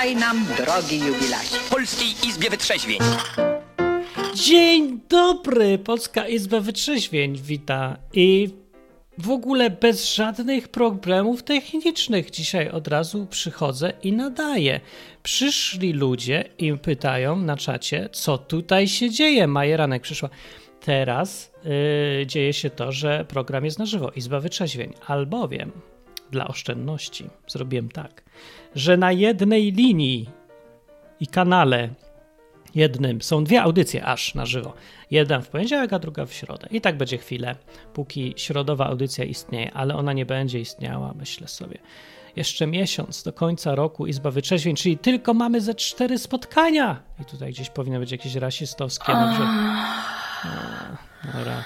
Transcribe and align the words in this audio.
Witaj 0.00 0.16
nam, 0.16 0.46
drogi 0.56 0.98
jubilacie. 0.98 1.56
Polskiej 1.70 2.28
Izbie 2.28 2.50
Wytrzeźwień. 2.50 2.98
Dzień 4.34 5.00
dobry! 5.08 5.78
Polska 5.78 6.28
Izba 6.28 6.60
Wytrzeźwień 6.60 7.36
wita 7.36 7.96
i 8.12 8.48
w 9.18 9.30
ogóle 9.30 9.70
bez 9.70 10.14
żadnych 10.14 10.68
problemów 10.68 11.42
technicznych 11.42 12.30
dzisiaj 12.30 12.70
od 12.70 12.88
razu 12.88 13.26
przychodzę 13.30 13.92
i 14.02 14.12
nadaję. 14.12 14.80
Przyszli 15.22 15.92
ludzie 15.92 16.44
i 16.58 16.76
pytają 16.78 17.36
na 17.36 17.56
czacie, 17.56 18.08
co 18.12 18.38
tutaj 18.38 18.88
się 18.88 19.10
dzieje. 19.10 19.46
Majeranek 19.46 20.02
przyszła. 20.02 20.28
Teraz 20.80 21.52
yy, 22.18 22.26
dzieje 22.26 22.52
się 22.52 22.70
to, 22.70 22.92
że 22.92 23.24
program 23.28 23.64
jest 23.64 23.78
na 23.78 23.86
żywo, 23.86 24.10
Izba 24.10 24.40
Wytrzeźwień, 24.40 24.94
albowiem 25.06 25.72
dla 26.30 26.48
oszczędności 26.48 27.30
zrobiłem 27.46 27.88
tak, 27.88 28.22
że 28.74 28.96
na 28.96 29.12
jednej 29.12 29.72
linii 29.72 30.30
i 31.20 31.26
kanale 31.26 31.88
jednym 32.74 33.22
są 33.22 33.44
dwie 33.44 33.62
audycje 33.62 34.04
aż 34.04 34.34
na 34.34 34.46
żywo. 34.46 34.74
Jedna 35.10 35.40
w 35.40 35.48
poniedziałek, 35.48 35.92
a 35.92 35.98
druga 35.98 36.26
w 36.26 36.32
środę. 36.32 36.68
I 36.70 36.80
tak 36.80 36.96
będzie 36.96 37.18
chwilę, 37.18 37.56
póki 37.94 38.34
środowa 38.36 38.86
audycja 38.86 39.24
istnieje, 39.24 39.72
ale 39.72 39.96
ona 39.96 40.12
nie 40.12 40.26
będzie 40.26 40.60
istniała, 40.60 41.14
myślę 41.18 41.48
sobie. 41.48 41.78
Jeszcze 42.36 42.66
miesiąc 42.66 43.22
do 43.22 43.32
końca 43.32 43.74
roku 43.74 44.06
Izba 44.06 44.30
Wytrzeźwień, 44.30 44.76
czyli 44.76 44.98
tylko 44.98 45.34
mamy 45.34 45.60
ze 45.60 45.74
cztery 45.74 46.18
spotkania. 46.18 47.02
I 47.20 47.24
tutaj 47.24 47.52
gdzieś 47.52 47.70
powinno 47.70 47.98
być 47.98 48.12
jakieś 48.12 48.34
rasistowskie. 48.34 49.12
Dobrze. 49.12 49.44
No, 50.44 51.32
dobra. 51.32 51.64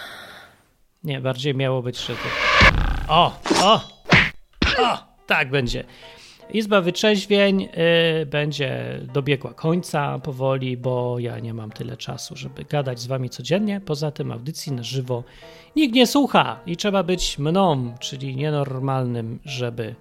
Nie, 1.04 1.20
bardziej 1.20 1.54
miało 1.54 1.82
być, 1.82 1.98
że 1.98 2.14
to... 2.14 2.22
O, 3.08 3.40
o, 3.62 3.93
o, 4.78 4.98
tak 5.26 5.50
będzie. 5.50 5.84
Izba 6.50 6.80
Wytrzeźwień 6.80 7.68
y, 8.22 8.26
będzie 8.26 9.00
dobiegła 9.14 9.54
końca 9.54 10.18
powoli, 10.18 10.76
bo 10.76 11.18
ja 11.18 11.38
nie 11.38 11.54
mam 11.54 11.70
tyle 11.70 11.96
czasu, 11.96 12.36
żeby 12.36 12.64
gadać 12.64 13.00
z 13.00 13.06
wami 13.06 13.30
codziennie. 13.30 13.80
Poza 13.80 14.10
tym 14.10 14.32
audycji 14.32 14.72
na 14.72 14.82
żywo 14.82 15.24
nikt 15.76 15.94
nie 15.94 16.06
słucha 16.06 16.60
i 16.66 16.76
trzeba 16.76 17.02
być 17.02 17.38
mną, 17.38 17.94
czyli 18.00 18.36
nienormalnym, 18.36 19.38
żeby 19.44 19.94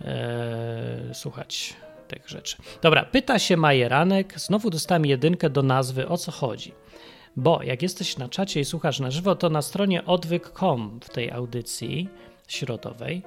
e, 0.00 1.14
słuchać 1.14 1.74
tych 2.08 2.28
rzeczy. 2.28 2.56
Dobra, 2.82 3.04
pyta 3.04 3.38
się 3.38 3.56
Majeranek. 3.56 4.40
Znowu 4.40 4.70
dostałem 4.70 5.06
jedynkę 5.06 5.50
do 5.50 5.62
nazwy. 5.62 6.08
O 6.08 6.16
co 6.16 6.32
chodzi? 6.32 6.72
Bo 7.36 7.62
jak 7.62 7.82
jesteś 7.82 8.16
na 8.16 8.28
czacie 8.28 8.60
i 8.60 8.64
słuchasz 8.64 9.00
na 9.00 9.10
żywo, 9.10 9.34
to 9.34 9.50
na 9.50 9.62
stronie 9.62 10.04
odwyk.com 10.04 11.00
w 11.02 11.10
tej 11.10 11.30
audycji 11.30 12.08
środowej 12.48 13.22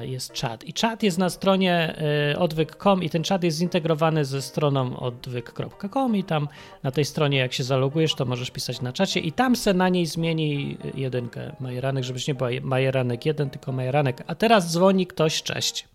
jest 0.00 0.32
czat. 0.32 0.64
I 0.64 0.72
czat 0.72 1.02
jest 1.02 1.18
na 1.18 1.30
stronie 1.30 1.94
e, 2.32 2.38
odwyk.com 2.38 3.02
i 3.02 3.10
ten 3.10 3.22
czat 3.24 3.44
jest 3.44 3.58
zintegrowany 3.58 4.24
ze 4.24 4.42
stroną 4.42 4.96
odwyk.com 4.96 6.16
i 6.16 6.24
tam 6.24 6.48
na 6.82 6.90
tej 6.90 7.04
stronie 7.04 7.38
jak 7.38 7.52
się 7.52 7.62
zalogujesz, 7.64 8.14
to 8.14 8.24
możesz 8.24 8.50
pisać 8.50 8.80
na 8.80 8.92
czacie 8.92 9.20
i 9.20 9.32
tam 9.32 9.56
se 9.56 9.74
na 9.74 9.88
niej 9.88 10.06
zmieni 10.06 10.78
jedynkę 10.94 11.52
Majeranek, 11.60 12.04
żebyś 12.04 12.28
nie 12.28 12.34
była 12.34 12.50
Majeranek 12.62 13.26
1, 13.26 13.50
tylko 13.50 13.72
Majeranek. 13.72 14.16
A 14.26 14.34
teraz 14.34 14.72
dzwoni 14.72 15.06
ktoś, 15.06 15.42
cześć. 15.42 15.88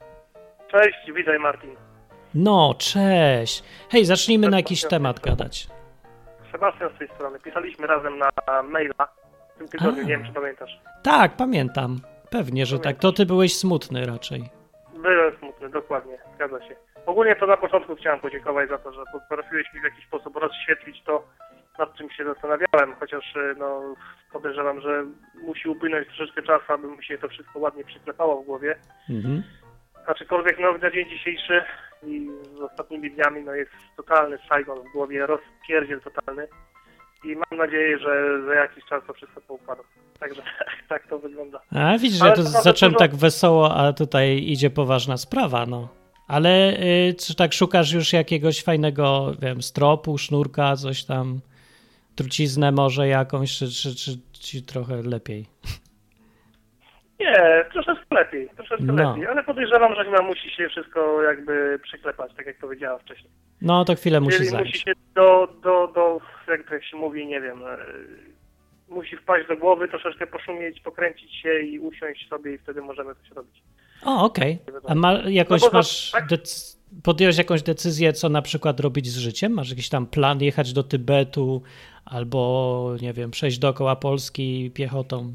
Cześć, 0.72 0.98
witaj 1.16 1.40
Martin. 1.40 1.76
No, 2.36 2.76
cześć. 2.78 3.64
Hej, 3.90 4.06
zacznijmy 4.06 4.50
na 4.50 4.58
jakiś 4.58 4.88
temat 4.88 5.20
gadać. 5.20 5.68
Sebastian 6.52 6.90
z 6.96 7.00
tej 7.00 7.08
strony. 7.08 7.40
Pisaliśmy 7.40 7.88
razem 7.88 8.18
na 8.18 8.30
maila 8.64 9.08
w 9.56 9.58
tym 9.58 9.68
tygodniu, 9.68 10.04
A. 10.04 10.06
nie 10.06 10.18
wiem 10.18 10.26
czy 10.26 10.34
pamiętasz. 10.34 10.80
Tak, 11.04 11.36
pamiętam. 11.36 12.00
Pewnie, 12.30 12.66
że 12.66 12.80
tak. 12.80 12.98
To 12.98 13.12
ty 13.12 13.26
byłeś 13.26 13.58
smutny 13.58 14.06
raczej. 14.06 14.50
Byłem 14.98 15.38
smutny, 15.38 15.70
dokładnie, 15.70 16.18
zgadza 16.36 16.68
się. 16.68 16.76
Ogólnie 17.06 17.36
to 17.36 17.48
na 17.48 17.58
początku 17.58 17.96
chciałem 17.96 18.20
podziękować 18.20 18.70
za 18.70 18.78
to, 18.78 18.92
że 18.94 19.04
potrafiłeś 19.12 19.74
mi 19.74 19.82
w 19.82 19.84
jakiś 19.84 20.06
sposób 20.06 20.36
rozświetlić 20.36 21.04
to, 21.04 21.24
nad 21.80 21.96
czym 21.96 22.10
się 22.10 22.26
zastanawiałem, 22.26 22.96
chociaż 23.00 23.36
y, 23.36 23.56
no, 23.58 23.96
podejrzewam, 24.32 24.82
że 24.82 25.06
musi 25.44 25.70
upłynąć 25.70 26.08
troszeczkę 26.08 26.42
czasu, 26.42 26.74
aby 26.74 26.88
mi 26.88 27.06
się 27.06 27.18
to 27.18 27.28
wszystko 27.28 27.60
ładnie 27.60 27.84
przyklepało 27.84 28.42
w 28.42 28.46
głowie. 28.46 28.76
Mhm. 29.10 29.44
Aczkolwiek 30.08 30.60
no, 30.60 30.78
na 30.78 30.92
dzień 30.92 31.10
dzisiejszy 31.10 31.64
i 32.04 32.30
z 32.58 32.62
ostatnimi 32.62 33.12
dniami 33.12 33.44
no, 33.44 33.56
jest 33.56 33.72
totalny 33.98 34.38
Saigon 34.50 34.80
w 34.80 34.92
głowie, 34.92 35.26
rozpierdziel 35.26 36.02
totalny 36.02 36.48
i 37.24 37.36
mam 37.36 37.60
nadzieję, 37.60 38.00
że 38.00 38.42
za 38.46 38.54
jakiś 38.54 38.86
czas 38.86 39.04
to 39.08 39.14
wszystko 39.14 39.42
poukłada. 39.42 39.84
Także 40.20 40.42
tak 40.90 41.08
to 41.08 41.20
wygląda. 41.20 41.60
A 41.72 41.98
widzisz, 41.98 42.20
że 42.20 42.26
Ale 42.26 42.36
to 42.36 42.44
zacząłem 42.44 42.94
dużo- 42.94 43.00
tak 43.00 43.16
wesoło, 43.16 43.76
a 43.76 43.94
tutaj 43.94 44.44
idzie 44.48 44.70
poważna 44.70 45.18
sprawa, 45.18 45.66
no. 45.66 45.88
Ale 46.28 46.80
y, 47.10 47.16
czy 47.20 47.36
tak 47.36 47.54
szukasz 47.54 47.92
już 47.92 48.14
jakiegoś 48.14 48.64
fajnego, 48.64 49.34
wiem, 49.42 49.62
stropu, 49.62 50.18
sznurka, 50.18 50.76
coś 50.76 51.04
tam, 51.04 51.40
truciznę 52.16 52.72
może 52.72 53.08
jakąś, 53.08 53.58
czy, 53.58 53.72
czy, 53.72 53.96
czy 53.96 54.18
ci 54.34 54.64
trochę 54.64 55.02
lepiej? 55.04 55.46
Nie, 57.20 57.66
troszeczkę 57.74 58.16
lepiej, 58.16 58.50
troszeczkę 58.56 58.86
No. 58.86 59.10
lepiej, 59.10 59.28
ale 59.28 59.44
podejrzewam, 59.44 59.96
że 59.96 60.06
chyba 60.06 60.22
musi 60.22 60.50
się 60.52 60.70
wszystko 60.70 61.24
jakby 61.24 61.80
przyklepać, 61.84 62.32
tak 62.38 62.46
jak 62.46 62.58
powiedziałem 62.60 63.00
wcześniej. 63.00 63.32
No 63.62 63.86
to 63.86 63.96
chwilę 63.96 64.20
musi 64.22 64.38
Czyli 64.38 64.50
zająć. 64.50 64.68
musi 64.70 64.80
się 64.84 64.92
do, 65.16 65.48
do, 65.64 65.88
do, 65.96 66.20
jak 66.48 66.70
to 66.70 66.82
się 66.82 66.98
mówi, 66.98 67.28
nie 67.28 67.42
wiem, 67.42 67.64
e, 67.66 67.78
musi 68.90 69.18
wpaść 69.18 69.48
do 69.48 69.58
głowy, 69.58 69.88
troszeczkę 69.88 70.28
poszumieć, 70.28 70.82
pokręcić 70.82 71.36
się 71.36 71.60
i 71.60 71.80
usiąść 71.80 72.30
sobie 72.30 72.54
i 72.54 72.58
wtedy 72.58 72.82
możemy 72.82 73.16
coś 73.16 73.32
robić. 73.32 73.64
O, 74.06 74.24
okej. 74.26 74.60
A 74.88 74.96
ma, 74.96 75.14
No 75.14 75.70
masz, 75.74 76.12
tak? 76.12 76.28
podjąłeś 77.04 77.38
jakąś 77.38 77.64
decyzję, 77.64 78.14
co 78.14 78.30
na 78.30 78.42
przykład 78.42 78.80
robić 78.80 79.08
z 79.08 79.18
życiem? 79.18 79.52
Masz 79.54 79.70
jakiś 79.70 79.90
tam 79.90 80.08
plan 80.08 80.42
jechać 80.42 80.74
do 80.74 80.84
Tybetu 80.84 81.62
albo, 82.06 82.96
nie 83.02 83.14
wiem, 83.14 83.32
przejść 83.32 83.60
dookoła 83.60 83.96
Polski 83.96 84.72
piechotą? 84.74 85.34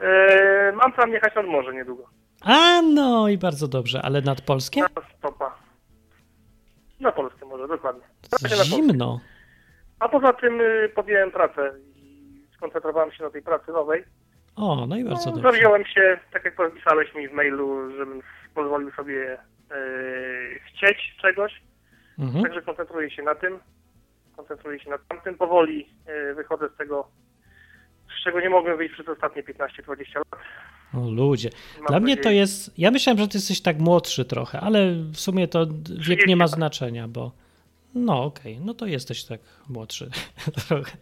E, 0.00 0.72
mam 0.72 0.92
plan 0.92 1.10
jechać 1.10 1.34
nad 1.34 1.46
morze 1.46 1.74
niedługo. 1.74 2.04
A, 2.44 2.82
no 2.82 3.28
i 3.28 3.38
bardzo 3.38 3.68
dobrze, 3.68 4.02
ale 4.02 4.20
nad 4.22 4.40
Polskiem? 4.40 4.86
Na 4.96 5.02
stopa. 5.18 5.56
Na 7.00 7.12
Polsce 7.12 7.46
może, 7.46 7.68
dokładnie. 7.68 8.02
Polsce. 8.30 8.64
Zimno. 8.64 9.20
A 9.98 10.08
poza 10.08 10.32
tym 10.32 10.60
y, 10.60 10.88
podjąłem 10.94 11.30
pracę 11.30 11.74
i 11.96 12.42
skoncentrowałem 12.56 13.12
się 13.12 13.24
na 13.24 13.30
tej 13.30 13.42
pracy 13.42 13.72
nowej. 13.72 14.04
O, 14.56 14.86
no 14.88 14.96
i 14.96 15.04
bardzo 15.04 15.30
No, 15.30 15.36
dobrze. 15.36 15.50
zawziąłem 15.52 15.84
się, 15.84 16.18
tak 16.32 16.44
jak 16.44 16.56
pisałeś 16.74 17.14
mi 17.14 17.28
w 17.28 17.32
mailu, 17.32 17.90
żebym 17.96 18.20
pozwolił 18.54 18.90
sobie 18.92 19.32
e, 19.32 19.38
chcieć 20.66 21.16
czegoś, 21.22 21.52
Mhm. 22.18 22.44
także 22.44 22.62
koncentruję 22.62 23.10
się 23.10 23.22
na 23.22 23.34
tym, 23.34 23.58
koncentruję 24.36 24.80
się 24.80 24.90
na 24.90 24.98
tamtym. 25.08 25.34
Powoli 25.34 25.88
e, 26.06 26.34
wychodzę 26.34 26.68
z 26.68 26.76
tego, 26.76 27.08
z 28.20 28.24
czego 28.24 28.40
nie 28.40 28.50
mogłem 28.50 28.76
wyjść 28.76 28.94
przez 28.94 29.08
ostatnie 29.08 29.42
15-20 29.42 30.16
lat. 30.16 30.26
O 30.94 31.10
ludzie. 31.10 31.50
Mam 31.78 31.86
Dla 31.86 32.00
mnie 32.00 32.16
to 32.16 32.30
jest. 32.30 32.78
Ja 32.78 32.90
myślałem, 32.90 33.18
że 33.18 33.28
ty 33.28 33.38
jesteś 33.38 33.60
tak 33.60 33.78
młodszy 33.78 34.24
trochę, 34.24 34.60
ale 34.60 34.92
w 34.92 35.16
sumie 35.16 35.48
to 35.48 35.66
wiek 36.08 36.26
nie 36.26 36.36
ma 36.36 36.44
30 36.44 36.60
lat. 36.60 36.74
znaczenia, 36.74 37.08
bo. 37.08 37.32
No 37.94 38.24
okej, 38.24 38.58
no 38.64 38.74
to 38.74 38.86
jesteś 38.86 39.24
tak 39.24 39.40
młodszy 39.68 40.10
trochę. 40.68 40.96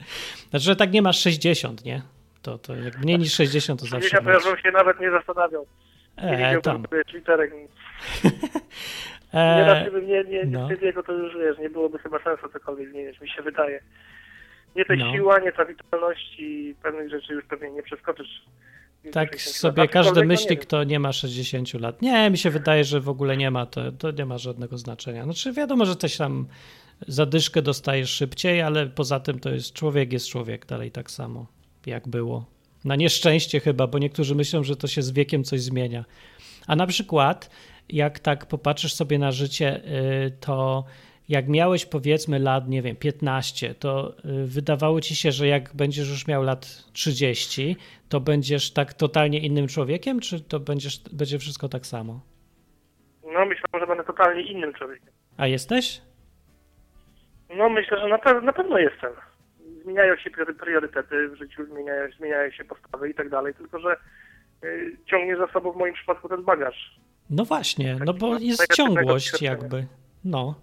Znaczy, 0.50 0.65
że 0.65 0.77
tak 0.77 0.93
nie 0.93 1.03
masz 1.03 1.21
60, 1.21 1.84
nie? 1.84 2.03
To, 2.43 2.59
to 2.59 2.77
jak 2.77 2.99
mniej 2.99 3.19
niż 3.19 3.34
60 3.34 3.81
to 3.81 3.87
zawsze. 3.87 4.16
Ja 4.16 4.22
to 4.22 4.31
ja 4.31 4.33
młodszy. 4.33 4.50
bym 4.50 4.59
się 4.62 4.71
nawet 4.71 5.00
nie 5.00 5.10
zastanawiał. 5.10 5.66
E, 6.16 6.60
tam. 6.60 6.84
Twitterek. 7.10 7.53
Nie 7.53 7.69
E, 9.41 9.91
bym 9.91 10.06
nie, 10.09 10.25
nie, 10.25 10.44
nie 10.44 10.44
no. 10.44 10.69
wstydził, 10.69 11.03
to 11.03 11.12
już 11.12 11.37
wiesz, 11.37 11.59
nie 11.59 11.71
byłoby 11.71 11.98
chyba 11.98 12.19
sensu 12.22 12.48
cokolwiek 12.53 12.91
zmieniać, 12.91 13.21
mi 13.21 13.28
się 13.28 13.43
wydaje. 13.43 13.81
Nie 14.77 14.85
ta 14.85 14.95
No. 14.97 15.13
siła, 15.13 15.39
nie 15.39 15.53
ta 15.53 15.65
witalność 15.65 16.37
i 16.39 16.75
pewnych 16.83 17.11
rzeczy 17.11 17.33
już 17.33 17.45
pewnie 17.45 17.71
nie 17.71 17.83
przeskoczysz. 17.83 18.43
tak 19.13 19.29
60 19.33 19.57
sobie 19.57 19.83
lat. 19.83 19.91
każdy 19.91 20.21
no 20.21 20.27
myśli, 20.27 20.51
nie 20.51 20.57
kto 20.57 20.85
nie 20.85 20.99
ma 21.01 21.13
60 21.13 21.75
lat. 21.75 22.03
Nie, 22.03 22.31
mi 22.31 22.39
się 22.39 22.51
wydaje, 22.51 22.85
że 22.85 23.01
w 23.01 23.09
ogóle 23.09 23.37
nie 23.37 23.51
ma, 23.51 23.67
to, 23.67 23.93
to 23.93 24.11
nie 24.11 24.27
ma 24.27 24.39
żadnego 24.39 24.78
znaczenia. 24.78 25.25
Znaczy 25.25 25.53
wiadomo, 25.53 25.87
że 25.87 25.97
coś 25.97 26.17
tam 26.17 26.47
zadyszkę 27.09 27.63
dostajesz 27.63 28.11
szybciej, 28.11 28.63
ale 28.63 28.87
poza 28.87 29.21
tym 29.21 29.39
to 29.41 29.51
jest 29.51 29.73
człowiek 29.73 30.13
jest 30.13 30.28
człowiek 30.28 30.67
dalej 30.67 30.91
tak 30.91 31.11
samo, 31.11 31.47
jak 31.87 32.09
było. 32.09 32.45
Na 32.84 32.97
nieszczęście 32.97 33.61
chyba, 33.61 33.87
bo 33.87 33.99
niektórzy 33.99 34.34
myślą, 34.34 34.63
że 34.65 34.77
to 34.77 34.87
się 34.87 35.03
z 35.03 35.11
wiekiem 35.11 35.45
coś 35.45 35.61
zmienia. 35.61 36.05
A 36.67 36.77
na 36.77 36.87
przykład, 36.87 37.51
jak 37.89 38.19
tak 38.19 38.47
popatrzysz 38.47 38.95
sobie 38.95 39.19
na 39.19 39.33
życie, 39.33 39.81
y, 40.27 40.31
to 40.41 40.84
jak 41.28 41.49
miałeś 41.49 41.87
powiedzmy 41.87 42.39
lat, 42.39 42.69
nie 42.69 42.83
wiem, 42.83 42.97
15, 42.97 43.75
to 43.75 44.13
y, 44.43 44.47
wydawało 44.47 45.01
ci 45.01 45.17
się, 45.17 45.33
że 45.33 45.47
jak 45.47 45.75
będziesz 45.75 46.09
już 46.09 46.27
miał 46.27 46.43
lat 46.43 46.67
30, 46.93 47.77
to 48.09 48.21
będziesz 48.21 48.73
tak 48.73 48.95
totalnie 48.95 49.39
innym 49.39 49.69
człowiekiem, 49.69 50.21
czy 50.21 50.41
to 50.41 50.61
będziesz, 50.61 51.01
będzie 51.13 51.39
wszystko 51.39 51.69
tak 51.69 51.87
samo? 51.87 52.21
No 53.33 53.47
myślę, 53.47 53.65
że 53.81 53.87
będę 53.87 54.05
totalnie 54.05 54.43
innym 54.43 54.75
człowiekiem. 54.75 55.09
A 55.37 55.47
jesteś? 55.47 56.01
No 57.57 57.69
myślę, 57.69 57.99
że 58.01 58.09
na, 58.09 58.19
pe- 58.19 58.43
na 58.43 58.53
pewno 58.53 58.79
jestem. 58.79 59.13
Zmieniają 59.83 60.17
się 60.17 60.31
priory- 60.31 60.55
priorytety 60.55 61.29
w 61.29 61.37
życiu, 61.37 61.67
zmieniają, 61.67 62.09
zmieniają 62.19 62.51
się 62.51 62.65
postawy 62.65 63.11
i 63.11 63.15
tak 63.15 63.29
dalej, 63.31 63.55
tylko 63.55 63.79
że 63.81 63.97
y, 64.65 64.97
ciągnie 65.11 65.37
za 65.37 65.47
sobą 65.53 65.72
w 65.72 65.77
moim 65.77 65.95
przypadku 65.95 66.29
ten 66.29 66.45
bagaż 66.45 66.97
No 67.31 67.45
właśnie, 67.45 67.97
no 68.05 68.15
bo 68.15 68.39
jest 68.39 68.75
ciągłość 68.75 69.43
jakby. 69.43 69.87
No. 70.25 70.55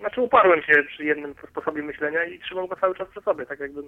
Znaczy 0.00 0.20
uparłem 0.20 0.62
się 0.62 0.72
przy 0.88 1.04
jednym 1.04 1.34
sposobie 1.50 1.82
myślenia 1.82 2.24
i 2.24 2.38
trzymam 2.40 2.66
go 2.66 2.76
cały 2.76 2.94
czas 2.94 3.08
przy 3.08 3.20
sobie, 3.20 3.46
tak 3.46 3.60
jakbym 3.60 3.84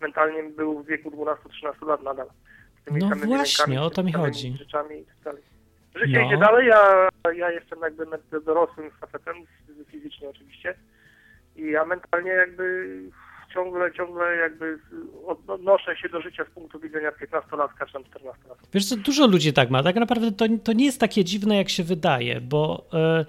mentalnie 0.00 0.42
był 0.42 0.82
w 0.82 0.86
wieku 0.86 1.10
12-13 1.10 1.86
lat 1.86 2.02
nadal. 2.02 2.26
Z 2.82 2.84
tymi 2.84 3.00
No 3.00 3.08
samymi 3.08 3.26
właśnie, 3.36 3.82
o 3.82 3.90
to 3.90 4.02
mi 4.02 4.12
chodzi. 4.12 4.54
Rzeczami 4.58 4.96
i 4.98 5.04
tak 5.04 5.16
dalej. 5.24 5.42
Życie 5.94 6.20
No. 6.20 6.26
idzie 6.26 6.36
dalej, 6.36 6.70
a 6.72 7.08
ja 7.32 7.50
jestem 7.50 7.78
jakby 7.82 8.06
dorosłym 8.44 8.90
facetem, 8.90 9.36
fizycznie 9.90 10.28
oczywiście, 10.28 10.74
i 11.56 11.70
ja 11.70 11.84
mentalnie 11.84 12.30
jakby 12.30 12.86
ciągle, 13.54 13.92
ciągle 13.92 14.36
jakby 14.36 14.78
od- 15.26 15.50
odnoszę 15.50 15.96
się 15.96 16.08
do 16.08 16.20
życia 16.20 16.44
z 16.44 16.54
punktu 16.54 16.80
widzenia 16.80 17.10
15-latka 17.10 17.86
czy 17.86 17.92
tam 17.92 18.02
14-latka. 18.02 18.54
Wiesz 18.74 18.86
co, 18.88 18.96
dużo 18.96 19.26
ludzi 19.26 19.52
tak 19.52 19.70
ma. 19.70 19.82
Tak 19.82 19.96
naprawdę 19.96 20.32
to, 20.32 20.44
to 20.64 20.72
nie 20.72 20.84
jest 20.84 21.00
takie 21.00 21.24
dziwne, 21.24 21.56
jak 21.56 21.68
się 21.68 21.82
wydaje, 21.82 22.40
bo, 22.40 22.84
e, 22.94 23.24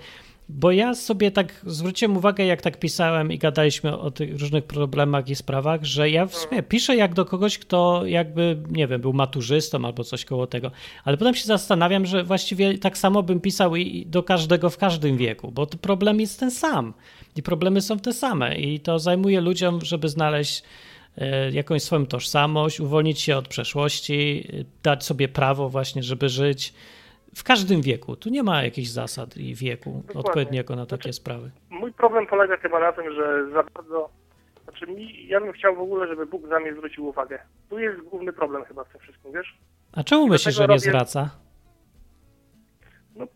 bo 0.50 0.72
ja 0.72 0.96
sobie 0.96 1.32
tak 1.32 1.62
zwróciłem 1.66 2.18
uwagę, 2.18 2.46
jak 2.46 2.62
tak 2.62 2.80
pisałem 2.80 3.32
i 3.32 3.38
gadaliśmy 3.38 3.98
o 3.98 4.12
tych 4.12 4.40
różnych 4.40 4.64
problemach 4.64 5.30
i 5.30 5.36
sprawach, 5.36 5.84
że 5.84 6.10
ja 6.10 6.26
w 6.26 6.36
sumie 6.36 6.64
piszę 6.64 6.96
jak 6.96 7.14
do 7.14 7.26
kogoś, 7.26 7.58
kto 7.58 8.06
jakby, 8.06 8.58
nie 8.70 8.88
wiem, 8.88 9.02
był 9.02 9.14
maturzystą 9.14 9.86
albo 9.86 10.04
coś 10.04 10.26
koło 10.26 10.48
tego, 10.48 10.72
ale 11.04 11.18
potem 11.18 11.36
się 11.36 11.46
zastanawiam, 11.46 12.06
że 12.06 12.24
właściwie 12.24 12.78
tak 12.78 12.98
samo 12.98 13.24
bym 13.24 13.40
pisał 13.40 13.76
i 13.76 14.06
do 14.06 14.24
każdego 14.24 14.70
w 14.70 14.78
każdym 14.78 15.18
wieku, 15.18 15.52
bo 15.52 15.66
to 15.66 15.78
problem 15.78 16.20
jest 16.20 16.40
ten 16.40 16.52
sam. 16.52 16.94
I 17.36 17.44
problemy 17.44 17.82
są 17.82 18.00
te 18.00 18.14
same. 18.14 18.56
I 18.56 18.80
to 18.80 19.00
zajmuje 19.00 19.42
ludziom, 19.42 19.80
żeby 19.82 20.10
znaleźć 20.10 20.64
e, 21.18 21.52
jakąś 21.52 21.84
swoją 21.84 22.06
tożsamość, 22.06 22.80
uwolnić 22.80 23.22
się 23.22 23.38
od 23.38 23.48
przeszłości, 23.48 24.48
e, 24.54 24.66
dać 24.84 25.04
sobie 25.04 25.28
prawo 25.28 25.70
właśnie, 25.70 26.04
żeby 26.04 26.30
żyć 26.30 26.74
w 27.36 27.44
każdym 27.44 27.82
wieku. 27.82 28.16
Tu 28.16 28.30
nie 28.30 28.44
ma 28.44 28.64
jakichś 28.64 28.88
zasad 28.88 29.38
i 29.38 29.56
wieku 29.56 29.92
Dokładnie. 29.92 30.20
odpowiedniego 30.20 30.76
na 30.76 30.86
takie 30.86 31.14
sprawy. 31.14 31.52
Mój 31.70 31.94
problem 31.94 32.28
polega 32.28 32.58
chyba 32.58 32.80
na 32.80 32.92
tym, 32.92 33.14
że 33.16 33.50
za 33.54 33.64
bardzo. 33.64 34.10
Znaczy, 34.64 34.88
mi, 34.88 35.28
ja 35.28 35.40
bym 35.40 35.52
chciał 35.54 35.76
w 35.76 35.80
ogóle, 35.80 36.08
żeby 36.08 36.26
Bóg 36.26 36.44
na 36.48 36.60
mnie 36.60 36.74
zwrócił 36.74 37.06
uwagę. 37.08 37.40
Tu 37.70 37.80
jest 37.80 38.02
główny 38.02 38.34
problem 38.34 38.66
chyba 38.66 38.84
w 38.84 38.90
tym 38.90 39.02
wszystkim, 39.02 39.32
wiesz? 39.34 39.58
A 39.94 40.04
czemu 40.04 40.28
myślisz, 40.28 40.56
że 40.56 40.62
nie 40.64 40.68
robię- 40.68 40.80
zwraca? 40.80 41.30
No, 43.16 43.28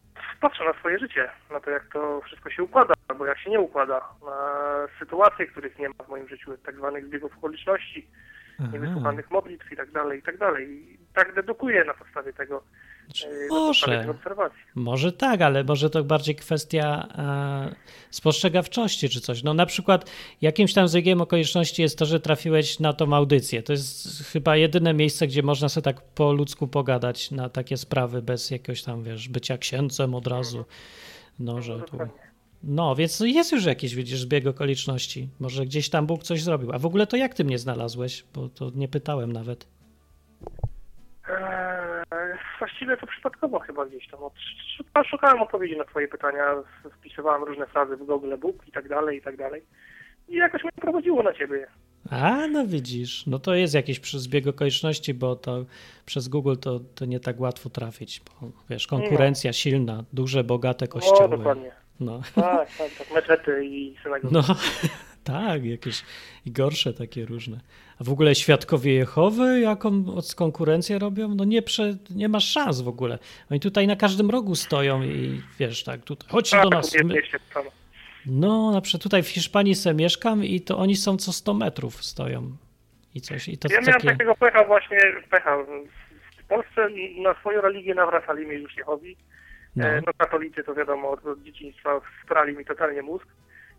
patrzę 0.42 0.64
na 0.66 0.74
swoje 0.74 1.00
życie, 1.00 1.30
na 1.52 1.60
to, 1.60 1.70
jak 1.70 1.90
to 1.94 2.22
wszystko 2.26 2.50
się 2.50 2.64
układa, 2.64 2.94
albo 3.08 3.26
jak 3.26 3.40
się 3.40 3.50
nie 3.50 3.60
układa, 3.60 4.02
na 4.26 4.88
sytuacje, 5.00 5.48
których 5.48 5.80
nie 5.80 5.90
ma 5.90 6.04
w 6.06 6.10
moim 6.10 6.28
życiu, 6.28 6.58
tak 6.66 6.76
zwanych 6.76 7.06
zbiegów 7.06 7.38
okoliczności, 7.38 8.08
niewysłuchanych 8.74 9.32
modlitw 9.32 9.72
i 9.72 9.76
tak 9.78 9.92
dalej, 9.92 10.20
i 10.20 10.24
tak 10.24 10.38
dalej. 10.38 10.98
Tak 11.20 11.36
dedukuję 11.36 11.86
na 11.86 11.94
podstawie 11.94 12.34
tego, 12.34 12.64
e, 13.26 13.48
Może, 13.50 14.16
może 14.76 15.12
tak, 15.12 15.42
ale 15.42 15.64
może 15.64 15.90
to 15.90 16.04
bardziej 16.04 16.36
kwestia 16.36 17.08
e, 17.18 17.76
spostrzegawczości 18.12 19.10
czy 19.10 19.22
coś. 19.22 19.44
No 19.44 19.54
na 19.54 19.66
przykład 19.66 20.12
jakimś 20.42 20.74
tam 20.74 20.88
zbiegiem 20.88 21.22
okoliczności 21.22 21.82
jest 21.82 21.98
to, 21.98 22.06
że 22.06 22.20
trafiłeś 22.20 22.80
na 22.80 22.94
tą 22.94 23.14
audycję. 23.14 23.64
To 23.64 23.74
jest 23.74 24.24
chyba 24.32 24.58
jedyne 24.58 24.94
miejsce, 24.94 25.28
gdzie 25.28 25.44
można 25.44 25.70
sobie 25.70 25.84
tak 25.84 26.02
po 26.02 26.34
ludzku 26.34 26.68
pogadać 26.68 27.32
na 27.32 27.50
takie 27.50 27.78
sprawy 27.78 28.22
bez 28.22 28.52
jakiegoś 28.52 28.84
tam, 28.84 29.04
wiesz, 29.04 29.30
bycia 29.30 29.58
księdzem 29.58 30.16
od 30.16 30.28
razu. 30.28 30.66
No, 31.40 31.62
że 31.62 31.82
tu... 31.82 31.98
No, 32.64 32.96
więc 32.96 33.20
jest 33.20 33.52
już 33.52 33.66
jakiś, 33.66 33.96
widzisz, 33.96 34.20
zbieg 34.20 34.48
okoliczności. 34.48 35.30
Może 35.40 35.66
gdzieś 35.66 35.90
tam 35.90 36.08
Bóg 36.08 36.24
coś 36.24 36.44
zrobił. 36.44 36.72
A 36.74 36.80
w 36.80 36.86
ogóle 36.86 37.08
to 37.08 37.18
jak 37.18 37.34
ty 37.34 37.44
mnie 37.44 37.58
znalazłeś? 37.58 38.26
Bo 38.34 38.50
to 38.50 38.72
nie 38.76 38.88
pytałem 38.88 39.34
nawet. 39.34 39.68
Eee, 41.42 42.38
właściwie 42.60 42.98
to 42.98 43.08
przypadkowo 43.08 43.60
chyba 43.60 43.86
gdzieś 43.86 44.08
tam. 44.08 44.24
Od, 44.24 44.34
szukałem 45.10 45.42
odpowiedzi 45.42 45.78
na 45.78 45.86
twoje 45.86 46.08
pytania, 46.08 46.44
wpisywałem 47.00 47.44
różne 47.44 47.66
frazy 47.68 47.98
w 47.98 48.06
Google 48.06 48.38
Book 48.38 48.68
i 48.68 48.72
tak 48.72 48.88
dalej, 48.90 49.18
i 49.18 49.22
tak 49.22 49.38
dalej. 49.38 49.62
I 50.28 50.36
jakoś 50.36 50.64
mnie 50.64 50.72
prowadziło 50.82 51.24
na 51.24 51.34
ciebie. 51.34 51.68
A, 52.10 52.48
no 52.48 52.68
widzisz, 52.68 53.26
no 53.28 53.40
to 53.40 53.56
jest 53.56 53.74
jakiś 53.74 54.02
zbieg 54.14 54.48
okoliczności, 54.48 55.14
bo 55.14 55.36
to 55.36 55.66
przez 56.06 56.28
Google 56.28 56.56
to, 56.62 56.80
to 56.96 57.06
nie 57.06 57.20
tak 57.20 57.40
łatwo 57.40 57.70
trafić, 57.70 58.22
bo 58.42 58.48
wiesz, 58.70 58.88
konkurencja 58.88 59.54
silna, 59.54 60.04
duże, 60.14 60.44
bogate 60.44 60.86
No, 60.86 60.92
kościoły. 60.92 61.30
dokładnie. 61.38 61.72
No, 62.00 62.22
Tak, 62.36 62.70
tak, 62.78 62.90
tak. 62.98 63.14
Meczety 63.16 63.66
i 63.66 63.96
synagogi. 64.04 64.34
no 64.34 64.42
tak, 65.24 65.66
jakieś 65.66 66.04
i 66.46 66.52
gorsze 66.52 66.94
takie 66.94 67.26
różne. 67.26 67.60
W 68.00 68.12
ogóle 68.12 68.36
świadkowie 68.36 68.94
Jehowy, 68.94 69.60
jaką 69.60 70.06
konkurencję 70.36 71.00
robią? 71.00 71.36
No 71.36 71.44
nie, 71.44 71.62
prze, 71.62 71.94
nie 72.10 72.30
masz 72.30 72.52
szans 72.52 72.82
w 72.82 72.88
ogóle. 72.88 73.20
Oni 73.52 73.60
tutaj 73.60 73.88
na 73.88 73.96
każdym 73.96 74.30
rogu 74.30 74.56
stoją 74.56 75.04
i 75.04 75.42
wiesz, 75.60 75.84
tak, 75.84 76.02
tutaj, 76.02 76.30
chodźcie 76.30 76.58
tak, 76.58 76.64
do 76.64 76.70
nas. 76.70 76.94
jest 76.94 77.06
My, 77.06 77.16
no, 78.26 78.72
na 78.72 78.82
przykład 78.82 79.04
tutaj 79.04 79.24
w 79.24 79.28
Hiszpanii 79.28 79.76
se 79.76 79.94
mieszkam 79.94 80.44
i 80.44 80.62
to 80.62 80.78
oni 80.78 80.96
są 80.96 81.18
co 81.18 81.34
100 81.34 81.54
metrów 81.54 82.04
stoją. 82.04 82.52
I 83.16 83.22
coś, 83.22 83.48
i 83.48 83.58
to 83.58 83.68
Ja 83.72 83.82
miałem 83.82 83.94
takie... 83.94 84.08
takiego 84.08 84.36
pecha 84.36 84.64
właśnie, 84.64 84.98
pecha. 85.30 85.58
W 86.38 86.48
Polsce 86.48 86.90
na 87.18 87.34
swoją 87.34 87.62
religię 87.62 87.96
nawracali 87.96 88.48
mnie 88.48 88.56
już 88.56 88.78
Jehowi. 88.78 89.16
No. 89.76 89.86
No. 89.88 90.02
no 90.06 90.14
katolicy 90.18 90.64
to 90.64 90.76
wiadomo, 90.76 91.10
od, 91.10 91.44
dzieciństwa 91.44 92.02
sprali 92.24 92.58
mi 92.58 92.66
totalnie 92.66 93.02
mózg. 93.02 93.28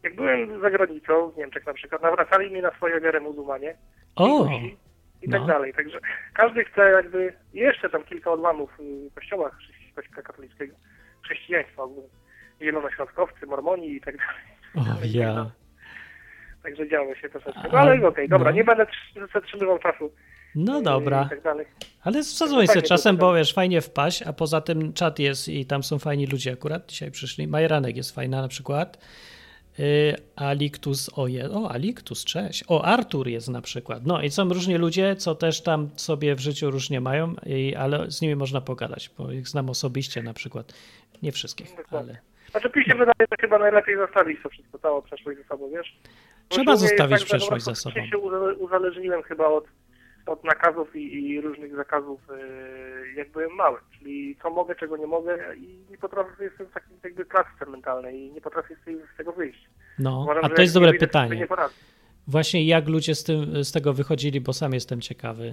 Jak 0.03 0.15
byłem 0.17 0.61
za 0.61 0.71
granicą, 0.71 1.31
w 1.31 1.37
Niemczech 1.37 1.67
na 1.67 1.75
przykład, 1.75 2.03
nawracali 2.03 2.51
mnie 2.51 2.63
na 2.63 2.71
swoją 2.71 3.01
wiarę 3.01 3.21
muzułmanie. 3.21 3.77
O, 4.17 4.49
Hindusi 4.49 4.77
I 5.23 5.31
tak 5.31 5.41
no. 5.41 5.47
dalej. 5.47 5.75
Także 5.75 5.99
każdy 6.35 6.65
chce 6.65 6.91
jakby, 6.91 7.33
jeszcze 7.55 7.91
tam 7.91 8.05
kilka 8.05 8.31
odłamów 8.31 8.71
y, 8.81 9.11
kościoła 9.15 9.49
chrześci- 9.51 9.95
kościoła 9.95 10.23
katolickiego, 10.23 10.77
chrześcijaństwa 11.25 11.83
ogólnie. 11.83 12.09
Zielonoświątkowcy, 12.63 13.47
mormoni 13.47 13.93
i 13.93 14.01
tak 14.01 14.15
dalej. 14.17 14.91
o 14.91 14.99
ja. 15.19 15.51
Także 16.63 16.89
działo 16.89 17.15
się 17.15 17.29
troszeczkę. 17.29 17.61
No 17.73 17.79
ale 17.79 18.07
okej, 18.09 18.29
dobra, 18.29 18.51
no. 18.51 18.57
nie 18.57 18.65
będę 18.65 18.85
tr- 18.85 19.33
zatrzymywał 19.35 19.79
czasu. 19.79 20.13
No 20.55 20.79
y, 20.79 20.83
dobra, 20.83 21.27
I 21.27 21.29
tak 21.29 21.57
ale 22.03 22.23
zadzwoń 22.23 22.67
sobie 22.67 22.83
czasem, 22.83 23.17
bo 23.17 23.35
wiesz, 23.35 23.55
fajnie 23.55 23.81
wpaść, 23.81 24.23
a 24.23 24.33
poza 24.33 24.61
tym 24.61 24.93
czat 24.93 25.19
jest 25.19 25.49
i 25.49 25.67
tam 25.67 25.83
są 25.83 25.99
fajni 25.99 26.27
ludzie 26.27 26.53
akurat, 26.53 26.87
dzisiaj 26.87 27.11
przyszli. 27.11 27.49
Majeranek 27.49 27.97
jest 27.97 28.15
fajna 28.15 28.43
na 28.43 28.49
przykład. 28.49 28.99
Y, 29.81 30.17
Aliktus, 30.37 31.11
o, 31.19 31.27
je, 31.29 31.51
o 31.51 31.71
Aliktus, 31.71 32.25
cześć. 32.25 32.65
O, 32.69 32.85
Artur 32.85 33.29
jest 33.29 33.49
na 33.49 33.61
przykład. 33.61 34.07
No 34.07 34.23
i 34.23 34.31
są 34.31 34.49
różni 34.49 34.77
ludzie, 34.77 35.17
co 35.17 35.35
też 35.35 35.63
tam 35.63 35.91
sobie 35.97 36.35
w 36.35 36.41
życiu 36.41 36.71
różnie 36.71 37.01
mają, 37.01 37.35
i, 37.47 37.75
ale 37.75 38.11
z 38.11 38.23
nimi 38.23 38.37
można 38.37 38.61
pogadać, 38.61 39.11
bo 39.19 39.33
ich 39.33 39.49
znam 39.49 39.71
osobiście 39.71 40.23
na 40.23 40.35
przykład. 40.35 40.75
Nie 41.23 41.33
wszystkich, 41.33 41.69
ale... 41.91 42.19
Znaczy 42.51 42.71
mi 42.77 42.85
się 42.85 42.93
wydaje, 42.95 43.27
że 43.31 43.37
chyba 43.41 43.59
najlepiej 43.59 43.97
zostawić 43.97 44.43
to 44.43 44.49
wszystko, 44.49 44.79
całą 44.79 45.03
przeszłość 45.03 45.39
ze 45.39 45.45
sobą, 45.45 45.71
wiesz? 45.71 45.97
Trzeba 46.49 46.77
zostawić 46.77 47.19
tak, 47.19 47.27
przeszłość 47.27 47.65
za 47.65 47.75
sobą. 47.75 48.07
się 48.07 48.19
uza- 48.19 48.55
uzależniłem 48.59 49.23
chyba 49.23 49.47
od, 49.47 49.65
od 50.27 50.45
nakazów 50.45 50.97
i, 50.97 51.29
i 51.29 51.41
różnych 51.41 51.77
zakazów, 51.77 52.21
yy, 52.31 53.13
jak 53.17 53.31
byłem 53.31 53.51
mały. 53.55 53.79
Czyli 53.99 54.37
co 54.43 54.51
mogę, 54.51 54.75
czego 54.75 54.97
nie 54.97 55.07
mogę 55.07 55.57
i 55.57 55.79
nie 55.91 55.99
potrafię, 55.99 56.45
jestem 56.45 56.67
w 56.67 56.73
takiej 56.73 56.97
jakby 57.05 57.25
klatce 57.25 57.67
mentalnej 57.67 58.21
i 58.21 58.33
nie 58.33 58.41
potrafię 58.41 58.77
z, 58.83 58.85
tej, 58.85 58.97
z 59.15 59.17
tego 59.17 59.33
wyjść. 59.33 59.69
No, 59.99 60.21
Uważam, 60.23 60.45
a 60.45 60.49
to 60.49 60.63
jest 60.63 60.75
dobre 60.75 60.95
pytanie. 60.95 61.47
Właśnie 62.27 62.65
jak 62.67 62.89
ludzie 62.89 63.15
z, 63.15 63.25
tym, 63.25 63.65
z 63.65 63.73
tego 63.73 63.93
wychodzili, 63.93 64.41
bo 64.41 64.53
sam 64.53 64.73
jestem 64.73 65.01
ciekawy. 65.01 65.53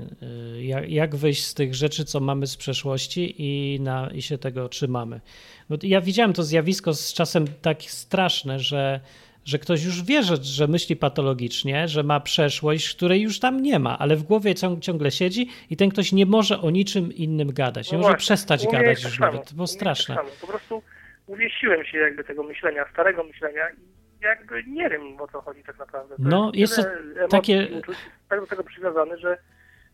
y, 0.58 0.64
Jak, 0.64 0.90
jak 0.90 1.16
wyjść 1.16 1.46
z 1.46 1.54
tych 1.54 1.76
rzeczy, 1.76 2.06
co 2.06 2.20
mamy 2.20 2.48
z 2.48 2.58
przeszłości 2.58 3.36
i, 3.38 3.80
na, 3.82 4.10
i 4.14 4.22
się 4.22 4.38
tego 4.38 4.70
trzymamy. 4.70 5.22
Bo 5.70 5.76
ja 5.84 6.02
widziałem 6.02 6.34
to 6.34 6.44
zjawisko 6.44 6.94
z 6.94 7.14
czasem 7.14 7.46
tak 7.62 7.82
straszne, 7.82 8.60
że, 8.60 9.00
że 9.48 9.60
ktoś 9.60 9.84
już 9.84 10.04
wie, 10.04 10.24
że, 10.24 10.36
że 10.38 10.68
myśli 10.68 10.96
patologicznie, 10.96 11.88
że 11.88 12.04
ma 12.04 12.20
przeszłość, 12.20 12.96
której 12.96 13.22
już 13.22 13.40
tam 13.40 13.62
nie 13.62 13.80
ma, 13.80 14.00
ale 14.00 14.16
w 14.16 14.24
głowie 14.24 14.56
ciąg, 14.56 14.80
ciągle 14.84 15.12
siedzi 15.12 15.50
i 15.70 15.78
ten 15.78 15.90
ktoś 15.90 16.12
nie 16.12 16.26
może 16.26 16.62
o 16.62 16.70
niczym 16.70 17.14
innym 17.14 17.54
gadać. 17.54 17.92
Nie 17.92 17.98
No 17.98 18.02
może 18.02 18.10
właśnie, 18.14 18.26
przestać 18.26 18.66
gadać 18.68 19.02
tak 19.04 19.12
już 19.12 19.20
samo. 19.20 19.32
nawet. 19.32 19.54
Jest 19.60 19.74
straszne. 19.74 20.16
Tak 20.16 20.24
samo. 20.26 20.36
po 20.42 20.48
prostu 20.48 20.84
uwiesiłem 21.28 21.86
się 21.86 21.98
jakby 21.98 22.24
tego 22.24 22.44
myślenia, 22.44 22.86
starego 22.94 23.24
myślenia 23.24 23.70
i 23.70 23.76
jakby 24.22 24.64
nie 24.64 24.90
wiem 24.90 25.22
o 25.22 25.28
co 25.28 25.42
chodzi 25.42 25.64
tak 25.64 25.78
naprawdę. 25.80 26.16
To 26.16 26.22
No, 26.26 26.52
jest 26.54 26.76
to 26.76 26.84
takie- 27.30 27.68
uczuć, 27.80 27.98
tak 28.30 28.40
do 28.40 28.48
tego 28.48 28.64
przywiązany, 28.64 29.18
że 29.18 29.38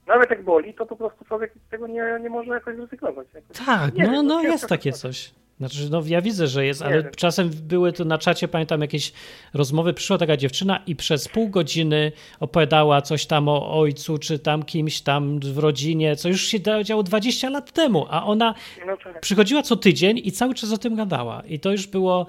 nawet 0.08 0.30
jak 0.30 0.44
boli, 0.44 0.74
to 0.74 0.86
po 0.86 0.96
prostu 0.96 1.26
człowiek 1.26 1.54
tego 1.72 1.88
nie, 1.88 2.18
nie 2.22 2.30
może 2.30 2.52
jakoś 2.54 2.76
zrezygnować. 2.76 3.28
Jakoś, 3.34 3.66
Tak, 3.66 3.94
nie 3.94 4.04
no, 4.06 4.12
wiem, 4.12 4.28
no 4.28 4.36
ciężko 4.42 4.52
jest 4.52 4.68
takie 4.70 4.92
coś. 4.92 5.32
Znaczy, 5.70 5.90
no 5.90 6.02
ja 6.06 6.22
widzę, 6.22 6.48
że 6.48 6.66
jest, 6.66 6.82
ale 6.82 7.12
czasem 7.12 7.50
były 7.50 7.94
tu 7.94 8.06
na 8.06 8.18
czacie, 8.18 8.48
pamiętam 8.48 8.82
jakieś 8.82 9.14
rozmowy, 9.54 9.94
przyszła 9.94 10.18
taka 10.18 10.38
dziewczyna 10.38 10.80
i 10.88 10.96
przez 10.96 11.28
pół 11.28 11.50
godziny 11.50 12.12
opowiadała 12.40 13.02
coś 13.02 13.26
tam 13.26 13.48
o 13.50 13.80
ojcu, 13.80 14.18
czy 14.18 14.40
tam 14.40 14.64
kimś 14.64 15.02
tam 15.02 15.40
w 15.40 15.58
rodzinie, 15.58 16.16
co 16.16 16.30
już 16.30 16.48
się 16.48 16.60
działo 16.84 17.04
20 17.04 17.50
lat 17.50 17.72
temu, 17.72 18.06
a 18.10 18.26
ona 18.26 18.54
No 18.88 18.98
tak. 19.04 19.22
przychodziła 19.22 19.62
co 19.64 19.76
tydzień 19.76 20.22
i 20.24 20.32
cały 20.32 20.54
czas 20.54 20.72
o 20.72 20.78
tym 20.78 20.96
gadała. 20.96 21.44
I 21.48 21.60
to 21.60 21.72
już 21.72 21.88
było 21.88 22.28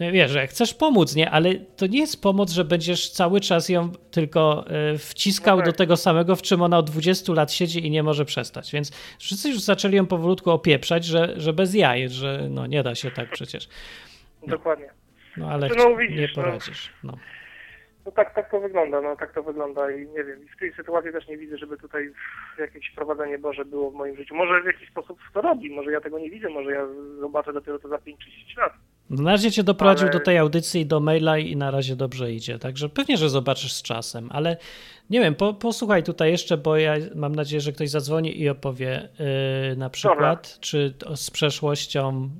wiesz, 0.00 0.30
że 0.30 0.46
chcesz 0.46 0.74
pomóc, 0.74 1.14
nie? 1.16 1.30
Ale 1.30 1.54
to 1.54 1.86
nie 1.86 1.98
jest 1.98 2.22
pomoc, 2.22 2.50
że 2.50 2.64
będziesz 2.64 3.10
cały 3.10 3.40
czas 3.40 3.68
ją 3.68 3.92
tylko 4.10 4.64
y, 4.94 4.98
wciskał 4.98 5.56
No 5.56 5.62
tak. 5.62 5.72
do 5.72 5.76
tego 5.78 5.96
samego, 5.96 6.36
w 6.36 6.42
czym 6.42 6.62
ona 6.62 6.78
od 6.78 6.90
20 6.90 7.32
lat 7.32 7.52
siedzi 7.52 7.86
i 7.86 7.90
nie 7.90 8.02
może 8.02 8.24
przestać. 8.24 8.72
Więc 8.72 9.16
wszyscy 9.18 9.48
już 9.48 9.60
zaczęli 9.60 9.96
ją 9.96 10.06
powolutku 10.06 10.50
opieprzać, 10.50 11.04
że, 11.04 11.34
że 11.36 11.52
bez 11.52 11.74
jaj, 11.74 12.08
że 12.08 12.46
no 12.50 12.66
nie 12.66 12.82
da 12.82 12.94
się 12.94 13.10
tak 13.10 13.30
przecież. 13.30 13.68
Dokładnie. 14.46 14.88
No 15.36 15.50
ale 15.50 15.68
No, 15.76 15.96
widzisz, 15.96 16.16
nie 16.20 16.28
no. 16.36 16.42
poradzisz. 16.42 16.92
No. 17.04 17.16
No 18.06 18.12
tak, 18.12 18.34
tak 18.34 18.50
to 18.50 18.60
wygląda, 18.60 19.00
no 19.00 19.16
tak 19.16 19.34
to 19.34 19.42
wygląda 19.42 19.90
i 19.90 20.00
nie 20.08 20.24
wiem, 20.24 20.40
w 20.56 20.60
tej 20.60 20.72
sytuacji 20.72 21.12
też 21.12 21.28
nie 21.28 21.36
widzę, 21.38 21.58
żeby 21.58 21.76
tutaj 21.76 22.10
jakieś 22.58 22.90
wprowadzenie 22.92 23.38
Boże 23.38 23.64
było 23.64 23.90
w 23.90 23.94
moim 23.94 24.16
życiu. 24.16 24.34
Może 24.34 24.62
w 24.62 24.66
jakiś 24.66 24.88
sposób 24.90 25.18
to 25.34 25.40
robi, 25.40 25.70
może 25.70 25.90
ja 25.92 26.00
tego 26.00 26.18
nie 26.18 26.30
widzę, 26.30 26.48
może 26.48 26.70
ja 26.72 26.86
zobaczę 27.20 27.52
dopiero 27.52 27.78
to 27.78 27.88
za 27.88 27.96
5-30 27.96 28.02
lat. 28.58 28.72
No, 29.12 29.22
Na 29.22 29.30
razie 29.30 29.50
cię 29.50 29.64
doprowadził 29.64 30.08
Ale- 30.08 30.18
do 30.18 30.24
tej 30.24 30.38
audycji 30.38 30.80
i 30.80 30.86
do 30.86 31.00
maila 31.00 31.38
i 31.38 31.56
na 31.56 31.70
razie 31.70 31.96
dobrze 31.96 32.32
idzie. 32.32 32.58
Także 32.58 32.88
pewnie, 32.88 33.16
że 33.16 33.30
zobaczysz 33.30 33.72
z 33.72 33.82
czasem, 33.82 34.28
ale 34.32 34.56
nie 35.10 35.20
wiem, 35.20 35.34
po, 35.34 35.54
posłuchaj 35.54 36.02
tutaj 36.02 36.30
jeszcze, 36.30 36.56
bo 36.56 36.76
ja 36.76 36.94
mam 37.14 37.34
nadzieję, 37.34 37.60
że 37.60 37.72
ktoś 37.72 37.90
zadzwoni 37.90 38.40
i 38.40 38.48
opowie 38.48 39.08
yy, 39.70 39.76
na 39.76 39.90
przykład, 39.90 40.58
czy 40.60 40.94
to 40.98 41.16
z 41.16 41.30
przeszłością 41.30 42.30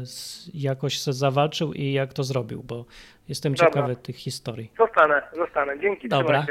yy, 0.00 0.06
z, 0.06 0.50
jakoś 0.54 1.00
se 1.00 1.12
zawalczył 1.12 1.72
i 1.72 1.92
jak 1.92 2.12
to 2.12 2.24
zrobił, 2.24 2.62
bo 2.62 2.84
jestem 3.28 3.54
Dobra. 3.54 3.66
ciekawy 3.66 3.96
tych 3.96 4.16
historii. 4.16 4.70
Zostanę, 4.78 5.22
zostanę. 5.36 5.80
Dzięki, 5.80 6.08
Dobra. 6.08 6.46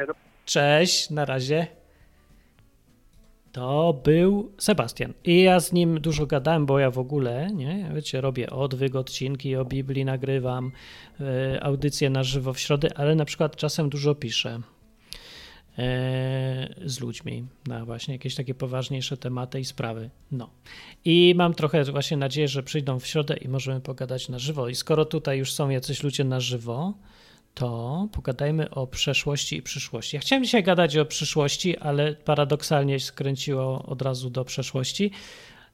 Cześć, 0.45 1.09
na 1.09 1.25
razie. 1.25 1.67
To 3.57 4.01
był 4.03 4.51
Sebastian. 4.57 5.13
I 5.23 5.41
ja 5.41 5.59
z 5.59 5.73
nim 5.73 6.01
dużo 6.01 6.25
gadałem, 6.25 6.65
bo 6.65 6.79
ja 6.79 6.91
w 6.91 6.99
ogóle, 6.99 7.51
nie, 7.53 7.91
wiecie, 7.95 8.21
robię 8.21 8.49
odwyk, 8.49 8.95
odcinki 8.95 9.55
o 9.55 9.65
Biblii, 9.65 10.05
nagrywam 10.05 10.71
e, 11.19 11.63
audycje 11.63 12.09
na 12.09 12.23
żywo 12.23 12.53
w 12.53 12.59
środę, 12.59 12.89
ale 12.95 13.15
na 13.15 13.25
przykład 13.25 13.55
czasem 13.55 13.89
dużo 13.89 14.15
piszę 14.15 14.61
e, 15.77 16.73
z 16.85 16.99
ludźmi 16.99 17.45
na 17.67 17.85
właśnie 17.85 18.13
jakieś 18.13 18.35
takie 18.35 18.53
poważniejsze 18.53 19.17
tematy 19.17 19.59
i 19.59 19.65
sprawy. 19.65 20.09
No. 20.31 20.49
I 21.05 21.33
mam 21.37 21.53
trochę 21.53 21.83
właśnie 21.83 22.17
nadzieję, 22.17 22.47
że 22.47 22.63
przyjdą 22.63 22.99
w 22.99 23.07
środę 23.07 23.37
i 23.37 23.47
możemy 23.47 23.81
pogadać 23.81 24.29
na 24.29 24.39
żywo. 24.39 24.69
I 24.69 24.75
skoro 24.75 25.05
tutaj 25.05 25.37
już 25.37 25.53
są 25.53 25.69
jacyś 25.69 26.03
ludzie 26.03 26.23
na 26.23 26.39
żywo, 26.39 26.93
to 27.57 28.07
pogadajmy 28.11 28.69
o 28.69 28.87
przeszłości 28.87 29.57
i 29.57 29.61
przyszłości. 29.61 30.15
Ja 30.15 30.19
chciałem 30.19 30.43
dzisiaj 30.43 30.63
gadać 30.63 30.97
o 30.97 31.05
przyszłości, 31.05 31.77
ale 31.77 32.15
paradoksalnie 32.15 32.99
skręciło 32.99 33.83
od 33.85 34.01
razu 34.01 34.29
do 34.29 34.45
przeszłości. 34.45 35.11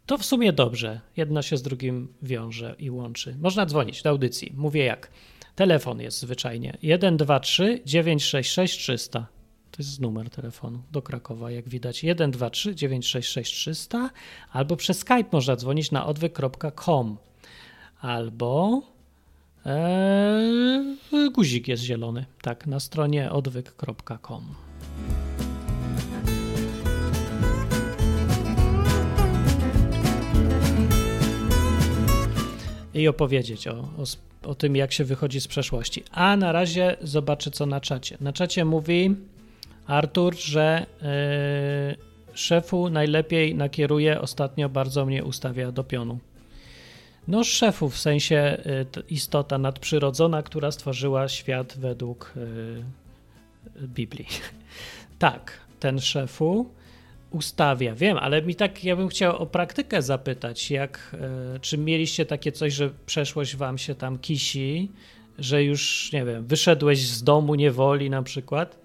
To 0.05 0.17
w 0.17 0.25
sumie 0.25 0.53
dobrze. 0.53 1.01
Jedno 1.17 1.41
się 1.41 1.57
z 1.57 1.61
drugim 1.61 2.13
wiąże 2.21 2.75
i 2.79 2.91
łączy. 2.91 3.35
Można 3.39 3.65
dzwonić 3.65 4.01
do 4.01 4.09
audycji. 4.09 4.53
Mówię 4.55 4.83
jak. 4.83 5.11
Telefon 5.55 6.01
jest 6.01 6.19
zwyczajnie 6.19 6.77
123 6.97 7.81
966 7.85 8.77
300. 8.77 9.27
To 9.71 9.77
jest 9.79 10.01
numer 10.01 10.29
telefonu 10.29 10.83
do 10.91 11.01
Krakowa, 11.01 11.51
jak 11.51 11.69
widać. 11.69 11.97
123 11.97 12.75
966 12.75 13.53
300 13.53 14.09
albo 14.51 14.75
przez 14.75 14.99
Skype 14.99 15.29
można 15.31 15.55
dzwonić 15.55 15.91
na 15.91 16.05
odwyk.com 16.05 17.17
albo 18.01 18.81
Eee, 19.65 20.97
guzik 21.31 21.67
jest 21.67 21.83
zielony, 21.83 22.25
tak, 22.41 22.67
na 22.67 22.79
stronie 22.79 23.31
odwyk.com. 23.31 24.55
I 32.93 33.07
opowiedzieć 33.07 33.67
o, 33.67 33.73
o, 33.73 34.03
o 34.49 34.55
tym, 34.55 34.75
jak 34.75 34.91
się 34.91 35.03
wychodzi 35.03 35.41
z 35.41 35.47
przeszłości. 35.47 36.03
A 36.11 36.37
na 36.37 36.51
razie 36.51 36.97
zobaczę, 37.01 37.51
co 37.51 37.65
na 37.65 37.81
czacie. 37.81 38.17
Na 38.21 38.33
czacie 38.33 38.65
mówi 38.65 39.15
Artur, 39.87 40.35
że 40.35 40.85
yy, 41.01 41.07
szefu 42.33 42.89
najlepiej 42.89 43.55
nakieruje, 43.55 44.21
ostatnio 44.21 44.69
bardzo 44.69 45.05
mnie 45.05 45.23
ustawia 45.23 45.71
do 45.71 45.83
pionu. 45.83 46.19
No, 47.27 47.43
szefu, 47.43 47.89
w 47.89 47.97
sensie 47.97 48.57
y, 48.97 49.03
istota 49.09 49.57
nadprzyrodzona, 49.57 50.43
która 50.43 50.71
stworzyła 50.71 51.27
świat 51.27 51.77
według 51.77 52.33
y, 52.37 53.87
Biblii. 53.87 54.27
tak, 55.19 55.59
ten 55.79 55.99
szefu 55.99 56.69
ustawia. 57.31 57.95
Wiem, 57.95 58.17
ale 58.17 58.41
mi 58.41 58.55
tak, 58.55 58.83
ja 58.83 58.95
bym 58.95 59.07
chciał 59.07 59.37
o 59.37 59.45
praktykę 59.45 60.01
zapytać, 60.01 60.71
jak, 60.71 61.15
y, 61.55 61.59
czy 61.59 61.77
mieliście 61.77 62.25
takie 62.25 62.51
coś, 62.51 62.73
że 62.73 62.89
przeszłość 63.05 63.55
wam 63.55 63.77
się 63.77 63.95
tam 63.95 64.19
kisi, 64.19 64.91
że 65.39 65.63
już, 65.63 66.11
nie 66.13 66.25
wiem, 66.25 66.45
wyszedłeś 66.45 67.07
z 67.07 67.23
domu 67.23 67.55
niewoli 67.55 68.09
na 68.09 68.23
przykład, 68.23 68.77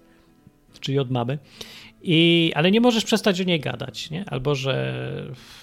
czyli 0.79 0.99
od 0.99 1.11
mamy, 1.11 1.37
i, 2.03 2.51
ale 2.55 2.71
nie 2.71 2.81
możesz 2.81 3.03
przestać 3.03 3.41
o 3.41 3.43
niej 3.43 3.59
gadać, 3.59 4.09
nie? 4.09 4.25
Albo, 4.27 4.55
że 4.55 4.93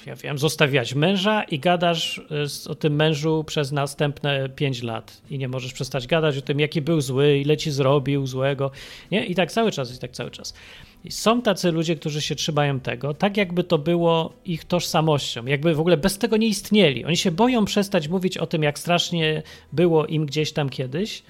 ja 0.07 0.16
wiem, 0.16 0.38
zostawiać 0.38 0.95
męża 0.95 1.43
i 1.43 1.59
gadasz 1.59 2.21
z- 2.47 2.66
o 2.66 2.75
tym 2.75 2.95
mężu 2.97 3.45
przez 3.47 3.73
następne 3.73 4.49
5 4.49 4.83
lat 4.83 5.23
i 5.31 5.38
nie 5.38 5.49
możesz 5.49 5.73
przestać 5.73 6.07
gadać 6.07 6.37
o 6.38 6.40
tym, 6.43 6.61
jaki 6.61 6.83
był 6.83 7.00
zły, 7.00 7.38
ile 7.38 7.57
ci 7.57 7.71
zrobił 7.71 8.26
złego, 8.26 8.71
nie? 9.11 9.26
I 9.26 9.35
tak 9.35 9.52
cały 9.52 9.73
czas, 9.73 9.97
i 9.97 9.99
tak 9.99 10.11
cały 10.11 10.31
czas. 10.31 10.55
I 11.05 11.11
są 11.12 11.43
tacy 11.43 11.73
ludzie, 11.73 11.97
którzy 11.97 12.23
się 12.23 12.35
trzymają 12.35 12.81
tego, 12.81 13.14
tak 13.14 13.37
jakby 13.37 13.64
to 13.64 13.78
było 13.78 14.33
ich 14.45 14.64
tożsamością, 14.64 15.47
jakby 15.47 15.75
w 15.75 15.81
ogóle 15.81 15.97
bez 15.97 16.19
tego 16.19 16.37
nie 16.37 16.47
istnieli. 16.47 17.05
Oni 17.05 17.16
się 17.16 17.31
boją 17.31 17.64
przestać 17.64 18.09
mówić 18.09 18.38
o 18.38 18.47
tym, 18.47 18.62
jak 18.62 18.78
strasznie 18.78 19.43
było 19.73 20.07
im 20.07 20.26
gdzieś 20.26 20.52
tam 20.52 20.69
kiedyś, 20.69 21.23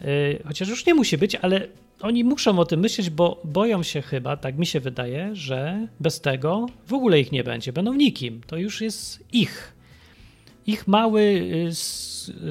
Yy, 0.00 0.42
chociaż 0.46 0.68
już 0.68 0.86
nie 0.86 0.94
musi 0.94 1.18
być, 1.18 1.34
ale 1.34 1.66
oni 2.02 2.24
muszą 2.24 2.58
o 2.58 2.64
tym 2.64 2.80
myśleć, 2.80 3.10
bo 3.10 3.40
boją 3.44 3.82
się 3.82 4.02
chyba, 4.02 4.36
tak 4.36 4.58
mi 4.58 4.66
się 4.66 4.80
wydaje, 4.80 5.30
że 5.36 5.86
bez 6.00 6.20
tego 6.20 6.66
w 6.86 6.92
ogóle 6.92 7.20
ich 7.20 7.32
nie 7.32 7.44
będzie, 7.44 7.72
będą 7.72 7.94
nikim. 7.94 8.40
To 8.46 8.56
już 8.56 8.80
jest 8.80 9.24
ich. 9.32 9.74
Ich 10.66 10.88
mały, 10.88 11.20
y, 11.20 11.70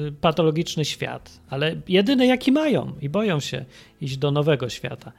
y, 0.08 0.12
patologiczny 0.20 0.84
świat, 0.84 1.40
ale 1.50 1.76
jedyny 1.88 2.26
jaki 2.26 2.52
mają 2.52 2.92
i 3.00 3.08
boją 3.08 3.40
się 3.40 3.64
iść 4.00 4.16
do 4.16 4.30
nowego 4.30 4.68
świata. 4.68 5.12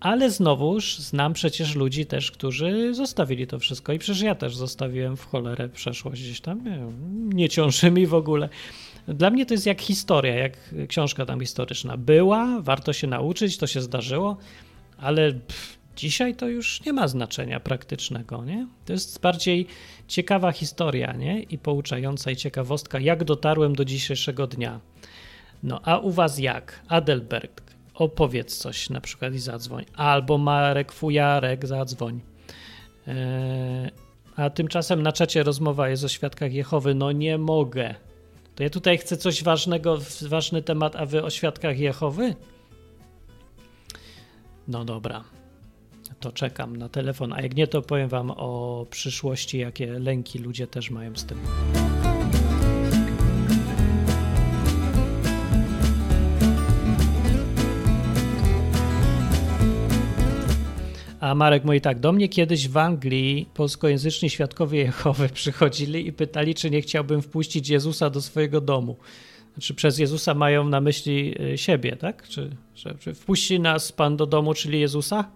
Ale 0.00 0.30
znowuż 0.30 0.98
znam 0.98 1.32
przecież 1.32 1.74
ludzi 1.74 2.06
też, 2.06 2.30
którzy 2.30 2.94
zostawili 2.94 3.46
to 3.46 3.58
wszystko 3.58 3.92
i 3.92 3.98
przecież 3.98 4.22
ja 4.22 4.34
też 4.34 4.56
zostawiłem 4.56 5.16
w 5.16 5.24
cholerę 5.24 5.68
przeszłość 5.68 6.22
gdzieś 6.22 6.40
tam, 6.40 6.64
nie, 6.64 6.78
nie 7.34 7.48
ciąży 7.48 7.90
mi 7.90 8.06
w 8.06 8.14
ogóle. 8.14 8.48
Dla 9.08 9.30
mnie 9.30 9.46
to 9.46 9.54
jest 9.54 9.66
jak 9.66 9.80
historia, 9.80 10.34
jak 10.34 10.52
książka 10.88 11.26
tam 11.26 11.40
historyczna. 11.40 11.96
Była, 11.96 12.60
warto 12.60 12.92
się 12.92 13.06
nauczyć, 13.06 13.58
to 13.58 13.66
się 13.66 13.80
zdarzyło, 13.80 14.36
ale 14.98 15.32
pff, 15.32 15.78
dzisiaj 15.96 16.34
to 16.34 16.48
już 16.48 16.84
nie 16.84 16.92
ma 16.92 17.08
znaczenia 17.08 17.60
praktycznego, 17.60 18.44
nie? 18.44 18.66
To 18.84 18.92
jest 18.92 19.20
bardziej 19.20 19.66
ciekawa 20.08 20.52
historia, 20.52 21.12
nie? 21.12 21.42
I 21.42 21.58
pouczająca 21.58 22.30
i 22.30 22.36
ciekawostka, 22.36 23.00
jak 23.00 23.24
dotarłem 23.24 23.74
do 23.74 23.84
dzisiejszego 23.84 24.46
dnia. 24.46 24.80
No, 25.62 25.80
a 25.84 25.98
u 25.98 26.10
was 26.10 26.38
jak? 26.38 26.80
Adelberg, 26.88 27.62
opowiedz 27.94 28.56
coś 28.58 28.90
na 28.90 29.00
przykład 29.00 29.34
i 29.34 29.38
zadzwoń. 29.38 29.84
Albo 29.94 30.38
Marek 30.38 30.92
Fujarek, 30.92 31.66
zadzwoń. 31.66 32.20
Eee, 33.06 33.90
a 34.36 34.50
tymczasem 34.50 35.02
na 35.02 35.12
czacie 35.12 35.42
rozmowa 35.42 35.88
jest 35.88 36.04
o 36.04 36.08
świadkach 36.08 36.52
Jehowy. 36.52 36.94
No 36.94 37.12
nie 37.12 37.38
mogę. 37.38 37.94
To 38.54 38.62
ja 38.62 38.70
tutaj 38.70 38.98
chcę 38.98 39.16
coś 39.16 39.42
ważnego, 39.42 39.98
ważny 40.28 40.62
temat, 40.62 40.96
a 40.96 41.06
wy 41.06 41.22
o 41.22 41.30
świadkach 41.30 41.78
Jehowy? 41.78 42.34
No 44.68 44.84
dobra. 44.84 45.24
To 46.20 46.32
czekam 46.32 46.76
na 46.76 46.88
telefon, 46.88 47.32
a 47.32 47.40
jak 47.40 47.56
nie, 47.56 47.66
to 47.66 47.82
powiem 47.82 48.08
wam 48.08 48.30
o 48.30 48.86
przyszłości, 48.90 49.58
jakie 49.58 49.98
lęki 49.98 50.38
ludzie 50.38 50.66
też 50.66 50.90
mają 50.90 51.16
z 51.16 51.24
tym. 51.24 51.38
A 61.24 61.34
Marek 61.34 61.64
mówi 61.64 61.80
tak, 61.80 62.00
do 62.00 62.12
mnie 62.12 62.28
kiedyś 62.28 62.68
w 62.68 62.76
Anglii 62.76 63.48
polskojęzyczni 63.54 64.30
świadkowie 64.30 64.78
Jehowy 64.78 65.28
przychodzili 65.40 66.06
i 66.06 66.12
pytali, 66.12 66.54
czy 66.54 66.70
nie 66.70 66.82
chciałbym 66.82 67.22
wpuścić 67.22 67.68
Jezusa 67.68 68.10
do 68.10 68.22
swojego 68.22 68.60
domu. 68.60 68.96
Znaczy 69.54 69.74
przez 69.74 69.98
Jezusa 69.98 70.34
mają 70.34 70.68
na 70.68 70.80
myśli 70.80 71.34
y, 71.52 71.58
siebie, 71.58 71.96
tak? 71.96 72.28
Czy, 72.28 72.50
czy 73.00 73.14
wpuści 73.14 73.60
nas 73.60 73.92
Pan 73.92 74.16
do 74.16 74.26
domu, 74.26 74.54
czyli 74.54 74.80
Jezusa? 74.80 75.30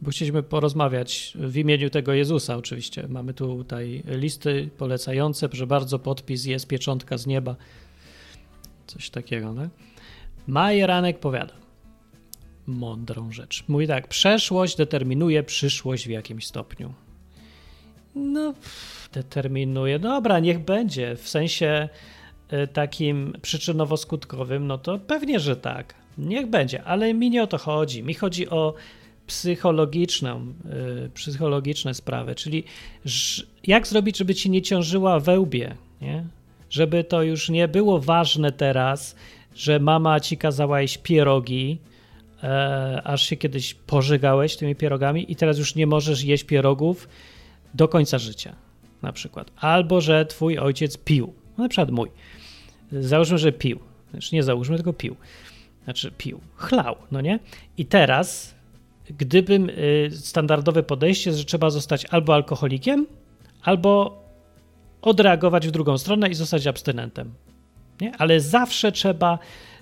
Bo 0.00 0.10
chcieliśmy 0.10 0.42
porozmawiać 0.42 1.32
w 1.34 1.56
imieniu 1.56 1.90
tego 1.90 2.12
Jezusa 2.12 2.56
oczywiście. 2.56 3.06
Mamy 3.08 3.34
tutaj 3.34 4.02
listy 4.06 4.70
polecające, 4.78 5.48
proszę 5.48 5.66
bardzo, 5.66 5.98
podpis 5.98 6.44
jest, 6.44 6.66
pieczątka 6.66 7.18
z 7.18 7.26
nieba. 7.26 7.56
Coś 8.86 9.10
takiego, 9.10 9.54
tak? 9.54 9.68
Majeranek 10.46 11.18
powiada 11.18 11.65
mądrą 12.66 13.32
rzecz. 13.32 13.64
Mówi 13.68 13.86
tak, 13.86 14.08
przeszłość 14.08 14.76
determinuje 14.76 15.42
przyszłość 15.42 16.06
w 16.06 16.10
jakimś 16.10 16.46
stopniu. 16.46 16.92
No, 18.14 18.54
determinuje. 19.12 19.98
Dobra, 19.98 20.38
niech 20.38 20.58
będzie. 20.58 21.16
W 21.16 21.28
sensie 21.28 21.88
y, 22.52 22.66
takim 22.66 23.32
przyczynowo-skutkowym, 23.42 24.60
no 24.60 24.78
to 24.78 24.98
pewnie, 24.98 25.40
że 25.40 25.56
tak. 25.56 25.94
Niech 26.18 26.46
będzie, 26.46 26.84
ale 26.84 27.14
mi 27.14 27.30
nie 27.30 27.42
o 27.42 27.46
to 27.46 27.58
chodzi. 27.58 28.02
Mi 28.02 28.14
chodzi 28.14 28.50
o 28.50 28.74
psychologiczną, 29.26 30.52
y, 31.06 31.10
psychologiczne 31.14 31.94
sprawy, 31.94 32.34
czyli 32.34 32.64
jak 33.66 33.86
zrobić, 33.86 34.18
żeby 34.18 34.34
ci 34.34 34.50
nie 34.50 34.62
ciążyła 34.62 35.20
we 35.20 35.40
łbie, 35.40 35.74
nie? 36.00 36.24
Żeby 36.70 37.04
to 37.04 37.22
już 37.22 37.48
nie 37.48 37.68
było 37.68 38.00
ważne 38.00 38.52
teraz, 38.52 39.16
że 39.54 39.80
mama 39.80 40.20
ci 40.20 40.36
kazała 40.36 40.80
jeść 40.80 40.98
pierogi, 40.98 41.78
e, 42.42 43.00
aż 43.04 43.22
się 43.22 43.36
kiedyś 43.36 43.74
pożygałeś 43.74 44.56
tymi 44.56 44.76
pierogami 44.76 45.32
i 45.32 45.36
teraz 45.36 45.58
już 45.58 45.74
nie 45.74 45.86
możesz 45.86 46.24
jeść 46.24 46.44
pierogów 46.44 47.08
do 47.74 47.88
końca 47.88 48.18
życia, 48.18 48.54
na 49.02 49.12
przykład. 49.12 49.50
Albo, 49.56 50.00
że 50.00 50.26
twój 50.26 50.58
ojciec 50.58 50.96
pił, 50.96 51.32
no, 51.58 51.64
na 51.64 51.68
przykład 51.68 51.90
mój. 51.90 52.10
Załóżmy, 52.92 53.38
że 53.38 53.52
pił. 53.52 53.78
Znaczy 54.10 54.34
nie 54.34 54.42
załóżmy, 54.42 54.76
tylko 54.76 54.92
pił. 54.92 55.16
Znaczy 55.84 56.10
pił, 56.18 56.40
chlał, 56.56 56.96
no 57.10 57.20
nie? 57.20 57.38
I 57.78 57.86
teraz, 57.86 58.54
gdybym 59.10 59.70
y, 59.70 60.10
standardowe 60.12 60.82
podejście, 60.82 61.32
że 61.32 61.44
trzeba 61.44 61.70
zostać 61.70 62.04
albo 62.04 62.34
alkoholikiem, 62.34 63.06
albo 63.62 64.22
odreagować 65.02 65.68
w 65.68 65.70
drugą 65.70 65.98
stronę 65.98 66.28
i 66.28 66.34
zostać 66.34 66.66
abstynentem. 66.66 67.34
Nie? 68.00 68.12
Ale 68.18 68.40
zawsze 68.40 68.92
trzeba 68.92 69.38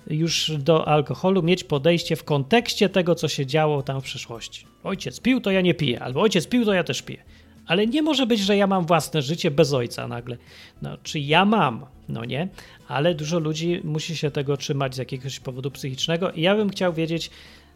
już 0.07 0.51
do 0.57 0.87
alkoholu 0.87 1.43
mieć 1.43 1.63
podejście 1.63 2.15
w 2.15 2.23
kontekście 2.23 2.89
tego, 2.89 3.15
co 3.15 3.27
się 3.27 3.45
działo 3.45 3.83
tam 3.83 4.01
w 4.01 4.03
przeszłości. 4.03 4.65
Ojciec 4.83 5.19
pił, 5.19 5.41
to 5.41 5.51
ja 5.51 5.61
nie 5.61 5.73
piję, 5.73 6.03
albo 6.03 6.21
ojciec 6.21 6.47
pił, 6.47 6.65
to 6.65 6.73
ja 6.73 6.83
też 6.83 7.01
piję. 7.01 7.23
Ale 7.65 7.87
nie 7.87 8.01
może 8.01 8.25
być, 8.25 8.39
że 8.39 8.57
ja 8.57 8.67
mam 8.67 8.85
własne 8.85 9.21
życie 9.21 9.51
bez 9.51 9.73
ojca 9.73 10.07
nagle. 10.07 10.37
No, 10.81 10.97
czy 11.03 11.19
ja 11.19 11.45
mam? 11.45 11.85
No 12.09 12.25
nie, 12.25 12.47
ale 12.87 13.15
dużo 13.15 13.39
ludzi 13.39 13.81
musi 13.83 14.17
się 14.17 14.31
tego 14.31 14.57
trzymać 14.57 14.95
z 14.95 14.97
jakiegoś 14.97 15.39
powodu 15.39 15.71
psychicznego 15.71 16.31
i 16.31 16.41
ja 16.41 16.55
bym 16.55 16.69
chciał 16.69 16.93
wiedzieć, 16.93 17.31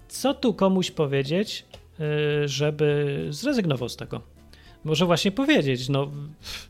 co 0.08 0.34
tu 0.34 0.54
komuś 0.54 0.92
powiedzieć, 0.92 1.66
y, 2.44 2.48
żeby 2.48 3.28
zrezygnował 3.30 3.90
z 3.90 3.96
tego. 3.96 4.39
Może 4.84 5.06
właśnie 5.06 5.32
powiedzieć, 5.32 5.90
no 5.90 6.12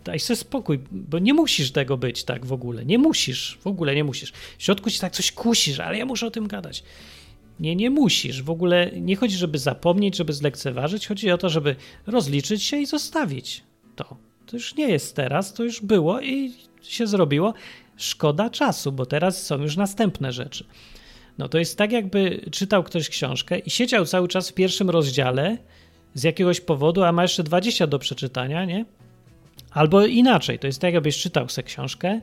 daj 0.04 0.20
sobie 0.20 0.38
spokój, 0.38 0.80
bo 0.92 1.20
nie 1.20 1.34
musisz 1.34 1.72
tego 1.72 1.98
być 1.98 2.24
tak 2.24 2.46
w 2.46 2.54
ogóle. 2.54 2.86
Nie 2.86 2.98
musisz, 2.98 3.58
w 3.62 3.68
ogóle 3.68 3.96
nie 3.96 4.04
musisz. 4.04 4.32
W 4.58 4.64
środku 4.64 4.90
ci 4.90 5.00
tak 5.00 5.14
coś 5.14 5.32
kusisz, 5.32 5.80
ale 5.80 5.98
ja 5.98 6.06
muszę 6.06 6.28
o 6.28 6.32
tym 6.32 6.48
gadać. 6.48 6.84
Nie, 7.60 7.76
nie 7.76 7.90
musisz. 7.90 8.44
W 8.44 8.50
ogóle 8.50 8.92
nie 8.92 9.16
chodzi, 9.16 9.36
żeby 9.36 9.58
zapomnieć, 9.58 10.16
żeby 10.16 10.34
zlekceważyć. 10.34 11.08
Chodzi 11.08 11.32
o 11.32 11.38
to, 11.38 11.50
żeby 11.50 11.76
rozliczyć 12.08 12.64
się 12.64 12.78
i 12.78 12.86
zostawić 12.86 13.64
to. 13.96 14.18
To 14.46 14.56
już 14.56 14.76
nie 14.76 14.90
jest 14.90 15.16
teraz, 15.16 15.54
to 15.54 15.64
już 15.64 15.82
było 15.82 16.22
i 16.22 16.54
się 16.82 17.08
zrobiło. 17.08 17.54
Szkoda 17.98 18.50
czasu, 18.50 18.92
bo 18.92 19.06
teraz 19.06 19.46
są 19.46 19.62
już 19.62 19.78
następne 19.78 20.32
rzeczy. 20.32 20.66
No 21.38 21.50
to 21.50 21.60
jest 21.60 21.78
tak, 21.78 21.92
jakby 21.92 22.42
czytał 22.52 22.84
ktoś 22.84 23.10
książkę 23.10 23.60
i 23.60 23.70
siedział 23.70 24.06
cały 24.06 24.28
czas 24.28 24.50
w 24.50 24.54
pierwszym 24.54 24.90
rozdziale 24.90 25.58
z 26.14 26.24
jakiegoś 26.24 26.62
powodu, 26.62 27.04
a 27.04 27.12
ma 27.12 27.22
jeszcze 27.22 27.44
20 27.44 27.88
do 27.88 28.00
przeczytania, 28.00 28.66
nie? 28.66 28.86
Albo 29.72 30.06
inaczej, 30.06 30.60
to 30.60 30.68
jest 30.68 30.82
tak, 30.82 30.94
jakbyś 30.94 31.18
czytał 31.18 31.50
sobie 31.50 31.66
książkę, 31.66 32.22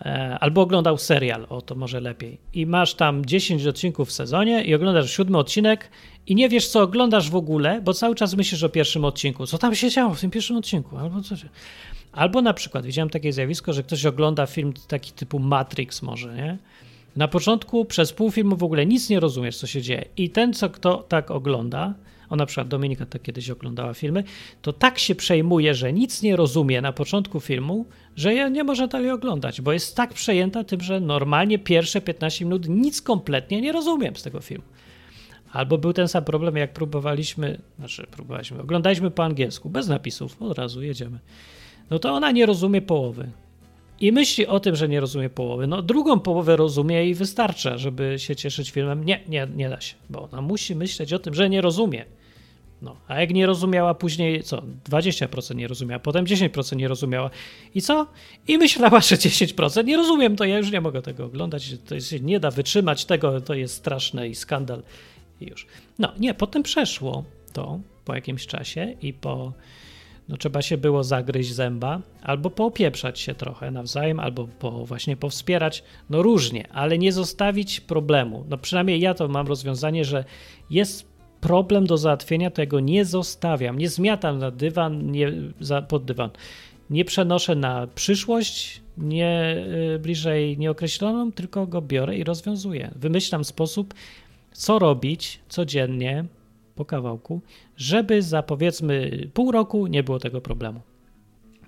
e, 0.00 0.38
albo 0.40 0.60
oglądał 0.60 0.98
serial, 0.98 1.46
o 1.48 1.62
to 1.62 1.74
może 1.74 2.00
lepiej. 2.00 2.38
I 2.52 2.66
masz 2.66 2.94
tam 2.94 3.24
10 3.24 3.66
odcinków 3.66 4.08
w 4.08 4.12
sezonie 4.12 4.64
i 4.64 4.74
oglądasz 4.74 5.10
siódmy 5.10 5.38
odcinek 5.38 5.90
i 6.26 6.34
nie 6.34 6.48
wiesz, 6.48 6.68
co 6.68 6.82
oglądasz 6.82 7.30
w 7.30 7.36
ogóle, 7.36 7.80
bo 7.80 7.94
cały 7.94 8.14
czas 8.14 8.34
myślisz 8.34 8.62
o 8.62 8.68
pierwszym 8.68 9.04
odcinku. 9.04 9.46
Co 9.46 9.58
tam 9.58 9.74
się 9.74 9.90
działo 9.90 10.14
w 10.14 10.20
tym 10.20 10.30
pierwszym 10.30 10.56
odcinku? 10.56 10.96
Albo 10.98 11.22
coś. 11.22 11.40
Albo 12.12 12.42
na 12.42 12.54
przykład 12.54 12.86
widziałem 12.86 13.10
takie 13.10 13.32
zjawisko, 13.32 13.72
że 13.72 13.82
ktoś 13.82 14.06
ogląda 14.06 14.46
film 14.46 14.72
taki 14.88 15.12
typu 15.12 15.38
Matrix 15.38 16.02
może, 16.02 16.34
nie? 16.34 16.58
Na 17.16 17.28
początku 17.28 17.84
przez 17.84 18.12
pół 18.12 18.30
filmu 18.30 18.56
w 18.56 18.62
ogóle 18.62 18.86
nic 18.86 19.10
nie 19.10 19.20
rozumiesz, 19.20 19.56
co 19.56 19.66
się 19.66 19.82
dzieje. 19.82 20.04
I 20.16 20.30
ten, 20.30 20.54
co 20.54 20.70
kto 20.70 20.96
tak 21.08 21.30
ogląda, 21.30 21.94
o 22.30 22.36
na 22.36 22.46
przykład 22.46 22.68
Dominika 22.68 23.06
tak 23.06 23.22
kiedyś 23.22 23.50
oglądała 23.50 23.94
filmy, 23.94 24.24
to 24.62 24.72
tak 24.72 24.98
się 24.98 25.14
przejmuje, 25.14 25.74
że 25.74 25.92
nic 25.92 26.22
nie 26.22 26.36
rozumie 26.36 26.80
na 26.80 26.92
początku 26.92 27.40
filmu, 27.40 27.86
że 28.16 28.50
nie 28.50 28.64
może 28.64 28.88
dalej 28.88 29.10
oglądać, 29.10 29.60
bo 29.60 29.72
jest 29.72 29.96
tak 29.96 30.14
przejęta 30.14 30.64
tym, 30.64 30.80
że 30.80 31.00
normalnie 31.00 31.58
pierwsze 31.58 32.00
15 32.00 32.44
minut 32.44 32.68
nic 32.68 33.02
kompletnie 33.02 33.60
nie 33.60 33.72
rozumiem 33.72 34.16
z 34.16 34.22
tego 34.22 34.40
filmu. 34.40 34.64
Albo 35.52 35.78
był 35.78 35.92
ten 35.92 36.08
sam 36.08 36.24
problem, 36.24 36.56
jak 36.56 36.72
próbowaliśmy, 36.72 37.60
znaczy 37.78 38.06
próbowaliśmy, 38.10 38.60
oglądaliśmy 38.60 39.10
po 39.10 39.24
angielsku, 39.24 39.70
bez 39.70 39.88
napisów, 39.88 40.42
od 40.42 40.58
razu 40.58 40.82
jedziemy. 40.82 41.18
No 41.90 41.98
to 41.98 42.12
ona 42.12 42.30
nie 42.30 42.46
rozumie 42.46 42.82
połowy. 42.82 43.30
I 44.00 44.12
myśli 44.12 44.46
o 44.46 44.60
tym, 44.60 44.76
że 44.76 44.88
nie 44.88 45.00
rozumie 45.00 45.30
połowy. 45.30 45.66
No, 45.66 45.82
drugą 45.82 46.20
połowę 46.20 46.56
rozumie 46.56 47.08
i 47.08 47.14
wystarcza, 47.14 47.78
żeby 47.78 48.18
się 48.18 48.36
cieszyć 48.36 48.70
filmem. 48.70 49.04
Nie, 49.04 49.20
nie, 49.28 49.48
nie 49.56 49.68
da 49.68 49.80
się, 49.80 49.94
bo 50.10 50.22
ona 50.22 50.42
musi 50.42 50.74
myśleć 50.74 51.12
o 51.12 51.18
tym, 51.18 51.34
że 51.34 51.50
nie 51.50 51.60
rozumie. 51.60 52.04
No, 52.82 52.96
a 53.08 53.20
jak 53.20 53.30
nie 53.30 53.46
rozumiała 53.46 53.94
później, 53.94 54.42
co? 54.42 54.62
20% 54.90 55.56
nie 55.56 55.68
rozumiała, 55.68 55.98
potem 55.98 56.24
10% 56.24 56.76
nie 56.76 56.88
rozumiała. 56.88 57.30
I 57.74 57.82
co? 57.82 58.06
I 58.48 58.58
myślała, 58.58 59.00
że 59.00 59.16
10% 59.16 59.84
nie 59.84 59.96
rozumiem, 59.96 60.36
to 60.36 60.44
ja 60.44 60.58
już 60.58 60.70
nie 60.70 60.80
mogę 60.80 61.02
tego 61.02 61.24
oglądać. 61.24 61.76
To 61.86 62.00
się 62.00 62.20
nie 62.20 62.40
da 62.40 62.50
wytrzymać 62.50 63.04
tego, 63.04 63.40
to 63.40 63.54
jest 63.54 63.74
straszne 63.74 64.28
i 64.28 64.34
skandal. 64.34 64.82
I 65.40 65.46
już. 65.46 65.66
No, 65.98 66.12
nie, 66.18 66.34
potem 66.34 66.62
przeszło 66.62 67.24
to 67.52 67.80
po 68.04 68.14
jakimś 68.14 68.46
czasie 68.46 68.96
i 69.02 69.12
po 69.12 69.52
no 70.28 70.36
trzeba 70.36 70.62
się 70.62 70.76
było 70.76 71.04
zagryźć 71.04 71.52
zęba, 71.52 72.00
albo 72.22 72.50
poopieprzać 72.50 73.20
się 73.20 73.34
trochę 73.34 73.70
nawzajem, 73.70 74.20
albo 74.20 74.48
po, 74.58 74.86
właśnie 74.86 75.16
powspierać, 75.16 75.84
no 76.10 76.22
różnie, 76.22 76.72
ale 76.72 76.98
nie 76.98 77.12
zostawić 77.12 77.80
problemu. 77.80 78.44
No 78.48 78.58
przynajmniej 78.58 79.00
ja 79.00 79.14
to 79.14 79.28
mam 79.28 79.46
rozwiązanie, 79.46 80.04
że 80.04 80.24
jest 80.70 81.14
problem 81.40 81.86
do 81.86 81.98
załatwienia, 81.98 82.50
to 82.50 82.62
ja 82.62 82.66
go 82.66 82.80
nie 82.80 83.04
zostawiam, 83.04 83.78
nie 83.78 83.88
zmiatam 83.88 84.38
na 84.38 84.50
dywan, 84.50 85.10
nie, 85.10 85.32
za, 85.60 85.82
pod 85.82 86.04
dywan. 86.04 86.30
Nie 86.90 87.04
przenoszę 87.04 87.54
na 87.54 87.86
przyszłość, 87.86 88.80
nie 88.98 89.56
y, 89.94 89.98
bliżej 89.98 90.58
nieokreśloną, 90.58 91.32
tylko 91.32 91.66
go 91.66 91.82
biorę 91.82 92.16
i 92.16 92.24
rozwiązuję. 92.24 92.90
Wymyślam 92.96 93.44
sposób, 93.44 93.94
co 94.52 94.78
robić 94.78 95.40
codziennie, 95.48 96.24
po 96.74 96.84
kawałku, 96.84 97.40
żeby 97.76 98.22
za 98.22 98.42
powiedzmy 98.42 99.10
pół 99.34 99.52
roku 99.52 99.86
nie 99.86 100.02
było 100.02 100.18
tego 100.18 100.40
problemu. 100.40 100.80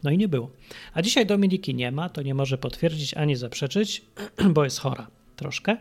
No 0.03 0.11
i 0.11 0.19
nie 0.19 0.29
było. 0.29 0.51
A 0.95 1.03
dzisiaj 1.03 1.27
Dominiki 1.27 1.75
nie 1.75 1.93
ma, 1.93 2.09
to 2.09 2.23
nie 2.23 2.35
może 2.35 2.59
potwierdzić 2.59 3.15
ani 3.15 3.37
zaprzeczyć, 3.37 4.03
bo 4.55 4.65
jest 4.65 4.79
chora 4.79 5.07
troszkę 5.37 5.77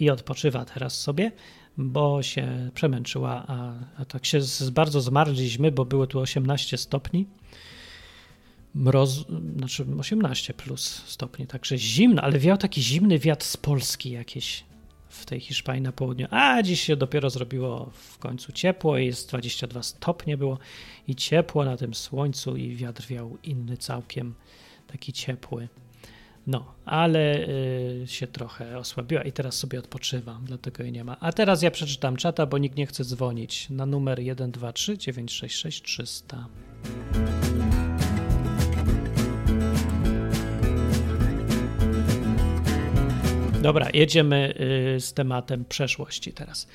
i 0.00 0.10
odpoczywa 0.10 0.64
teraz 0.64 1.00
sobie, 1.00 1.32
bo 1.76 2.22
się 2.22 2.70
przemęczyła, 2.74 3.44
a, 3.46 3.72
a 3.96 4.04
tak 4.04 4.26
się 4.26 4.40
z, 4.40 4.70
bardzo 4.70 5.00
zmarliśmy, 5.00 5.72
bo 5.72 5.84
było 5.84 6.06
tu 6.06 6.20
18 6.20 6.78
stopni. 6.78 7.26
Mroz, 8.74 9.24
znaczy 9.56 9.86
18 9.98 10.54
plus 10.54 11.02
stopni, 11.06 11.46
także 11.46 11.78
zimno, 11.78 12.22
ale 12.22 12.38
wiał 12.38 12.56
taki 12.56 12.82
zimny 12.82 13.18
wiatr 13.18 13.46
z 13.46 13.56
Polski 13.56 14.10
jakieś 14.10 14.64
w 15.14 15.26
tej 15.26 15.40
Hiszpanii 15.40 15.82
na 15.82 15.92
południu, 15.92 16.26
a 16.30 16.62
dziś 16.62 16.80
się 16.80 16.96
dopiero 16.96 17.30
zrobiło 17.30 17.90
w 17.94 18.18
końcu 18.18 18.52
ciepło 18.52 18.98
i 18.98 19.06
jest 19.06 19.28
22 19.28 19.82
stopnie 19.82 20.36
było 20.36 20.58
i 21.08 21.14
ciepło 21.14 21.64
na 21.64 21.76
tym 21.76 21.94
słońcu 21.94 22.56
i 22.56 22.76
wiatr 22.76 23.06
wiał 23.06 23.38
inny 23.42 23.76
całkiem, 23.76 24.34
taki 24.86 25.12
ciepły. 25.12 25.68
No, 26.46 26.74
ale 26.84 27.48
y, 27.48 28.02
się 28.06 28.26
trochę 28.26 28.78
osłabiła 28.78 29.22
i 29.22 29.32
teraz 29.32 29.54
sobie 29.54 29.78
odpoczywam, 29.78 30.44
dlatego 30.44 30.82
jej 30.82 30.92
nie 30.92 31.04
ma. 31.04 31.16
A 31.20 31.32
teraz 31.32 31.62
ja 31.62 31.70
przeczytam 31.70 32.16
czata, 32.16 32.46
bo 32.46 32.58
nikt 32.58 32.76
nie 32.76 32.86
chce 32.86 33.04
dzwonić 33.04 33.70
na 33.70 33.86
numer 33.86 34.20
123 34.34 34.98
966 34.98 35.82
300. 35.82 36.48
Dobra, 43.64 43.88
jedziemy 43.94 44.54
y, 44.96 45.00
z 45.00 45.12
tematem 45.12 45.64
przeszłości 45.64 46.32
teraz. 46.32 46.68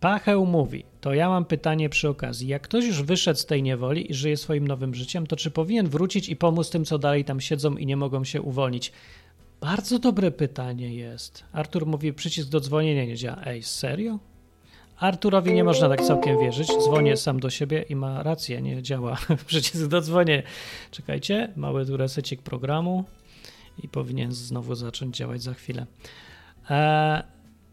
Pacheł 0.00 0.46
mówi, 0.46 0.84
to 1.00 1.14
ja 1.14 1.28
mam 1.28 1.44
pytanie 1.44 1.88
przy 1.88 2.08
okazji. 2.08 2.48
Jak 2.48 2.62
ktoś 2.62 2.84
już 2.84 3.02
wyszedł 3.02 3.38
z 3.38 3.46
tej 3.46 3.62
niewoli 3.62 4.10
i 4.10 4.14
żyje 4.14 4.36
swoim 4.36 4.68
nowym 4.68 4.94
życiem, 4.94 5.26
to 5.26 5.36
czy 5.36 5.50
powinien 5.50 5.88
wrócić 5.88 6.28
i 6.28 6.36
pomóc 6.36 6.70
tym, 6.70 6.84
co 6.84 6.98
dalej 6.98 7.24
tam 7.24 7.40
siedzą 7.40 7.76
i 7.76 7.86
nie 7.86 7.96
mogą 7.96 8.24
się 8.24 8.42
uwolnić? 8.42 8.92
Bardzo 9.60 9.98
dobre 9.98 10.30
pytanie 10.30 10.94
jest. 10.94 11.44
Artur 11.52 11.86
mówi, 11.86 12.12
przycisk 12.12 12.48
do 12.48 12.60
dzwonienia 12.60 13.04
nie 13.04 13.16
działa. 13.16 13.42
Ej, 13.46 13.62
serio? 13.62 14.18
Arturowi 14.98 15.52
nie 15.52 15.64
można 15.64 15.88
tak 15.88 16.02
całkiem 16.02 16.40
wierzyć. 16.40 16.68
Dzwonię 16.84 17.16
sam 17.16 17.40
do 17.40 17.50
siebie 17.50 17.84
i 17.88 17.96
ma 17.96 18.22
rację, 18.22 18.62
nie 18.62 18.82
działa 18.82 19.18
przycisk 19.46 19.86
do 19.86 20.00
dzwonienia. 20.00 20.42
Czekajcie, 20.90 21.52
mały 21.56 21.86
tu 21.86 21.96
resecik 21.96 22.42
programu 22.42 23.04
i 23.82 23.88
powinien 23.88 24.32
znowu 24.32 24.74
zacząć 24.74 25.16
działać 25.16 25.42
za 25.42 25.54
chwilę. 25.54 25.86
E, 26.70 27.22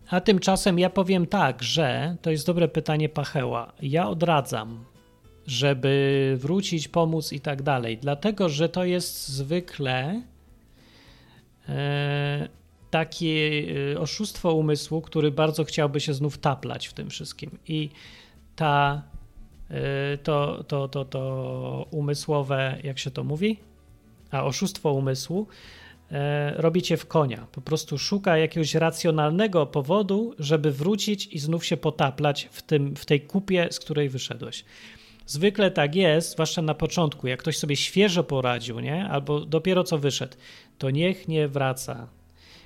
a 0.10 0.22
tymczasem 0.22 0.80
ja 0.80 0.90
powiem 0.90 1.28
tak, 1.28 1.64
że 1.64 2.16
to 2.22 2.32
jest 2.32 2.46
dobre 2.46 2.68
pytanie 2.68 3.10
Pacheła. 3.10 3.74
Ja 3.82 4.10
odradzam, 4.10 4.86
żeby 5.48 6.36
wrócić, 6.40 6.88
pomóc 6.88 7.34
i 7.34 7.40
tak 7.40 7.62
dalej, 7.62 7.98
dlatego 7.98 8.50
że 8.50 8.70
to 8.70 8.86
jest 8.86 9.28
zwykle. 9.28 10.22
E, 11.70 12.50
takie 12.90 13.64
e, 13.94 14.00
oszustwo 14.00 14.54
umysłu, 14.54 15.02
który 15.02 15.32
bardzo 15.32 15.64
chciałby 15.64 16.00
się 16.00 16.14
znów 16.14 16.38
taplać 16.38 16.88
w 16.88 16.94
tym 16.94 17.10
wszystkim. 17.10 17.58
I 17.68 17.90
ta, 18.56 19.02
to, 20.24 20.64
to, 20.64 20.88
to, 20.88 21.06
to 21.06 21.88
umysłowe, 21.92 22.78
jak 22.84 23.00
się 23.00 23.12
to 23.12 23.24
mówi? 23.24 23.60
A 24.32 24.44
oszustwo 24.44 24.92
umysłu 24.94 25.48
robicie 26.56 26.98
w 26.98 27.06
konia. 27.06 27.48
Po 27.52 27.62
prostu 27.62 27.98
szuka 27.98 28.38
jakiegoś 28.38 28.76
racjonalnego 28.76 29.66
powodu, 29.66 30.34
żeby 30.40 30.72
wrócić 30.72 31.28
i 31.28 31.40
znów 31.40 31.66
się 31.66 31.78
potaplać 31.78 32.50
w, 32.52 32.62
tym, 32.62 32.96
w 32.96 33.06
tej 33.06 33.22
kupie, 33.22 33.68
z 33.72 33.80
której 33.80 34.10
wyszedłeś. 34.10 34.66
Zwykle 35.26 35.72
tak 35.72 35.96
jest, 35.96 36.32
zwłaszcza 36.32 36.62
na 36.62 36.74
początku, 36.74 37.28
jak 37.28 37.40
ktoś 37.40 37.58
sobie 37.58 37.76
świeżo 37.76 38.24
poradził, 38.24 38.80
nie? 38.80 39.06
albo 39.10 39.40
dopiero 39.40 39.84
co 39.84 39.98
wyszedł, 39.98 40.36
to 40.78 40.90
niech 40.90 41.28
nie 41.28 41.48
wraca. 41.48 42.08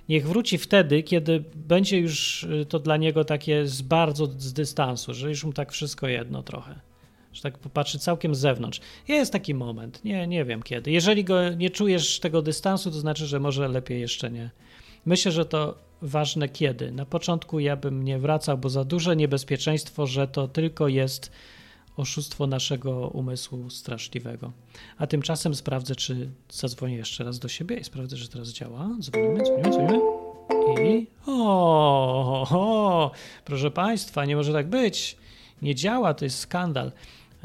Niech 0.10 0.28
wróci 0.28 0.58
wtedy, 0.58 1.04
kiedy 1.04 1.44
będzie 1.56 2.00
już 2.00 2.44
y, 2.44 2.66
to 2.66 2.80
dla 2.80 2.98
niego 2.98 3.26
takie 3.26 3.68
z 3.68 3.82
bardzo 3.82 4.26
z 4.26 4.54
dystansu, 4.54 5.14
że 5.14 5.30
już 5.30 5.44
mu 5.44 5.54
tak 5.54 5.72
wszystko 5.72 6.08
jedno 6.08 6.44
trochę. 6.44 6.89
Że 7.34 7.42
tak 7.42 7.58
popatrzy 7.58 8.00
całkiem 8.00 8.36
z 8.36 8.40
zewnątrz. 8.40 8.82
Jest 9.08 9.34
taki 9.34 9.54
moment, 9.54 10.06
nie, 10.06 10.28
nie 10.28 10.46
wiem 10.46 10.64
kiedy. 10.64 10.92
Jeżeli 10.92 11.24
go 11.24 11.50
nie 11.50 11.70
czujesz 11.70 12.20
tego 12.20 12.42
dystansu, 12.42 12.92
to 12.92 13.00
znaczy, 13.00 13.28
że 13.28 13.40
może 13.40 13.68
lepiej 13.68 14.02
jeszcze 14.02 14.32
nie. 14.32 14.50
Myślę, 15.06 15.32
że 15.32 15.46
to 15.46 15.78
ważne 16.02 16.50
kiedy. 16.50 16.92
Na 16.92 17.06
początku 17.06 17.60
ja 17.60 17.76
bym 17.76 18.04
nie 18.04 18.20
wracał, 18.20 18.58
bo 18.58 18.70
za 18.70 18.84
duże 18.84 19.16
niebezpieczeństwo, 19.16 20.08
że 20.08 20.28
to 20.28 20.48
tylko 20.48 20.88
jest 20.88 21.32
oszustwo 21.98 22.48
naszego 22.48 23.08
umysłu 23.08 23.70
straszliwego. 23.70 24.52
A 24.98 25.08
tymczasem 25.08 25.56
sprawdzę, 25.56 25.96
czy 25.96 26.30
zadzwonię 26.50 26.96
jeszcze 26.96 27.24
raz 27.24 27.40
do 27.40 27.48
siebie 27.48 27.76
i 27.78 27.84
sprawdzę, 27.84 28.18
że 28.18 28.28
teraz 28.28 28.50
działa. 28.50 28.90
Dzwonimy, 29.00 29.44
dzwonimy, 29.44 29.72
dzwonimy. 29.72 30.00
I 30.84 31.08
o, 31.28 32.48
o, 32.50 33.12
proszę 33.46 33.72
Państwa, 33.72 34.26
nie 34.26 34.36
może 34.36 34.54
tak 34.54 34.68
być. 34.68 35.18
Nie 35.62 35.76
działa, 35.76 36.14
to 36.14 36.26
jest 36.26 36.40
skandal. 36.40 36.92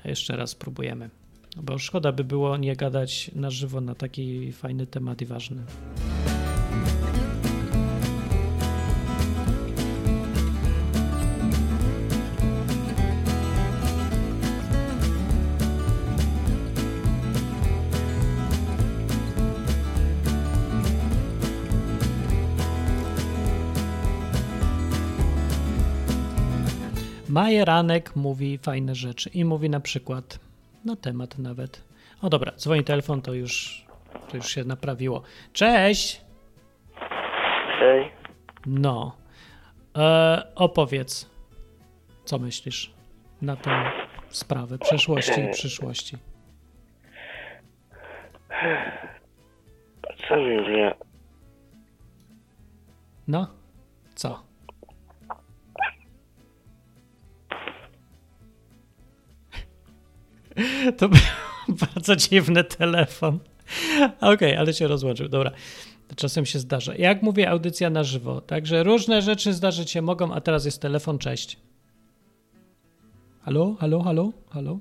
Jeszcze 0.05 0.37
raz 0.37 0.51
spróbujemy. 0.51 1.11
Bo 1.57 1.79
szkoda 1.79 2.13
by 2.13 2.25
było 2.25 2.57
nie 2.57 2.77
gadać 2.77 3.31
na 3.35 3.51
żywo 3.51 3.81
na 3.81 3.95
taki 3.95 4.53
fajny 4.53 4.87
temat 4.87 5.23
i 5.23 5.27
ważny. 5.27 5.63
Majeranek 27.35 28.17
mówi 28.17 28.59
fajne 28.59 28.95
rzeczy 28.95 29.31
i 29.31 29.45
mówi 29.45 29.71
na 29.71 29.81
przykład 29.81 30.39
na 30.85 30.97
temat 30.97 31.39
nawet. 31.39 31.85
O 32.23 32.31
dobra, 32.31 32.53
dzwoni 32.57 32.85
telefon, 32.85 33.23
to 33.23 33.33
już, 33.33 33.85
to 34.29 34.37
już 34.37 34.47
się 34.47 34.65
naprawiło. 34.65 35.23
Cześć! 35.53 36.21
Hej. 37.79 38.11
No. 38.67 39.17
E, 39.97 40.43
opowiedz, 40.55 41.31
co 42.25 42.39
myślisz 42.39 42.93
na 43.43 43.57
tę 43.57 43.91
sprawę 44.29 44.79
przeszłości 44.79 45.41
i 45.41 45.51
przyszłości. 45.53 46.17
Co 50.29 50.37
wiem, 50.37 50.77
ja 50.77 50.95
No, 53.29 53.47
co? 54.15 54.54
To 60.99 61.09
był 61.09 61.21
bardzo 61.93 62.17
dziwny 62.17 62.65
telefon. 62.65 63.39
Okej, 64.21 64.57
ale 64.57 64.75
się 64.75 64.89
rozłączył. 64.89 65.29
Dobra. 65.29 65.51
Czasem 66.17 66.47
się 66.47 66.59
zdarza. 66.59 66.95
Jak 66.95 67.23
mówię, 67.23 67.51
audycja 67.51 67.91
na 67.91 68.05
żywo. 68.05 68.41
Także 68.41 68.83
różne 68.83 69.23
rzeczy 69.23 69.53
zdarzyć 69.53 69.91
się 69.91 70.03
mogą, 70.03 70.33
a 70.33 70.41
teraz 70.41 70.65
jest 70.65 70.83
telefon. 70.83 71.19
Cześć. 71.19 71.57
Halo, 73.43 73.77
halo, 73.81 74.03
halo, 74.03 74.33
halo? 74.51 74.79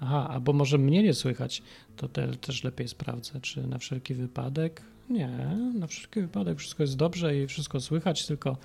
Aha, 0.00 0.28
albo 0.30 0.52
może 0.52 0.78
mnie 0.78 1.02
nie 1.02 1.14
słychać. 1.14 1.62
To 1.96 2.08
te, 2.08 2.28
też 2.28 2.64
lepiej 2.64 2.88
sprawdzę, 2.88 3.40
czy 3.40 3.66
na 3.66 3.78
wszelki 3.78 4.14
wypadek. 4.14 4.82
Nie, 5.10 5.28
na 5.74 5.86
wszelki 5.86 6.20
wypadek 6.20 6.58
wszystko 6.58 6.82
jest 6.82 6.96
dobrze 6.96 7.36
i 7.36 7.46
wszystko 7.46 7.80
słychać, 7.80 8.26
tylko. 8.26 8.56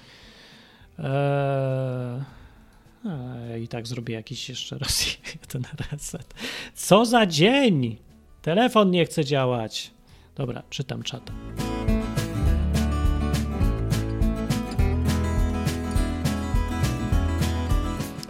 Eee, 1.00 1.04
I 3.62 3.68
tak 3.68 3.88
zrobię 3.88 4.14
jakiś 4.14 4.50
jeszcze 4.50 4.78
raz 4.78 5.06
jeden 5.42 5.64
reset. 5.92 6.34
Co 6.74 7.06
za 7.06 7.26
dzień! 7.26 7.98
Telefon 8.42 8.92
nie 8.92 9.06
chce 9.06 9.26
działać. 9.26 9.92
Dobra, 10.36 10.64
czytam 10.70 11.04
czat. 11.04 11.32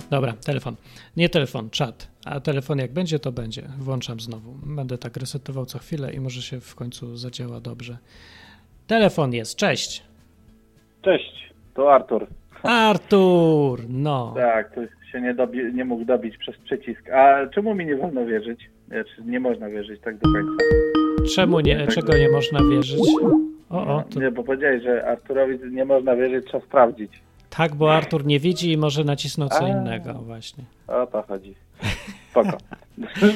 Dobra, 0.10 0.34
telefon. 0.34 0.76
Nie 1.18 1.30
telefon, 1.30 1.70
czat. 1.70 2.08
A 2.26 2.40
telefon 2.40 2.78
jak 2.78 2.94
będzie, 2.94 3.20
to 3.20 3.32
będzie. 3.32 3.62
Włączam 3.80 4.20
znowu. 4.20 4.54
Będę 4.64 4.98
tak 4.98 5.18
resetował 5.18 5.66
co 5.66 5.80
chwilę 5.80 6.14
i 6.14 6.20
może 6.20 6.42
się 6.42 6.60
w 6.60 6.76
końcu 6.76 7.18
zadziała 7.18 7.60
dobrze. 7.60 7.98
Telefon 8.88 9.34
jest, 9.34 9.56
cześć. 9.56 10.04
Cześć, 11.02 11.54
to 11.74 11.94
Artur. 11.94 12.28
Artur, 12.64 13.80
no. 13.90 14.34
Tak, 14.36 14.76
to 14.76 14.82
się 15.12 15.22
nie, 15.22 15.36
dobi- 15.36 15.74
nie 15.74 15.86
mógł 15.86 16.06
dobić 16.06 16.38
przez 16.38 16.58
przycisk. 16.58 17.10
A 17.10 17.48
czemu 17.54 17.76
mi 17.76 17.86
nie 17.86 17.96
wolno 17.96 18.26
wierzyć? 18.26 18.70
Nie 19.26 19.40
można 19.40 19.70
wierzyć 19.70 20.02
tak 20.02 20.18
do 20.18 20.32
końca. 20.32 20.64
Czemu 21.36 21.60
nie, 21.60 21.88
czego 21.88 22.18
nie 22.18 22.30
można 22.30 22.60
wierzyć? 22.72 23.00
O, 23.70 23.88
o, 23.96 24.04
to 24.14 24.20
Nie, 24.20 24.32
bo 24.32 24.44
powiedziałeś, 24.44 24.84
że 24.84 25.08
Arturowi 25.08 25.60
nie 25.72 25.86
można 25.86 26.16
wierzyć, 26.16 26.46
trzeba 26.46 26.66
sprawdzić. 26.66 27.12
tak, 27.50 27.76
bo 27.76 27.94
Artur 27.94 28.26
nie 28.26 28.40
widzi 28.40 28.72
i 28.72 28.78
może 28.78 29.04
nacisnął 29.04 29.50
co 29.50 29.66
A. 29.66 29.68
innego 29.70 30.14
właśnie. 30.14 30.64
O 30.88 31.08
to 31.08 31.22
chodzi. 31.22 31.56
Spoko. 32.32 32.58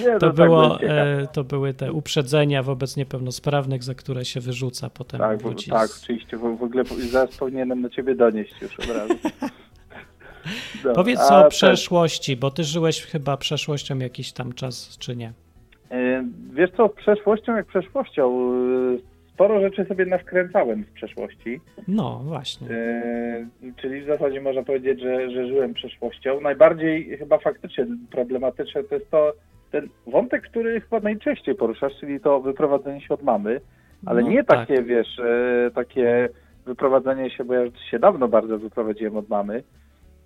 Nie, 0.06 0.14
To, 0.20 0.20
tak 0.20 0.36
było, 0.36 0.82
e, 0.82 1.28
to 1.34 1.44
były 1.44 1.74
te 1.74 1.92
uprzedzenia 1.94 2.64
wobec 2.64 2.98
niepełnosprawnych, 2.98 3.84
za 3.84 3.96
które 3.96 4.26
się 4.26 4.40
wyrzuca 4.40 4.90
potem 4.90 5.20
Tak, 5.20 5.44
ludzi. 5.44 5.72
tak, 5.72 5.90
oczywiście. 6.04 6.38
W, 6.38 6.58
w 6.58 6.64
ogóle 6.64 6.84
zaraz 7.12 7.38
powinienem 7.38 7.82
do 7.82 7.90
ciebie 7.90 8.16
donieść 8.16 8.62
już 8.62 8.80
od 8.80 8.86
razu. 8.88 9.14
Dobra, 10.76 10.94
Powiedz 10.96 11.20
o 11.32 11.50
przeszłości, 11.50 12.38
bo 12.38 12.52
ty 12.52 12.64
żyłeś 12.64 13.02
chyba 13.02 13.38
przeszłością 13.38 13.98
jakiś 14.00 14.32
tam 14.32 14.54
czas, 14.54 14.98
czy 14.98 15.16
nie? 15.16 15.34
E, 15.92 16.24
Wiesz 16.54 16.70
co, 16.78 16.90
przeszłością 16.90 17.56
jak 17.56 17.66
przeszłością. 17.66 18.52
Sporo 19.34 19.62
rzeczy 19.62 19.86
sobie 19.86 20.06
nawkręcałem 20.06 20.84
z 20.84 20.94
przeszłości. 20.94 21.62
No, 21.88 22.22
właśnie. 22.24 22.68
E, 22.70 23.48
czyli 23.82 24.02
w 24.02 24.06
zasadzie 24.08 24.42
można 24.42 24.64
powiedzieć, 24.64 25.02
że, 25.02 25.32
że 25.32 25.48
żyłem 25.48 25.74
przeszłością. 25.74 26.42
Najbardziej 26.42 27.18
chyba 27.18 27.38
faktycznie 27.38 27.88
problematyczne 28.12 28.84
to 28.84 28.96
jest 28.96 29.12
to, 29.12 29.34
ten 29.72 29.90
wątek, 30.08 30.44
który 30.44 30.82
chyba 30.82 31.00
najczęściej 31.00 31.56
poruszasz, 31.56 31.94
czyli 32.00 32.20
to 32.20 32.42
wyprowadzenie 32.42 33.02
się 33.02 33.14
od 33.14 33.24
mamy, 33.24 33.62
ale 34.06 34.22
No, 34.22 34.30
nie 34.30 34.44
tak. 34.44 34.60
takie, 34.60 34.84
wiesz, 34.84 35.20
e, 35.20 35.72
takie 35.76 36.30
wyprowadzenie 36.66 37.30
się, 37.30 37.44
bo 37.44 37.54
ja 37.54 37.62
się 37.92 38.00
dawno 38.00 38.28
bardzo 38.28 38.60
wyprowadziłem 38.60 39.18
od 39.18 39.30
mamy, 39.30 39.64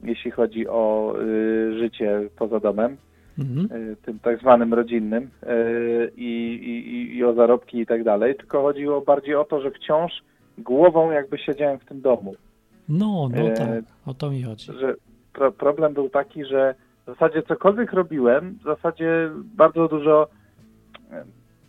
jeśli 0.03 0.31
chodzi 0.31 0.67
o 0.67 1.13
e, 1.19 1.79
życie 1.79 2.21
poza 2.37 2.59
domem 2.59 2.97
Mhm. 3.39 3.81
y, 3.91 3.95
tym 3.95 4.19
tak 4.19 4.39
zwanym 4.39 4.73
rodzinnym 4.73 5.23
y, 5.23 6.11
i, 6.15 6.53
i, 6.65 7.17
i 7.17 7.23
o 7.23 7.33
zarobki 7.33 7.79
i 7.79 7.85
tak 7.85 8.03
dalej, 8.03 8.35
tylko 8.35 8.61
chodziło 8.61 9.01
bardziej 9.01 9.35
o 9.35 9.43
to, 9.43 9.61
że 9.61 9.71
wciąż 9.71 10.11
głową 10.57 11.11
jakby 11.11 11.37
siedziałem 11.37 11.79
w 11.79 11.85
tym 11.85 12.01
domu. 12.01 12.35
No, 12.89 13.29
no 13.35 13.41
E, 13.41 13.51
tak, 13.51 13.83
o 14.05 14.13
to 14.13 14.31
mi 14.31 14.43
chodzi. 14.43 14.65
Że 14.79 14.95
pro, 15.33 15.51
problem 15.51 15.93
był 15.93 16.09
taki, 16.09 16.45
że 16.45 16.75
w 17.03 17.05
zasadzie 17.05 17.43
cokolwiek 17.43 17.93
robiłem, 17.93 18.57
w 18.61 18.63
zasadzie 18.63 19.29
bardzo 19.55 19.87
dużo 19.87 20.27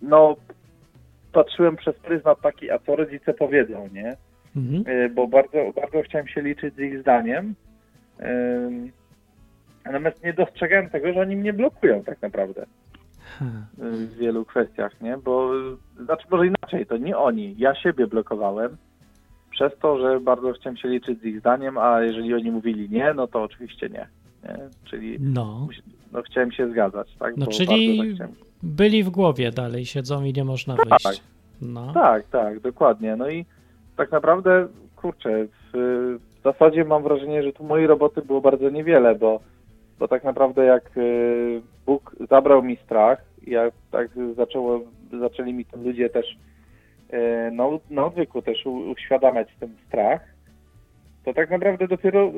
no 0.03 0.37
patrzyłem 1.33 1.77
przez 1.77 1.97
pryzmat 1.97 2.41
taki, 2.41 2.71
a 2.71 2.79
co 2.79 2.97
rodzice 2.97 3.35
powiedzą, 3.35 3.89
nie? 3.93 4.17
Mhm. 4.57 5.15
Bo 5.15 5.27
bardzo, 5.27 5.59
bardzo 5.77 6.03
chciałem 6.03 6.29
się 6.29 6.43
liczyć 6.43 6.75
z 6.75 6.79
ich 6.79 7.01
zdaniem. 7.01 7.55
Natomiast 9.87 10.25
nie 10.25 10.33
dostrzegałem 10.33 10.91
tego, 10.91 11.13
że 11.13 11.21
oni 11.21 11.37
mnie 11.37 11.53
blokują 11.53 12.03
tak 12.05 12.23
naprawdę. 12.23 12.67
Ha. 13.39 13.45
w 13.79 14.17
wielu 14.17 14.45
kwestiach, 14.45 15.01
nie? 15.01 15.17
Bo, 15.17 15.51
znaczy 16.05 16.27
może 16.31 16.47
inaczej, 16.47 16.87
to 16.87 16.97
nie 16.97 17.19
oni, 17.19 17.55
ja 17.59 17.75
siebie 17.75 18.07
blokowałem 18.07 18.77
przez 19.51 19.73
to, 19.83 19.99
że 19.99 20.21
bardzo 20.21 20.53
chciałem 20.53 20.77
się 20.77 20.89
liczyć 20.89 21.21
z 21.21 21.25
ich 21.25 21.41
zdaniem, 21.41 21.79
a 21.79 22.01
jeżeli 22.03 22.35
oni 22.35 22.51
mówili 22.51 22.91
nie, 22.91 23.15
no 23.15 23.27
to 23.27 23.43
oczywiście 23.43 23.89
nie. 23.89 24.07
nie? 24.45 24.57
Czyli 24.85 25.17
No, 25.21 25.69
no, 26.13 26.23
chciałem 26.23 26.53
się 26.53 26.71
zgadzać, 26.71 27.15
tak? 27.19 27.37
no 27.37 27.47
Bo 27.47 27.53
czyli 27.53 27.99
bardzo 27.99 28.19
tak 28.19 28.31
byli 28.63 29.05
w 29.05 29.11
głowie 29.11 29.51
dalej, 29.51 29.87
siedzą 29.87 30.25
i 30.25 30.33
nie 30.33 30.45
można 30.45 30.77
Tak. 30.77 30.87
wyjść. 30.89 31.23
No, 31.63 31.93
Tak, 31.93 32.27
tak, 32.29 32.61
dokładnie. 32.61 33.17
No 33.17 33.31
i 33.31 33.45
tak 33.97 34.13
naprawdę, 34.13 34.69
kurczę, 34.97 35.47
w, 35.47 35.77
w 36.41 36.43
zasadzie 36.45 36.85
mam 36.85 37.03
wrażenie, 37.03 37.43
że 37.43 37.53
tu 37.53 37.65
mojej 37.65 37.87
roboty 37.87 38.23
było 38.23 38.41
bardzo 38.41 38.71
niewiele, 38.71 39.15
bo, 39.15 39.41
bo 39.99 40.09
tak 40.09 40.25
naprawdę 40.25 40.65
jak 40.65 40.97
y, 40.97 41.63
Bóg 41.87 42.17
zabrał 42.31 42.63
mi 42.63 42.77
strach, 42.77 43.25
jak 43.47 43.75
tak 43.91 44.09
zaczęło, 44.37 44.81
zaczęli 45.21 45.55
mi 45.55 45.65
tym 45.65 45.85
ludzie 45.85 46.09
też 46.11 46.27
y, 47.13 47.51
na, 47.53 47.65
na 47.91 48.07
odwyku 48.07 48.43
też 48.43 48.67
uświadamiać 48.67 49.49
ten 49.61 49.71
strach, 49.89 50.21
to 51.25 51.35
tak 51.35 51.51
naprawdę 51.51 51.89
dopiero 51.89 52.31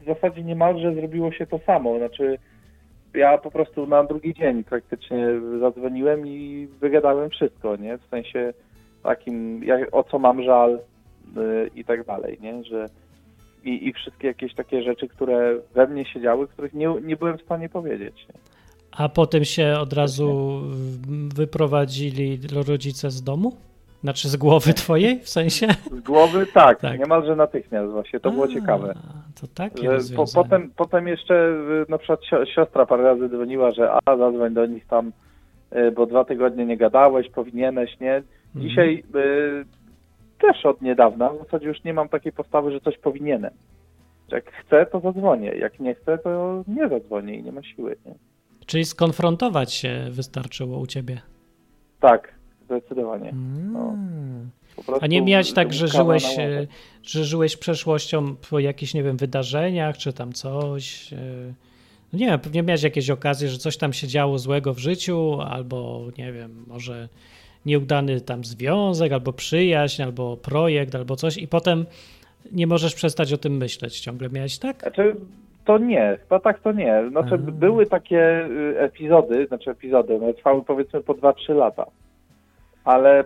w 0.00 0.04
zasadzie 0.06 0.42
niemalże 0.42 0.94
zrobiło 0.94 1.32
się 1.32 1.46
to 1.46 1.58
samo. 1.58 1.98
Znaczy, 1.98 2.38
ja 3.14 3.38
po 3.38 3.50
prostu 3.50 3.86
na 3.86 4.04
drugi 4.04 4.34
dzień 4.34 4.64
praktycznie 4.64 5.26
zadzwoniłem 5.60 6.26
i 6.26 6.68
wygadałem 6.80 7.30
wszystko, 7.30 7.76
nie? 7.76 7.98
W 7.98 8.06
sensie 8.06 8.52
takim, 9.02 9.64
jak, 9.64 9.94
o 9.94 10.04
co 10.04 10.18
mam 10.18 10.42
żal 10.42 10.74
y, 10.74 10.80
i 11.74 11.84
tak 11.84 12.04
dalej, 12.04 12.38
nie? 12.40 12.64
Że 12.64 12.86
i, 13.68 13.88
i 13.88 13.92
wszystkie 13.92 14.28
jakieś 14.28 14.54
takie 14.54 14.82
rzeczy, 14.82 15.08
które 15.08 15.54
we 15.74 15.86
mnie 15.86 16.04
siedziały, 16.04 16.48
których 16.48 16.74
nie, 16.74 16.94
nie 17.02 17.16
byłem 17.16 17.38
w 17.38 17.42
stanie 17.42 17.68
powiedzieć. 17.68 18.26
A 18.96 19.08
potem 19.08 19.44
się 19.44 19.76
od 19.80 19.92
razu 19.92 20.60
wyprowadzili 21.34 22.38
rodzice 22.68 23.10
z 23.10 23.22
domu? 23.22 23.56
Znaczy 24.02 24.28
z 24.28 24.36
głowy 24.36 24.74
twojej 24.74 25.20
w 25.20 25.28
sensie? 25.28 25.66
Z 25.92 26.00
głowy 26.00 26.46
tak, 26.54 26.80
Tak. 26.80 26.98
niemalże 26.98 27.36
natychmiast 27.36 27.92
właśnie, 27.92 28.20
to 28.20 28.30
było 28.30 28.44
A, 28.44 28.48
ciekawe. 28.48 28.94
To 29.40 29.46
takie 29.54 29.88
po, 30.16 30.24
potem, 30.34 30.70
potem 30.76 31.08
jeszcze 31.08 31.34
y, 31.88 31.90
na 31.90 31.98
przykład 31.98 32.20
sio- 32.32 32.46
siostra 32.54 32.86
parę 32.86 33.02
razy 33.02 33.28
dzwoniła, 33.28 33.70
że 33.70 33.90
a 34.06 34.16
zadzwoń 34.16 34.54
do 34.54 34.66
nich 34.66 34.86
tam, 34.86 35.12
y, 35.76 35.90
bo 35.90 36.06
dwa 36.06 36.24
tygodnie 36.24 36.66
nie 36.66 36.76
gadałeś, 36.76 37.30
powinieneś, 37.30 38.00
nie? 38.00 38.14
Mhm. 38.16 38.68
Dzisiaj 38.68 39.04
y, 39.16 39.64
też 40.40 40.66
od 40.66 40.82
niedawna 40.82 41.30
w 41.30 41.38
zasadzie 41.38 41.66
już 41.66 41.84
nie 41.84 41.94
mam 41.94 42.08
takiej 42.08 42.32
postawy, 42.32 42.72
że 42.72 42.80
coś 42.80 42.98
powinienem. 42.98 43.50
Jak 44.28 44.52
chcę, 44.52 44.86
to 44.86 45.00
zadzwonię. 45.00 45.48
Jak 45.48 45.80
nie 45.80 45.94
chcę, 45.94 46.18
to 46.18 46.64
nie 46.68 46.88
zadzwonię 46.88 47.34
i 47.34 47.42
nie 47.42 47.52
ma 47.52 47.62
siły. 47.62 47.96
Nie? 48.06 48.14
Czyli 48.66 48.84
skonfrontować 48.84 49.72
się 49.72 50.06
wystarczyło 50.10 50.78
u 50.78 50.86
ciebie. 50.86 51.20
Tak, 52.00 52.34
zdecydowanie. 52.64 53.30
Mm. 53.30 54.50
Prostu 54.86 55.04
A 55.04 55.06
nie 55.06 55.22
miałeś 55.22 55.52
tak, 55.52 55.72
że 55.72 55.88
żyłeś, 55.88 56.38
e, 56.38 56.66
że 57.02 57.24
żyłeś 57.24 57.56
przeszłością 57.56 58.36
po 58.50 58.58
jakichś, 58.58 58.94
nie 58.94 59.02
wiem, 59.02 59.16
wydarzeniach, 59.16 59.98
czy 59.98 60.12
tam 60.12 60.32
coś. 60.32 61.12
e, 61.12 61.16
No 62.12 62.18
nie 62.18 62.26
wiem, 62.26 62.40
pewnie 62.40 62.62
miałeś 62.62 62.82
jakieś 62.82 63.10
okazje, 63.10 63.48
że 63.48 63.58
coś 63.58 63.76
tam 63.76 63.92
się 63.92 64.06
działo 64.06 64.38
złego 64.38 64.74
w 64.74 64.78
życiu, 64.78 65.40
albo 65.40 66.06
nie 66.18 66.32
wiem, 66.32 66.64
może 66.66 67.08
nieudany 67.66 68.20
tam 68.20 68.44
związek, 68.44 69.12
albo 69.12 69.32
przyjaźń, 69.32 70.02
albo 70.02 70.36
projekt, 70.36 70.94
albo 70.94 71.16
coś, 71.16 71.36
i 71.36 71.48
potem 71.48 71.86
nie 72.52 72.66
możesz 72.66 72.94
przestać 72.94 73.32
o 73.32 73.38
tym 73.38 73.56
myśleć. 73.56 74.00
Ciągle 74.00 74.28
miałeś 74.30 74.58
tak? 74.58 74.80
Znaczy, 74.80 75.16
to 75.64 75.78
nie, 75.78 76.18
chyba 76.22 76.40
tak 76.40 76.60
to 76.60 76.72
nie. 76.72 77.02
Znaczy, 77.10 77.34
A. 77.34 77.38
były 77.38 77.86
takie 77.86 78.46
y, 78.46 78.78
epizody, 78.78 79.46
znaczy 79.46 79.70
epizody, 79.70 80.14
one 80.16 80.34
trwały 80.34 80.62
powiedzmy 80.64 81.00
po 81.00 81.14
2-3 81.14 81.54
lata. 81.56 81.86
Ale 82.84 83.20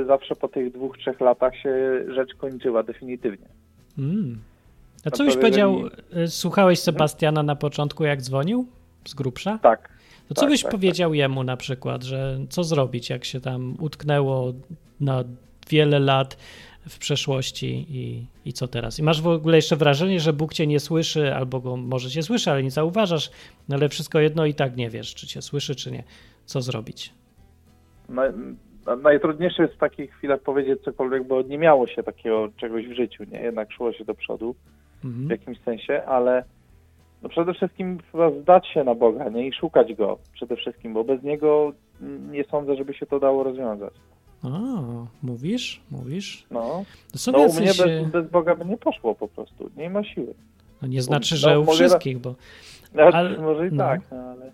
y, 0.00 0.04
zawsze 0.06 0.36
po 0.36 0.48
tych 0.48 0.72
dwóch, 0.72 0.98
trzech 0.98 1.20
latach 1.20 1.56
się 1.56 1.74
rzecz 2.14 2.34
kończyła 2.34 2.82
definitywnie. 2.82 3.46
Mm. 3.98 4.38
A 5.04 5.08
No 5.08 5.10
co 5.10 5.24
byś 5.24 5.36
powiedział, 5.36 5.74
jeżeli- 5.78 6.24
e, 6.24 6.28
słuchałeś 6.28 6.78
Sebastiana 6.78 7.42
na 7.42 7.56
początku, 7.56 8.04
jak 8.04 8.22
dzwonił 8.22 8.66
z 9.04 9.14
grubsza? 9.14 9.58
Tak. 9.62 9.88
To 10.34 10.36
co 10.36 10.40
Tak, 10.40 10.50
byś 10.50 10.62
tak, 10.62 10.70
powiedział 10.70 11.14
jemu 11.14 11.44
na 11.44 11.56
przykład, 11.56 12.02
że 12.02 12.38
co 12.48 12.64
zrobić, 12.64 13.10
jak 13.10 13.24
się 13.24 13.40
tam 13.40 13.76
utknęło 13.80 14.52
na 15.00 15.24
wiele 15.70 15.98
lat 15.98 16.36
w 16.88 16.98
przeszłości 16.98 17.86
i, 17.90 18.26
i 18.44 18.52
co 18.52 18.68
teraz? 18.68 18.98
I 18.98 19.02
masz 19.02 19.22
w 19.22 19.26
ogóle 19.26 19.56
jeszcze 19.56 19.76
wrażenie, 19.76 20.20
że 20.20 20.32
Bóg 20.32 20.54
cię 20.54 20.66
nie 20.66 20.80
słyszy, 20.80 21.34
albo 21.34 21.60
go 21.60 21.76
może 21.76 22.10
cię 22.10 22.22
słyszy, 22.22 22.50
ale 22.50 22.62
nie 22.62 22.70
zauważasz, 22.70 23.30
no 23.68 23.76
ale 23.76 23.88
wszystko 23.88 24.20
jedno 24.20 24.46
i 24.46 24.54
tak 24.54 24.76
nie 24.76 24.90
wiesz, 24.90 25.14
czy 25.14 25.26
cię 25.26 25.42
słyszy, 25.42 25.74
czy 25.74 25.90
nie. 25.90 26.02
Co 26.44 26.60
zrobić? 26.62 27.12
No, 28.08 28.22
na- 28.86 28.96
najtrudniejsze 28.96 29.62
jest 29.62 29.74
w 29.74 29.78
takich 29.78 30.12
chwilach 30.14 30.40
powiedzieć 30.40 30.80
cokolwiek, 30.84 31.26
bo 31.26 31.42
nie 31.42 31.58
miało 31.58 31.86
się 31.86 32.02
takiego 32.02 32.48
czegoś 32.56 32.86
w 32.86 32.92
życiu, 32.96 33.24
nie? 33.24 33.40
Jednak 33.40 33.72
szło 33.72 33.92
się 33.92 34.04
do 34.04 34.14
przodu 34.14 34.54
w 35.02 35.04
Mhm. 35.04 35.30
jakimś 35.30 35.58
sensie, 35.60 36.02
ale 36.06 36.44
no 37.22 37.28
przede 37.28 37.54
wszystkim 37.54 37.98
chyba 38.12 38.30
zdać 38.30 38.66
się 38.68 38.84
na 38.84 38.94
Boga, 38.94 39.28
nie? 39.28 39.48
I 39.48 39.52
szukać 39.52 39.94
Go 39.94 40.18
przede 40.32 40.56
wszystkim, 40.56 40.94
bo 40.94 41.04
bez 41.04 41.22
Niego 41.22 41.72
nie 42.30 42.44
sądzę, 42.44 42.76
żeby 42.76 42.94
się 42.94 43.06
to 43.06 43.20
dało 43.20 43.42
rozwiązać. 43.44 43.92
O, 44.44 44.48
mówisz? 45.22 45.80
Mówisz? 45.90 46.46
No, 46.50 46.84
no 47.32 47.38
u 47.38 47.52
mnie 47.52 47.70
e, 47.70 47.74
bez, 47.74 48.10
bez 48.12 48.30
Boga 48.30 48.54
by 48.56 48.64
nie 48.64 48.76
poszło 48.78 49.14
po 49.14 49.28
prostu, 49.28 49.70
nie 49.76 49.90
ma 49.90 50.04
siły. 50.04 50.34
no 50.82 50.88
nie 50.88 51.02
znaczy, 51.02 51.34
no, 51.34 51.38
że 51.38 51.60
u 51.60 51.64
mogę- 51.64 51.74
wszystkich, 51.76 52.18
bo 52.18 52.34
No, 52.94 53.02
Ale- 53.02 53.38
może 53.38 53.68
i 53.68 53.72
no. 53.72 53.84
tak, 53.84 54.00
no, 54.10 54.16
ale... 54.16 54.52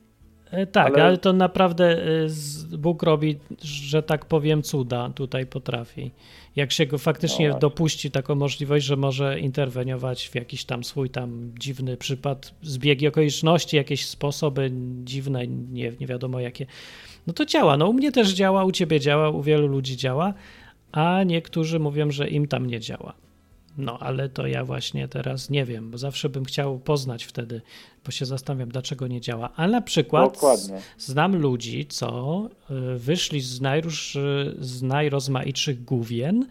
E, 0.50 0.66
Tak, 0.66 0.94
ale... 0.94 1.04
Ale- 1.04 1.18
to 1.18 1.32
naprawdę 1.32 2.02
e, 2.02 2.76
Bóg 2.78 3.02
robi, 3.02 3.36
że 3.62 4.02
tak 4.02 4.24
powiem, 4.24 4.62
cuda 4.62 5.10
tutaj 5.10 5.46
potrafi. 5.46 6.10
Jak 6.56 6.72
się 6.72 6.86
go 6.86 6.98
faktycznie 6.98 7.48
No 7.48 7.58
dopuści 7.58 8.10
taką 8.10 8.34
możliwość, 8.34 8.86
że 8.86 8.96
może 8.96 9.40
interweniować 9.40 10.28
w 10.28 10.34
jakiś 10.34 10.64
tam 10.64 10.84
swój 10.84 11.10
tam 11.10 11.52
dziwny 11.58 11.96
przypad, 11.96 12.54
zbiegi 12.62 13.08
okoliczności, 13.08 13.76
jakieś 13.76 14.06
sposoby 14.06 14.70
dziwne, 15.04 15.46
nie, 15.46 15.92
nie 16.00 16.06
wiadomo 16.06 16.40
jakie, 16.40 16.66
no 17.26 17.32
to 17.32 17.44
działa. 17.44 17.76
No 17.76 17.88
u 17.88 17.92
mnie 17.92 18.12
też 18.12 18.32
działa, 18.32 18.64
u 18.64 18.72
ciebie 18.72 19.00
działa, 19.00 19.30
u 19.30 19.42
wielu 19.42 19.66
ludzi 19.66 19.96
działa, 19.96 20.34
a 20.92 21.22
niektórzy 21.22 21.78
mówią, 21.78 22.10
że 22.10 22.28
im 22.28 22.48
tam 22.48 22.66
nie 22.66 22.80
działa. 22.80 23.27
No, 23.78 23.98
ale 23.98 24.28
to 24.28 24.46
ja 24.46 24.64
właśnie 24.64 25.08
teraz 25.08 25.50
nie 25.50 25.64
wiem, 25.64 25.90
bo 25.90 25.98
zawsze 25.98 26.28
bym 26.28 26.44
chciał 26.44 26.78
poznać 26.78 27.24
wtedy, 27.24 27.60
bo 28.04 28.10
się 28.10 28.26
zastanawiam, 28.26 28.68
dlaczego 28.68 29.06
nie 29.06 29.20
działa. 29.20 29.50
Ale 29.56 29.72
na 29.72 29.80
przykład 29.80 30.34
Dokładnie. 30.34 30.80
znam 30.98 31.36
ludzi, 31.36 31.86
co 31.86 32.48
y, 32.70 32.98
wyszli 32.98 33.40
z, 33.40 33.60
najróż, 33.60 34.16
y, 34.16 34.56
z 34.58 34.82
najrozmaitszych 34.82 35.84
główien 35.84 36.46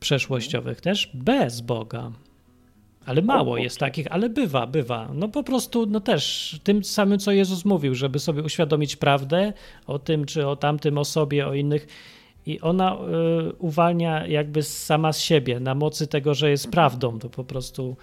przeszłościowych 0.00 0.80
też 0.80 1.10
bez 1.14 1.60
Boga. 1.60 2.12
Ale 3.06 3.22
mało 3.22 3.58
jest 3.58 3.78
takich, 3.78 4.06
ale 4.10 4.28
bywa, 4.28 4.66
bywa. 4.66 5.10
No 5.14 5.28
po 5.28 5.42
prostu, 5.42 5.86
no 5.86 6.00
też 6.00 6.54
tym 6.64 6.84
samym, 6.84 7.18
co 7.18 7.32
Jezus 7.32 7.64
mówił, 7.64 7.94
żeby 7.94 8.18
sobie 8.18 8.42
uświadomić 8.42 8.96
prawdę 8.96 9.52
o 9.86 9.98
tym, 9.98 10.24
czy 10.24 10.46
o 10.46 10.56
tamtym, 10.56 10.98
o 10.98 11.04
sobie, 11.04 11.46
o 11.46 11.54
innych. 11.54 11.86
I 12.46 12.60
ona 12.60 12.94
y, 12.94 13.52
uwalnia 13.58 14.26
jakby 14.26 14.62
sama 14.62 15.12
z 15.12 15.20
siebie, 15.20 15.60
na 15.60 15.74
mocy 15.74 16.06
tego, 16.06 16.34
że 16.34 16.50
jest 16.50 16.70
prawdą. 16.70 17.18
To 17.18 17.30
po 17.30 17.44
prostu 17.44 17.96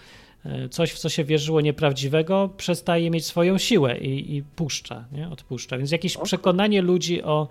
y, 0.45 0.69
coś, 0.69 0.91
w 0.91 0.99
co 0.99 1.09
się 1.09 1.23
wierzyło 1.23 1.61
nieprawdziwego, 1.61 2.49
przestaje 2.57 3.11
mieć 3.11 3.25
swoją 3.25 3.57
siłę 3.57 3.97
i, 3.97 4.35
i 4.35 4.43
puszcza, 4.43 5.05
nie? 5.11 5.29
odpuszcza. 5.29 5.77
Więc 5.77 5.91
jakieś 5.91 6.17
przekonanie 6.17 6.81
ludzi 6.81 7.23
o 7.23 7.47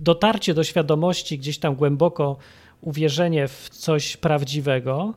dotarcie 0.00 0.54
do 0.54 0.64
świadomości, 0.64 1.38
gdzieś 1.38 1.58
tam 1.58 1.74
głęboko 1.74 2.36
uwierzenie 2.80 3.48
w 3.48 3.68
coś 3.68 4.16
prawdziwego, 4.16 5.14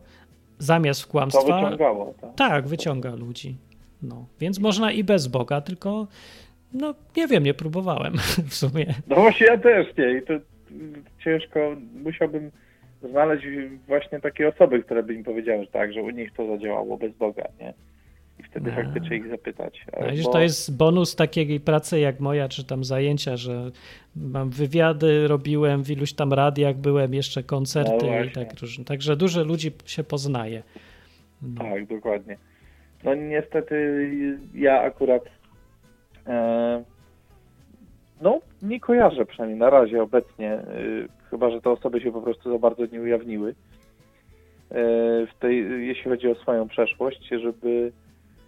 zamiast 0.60 1.02
w 1.02 1.06
To 1.06 1.12
kłamstwa, 1.12 1.62
wyciągało. 1.62 2.14
Tak. 2.22 2.36
tak, 2.36 2.68
wyciąga 2.68 3.16
ludzi. 3.16 3.56
No, 4.02 4.26
więc 4.40 4.60
można 4.60 4.92
i 4.92 5.04
bez 5.04 5.28
Boga, 5.28 5.62
tylko 5.62 6.08
no 6.74 6.94
nie 7.18 7.28
wiem, 7.28 7.44
nie 7.44 7.54
próbowałem 7.54 8.14
w 8.50 8.56
sumie. 8.56 8.94
No 9.08 9.16
właśnie 9.16 9.48
ja 9.48 9.58
też 9.58 9.88
nie 9.98 10.18
i 10.18 10.22
to 10.22 10.34
ciężko, 11.24 11.76
musiałbym 12.04 12.52
znaleźć 13.10 13.46
właśnie 13.88 14.20
takie 14.20 14.48
osoby, 14.48 14.84
które 14.84 15.04
by 15.04 15.18
mi 15.18 15.24
powiedziały, 15.24 15.66
że 15.66 15.72
tak, 15.72 15.94
że 15.94 16.02
u 16.02 16.10
nich 16.10 16.34
to 16.34 16.48
zadziałało 16.48 16.98
bez 16.98 17.14
Boga, 17.14 17.44
nie? 17.60 17.74
I 18.40 18.44
wtedy 18.44 18.72
A. 18.72 18.76
faktycznie 18.76 19.18
ich 19.18 19.28
zapytać. 19.28 19.86
No, 20.00 20.08
widzisz, 20.08 20.26
Bo- 20.26 20.32
to 20.32 20.42
jest 20.42 20.78
bonus 20.78 21.16
takiej 21.16 21.60
pracy 21.60 22.00
jak 22.00 22.20
moja, 22.20 22.48
czy 22.48 22.66
tam 22.66 22.84
zajęcia, 22.84 23.38
że 23.38 23.72
mam 24.16 24.50
wywiady, 24.50 25.28
robiłem 25.28 25.84
w 25.84 25.92
iluś 25.92 26.14
tam 26.14 26.34
radiach, 26.34 26.76
byłem 26.76 27.14
jeszcze 27.14 27.44
koncerty 27.44 28.06
No 28.06 28.24
i 28.24 28.32
tak 28.32 28.60
różne. 28.62 28.86
Także 28.86 29.16
dużo 29.16 29.44
ludzi 29.44 29.72
się 29.86 30.04
poznaje. 30.04 30.64
No. 31.42 31.64
Tak, 31.64 31.86
dokładnie. 31.86 32.38
No 33.04 33.16
niestety 33.16 34.02
ja 34.54 34.82
akurat 34.82 35.24
e, 36.28 36.84
no 38.22 38.40
nie 38.62 38.80
kojarzę 38.80 39.26
przynajmniej 39.26 39.60
na 39.60 39.70
razie 39.70 40.04
obecnie, 40.04 40.52
e, 40.54 40.64
chyba 41.30 41.50
że 41.50 41.62
te 41.62 41.70
osoby 41.70 42.02
się 42.02 42.12
po 42.12 42.22
prostu 42.22 42.52
za 42.52 42.60
bardzo 42.60 42.86
nie 42.86 43.02
ujawniły 43.02 43.50
e, 43.50 43.56
w 45.28 45.32
tej, 45.40 45.88
jeśli 45.88 46.12
chodzi 46.12 46.28
o 46.32 46.36
swoją 46.36 46.68
przeszłość, 46.68 47.30
żeby 47.30 47.92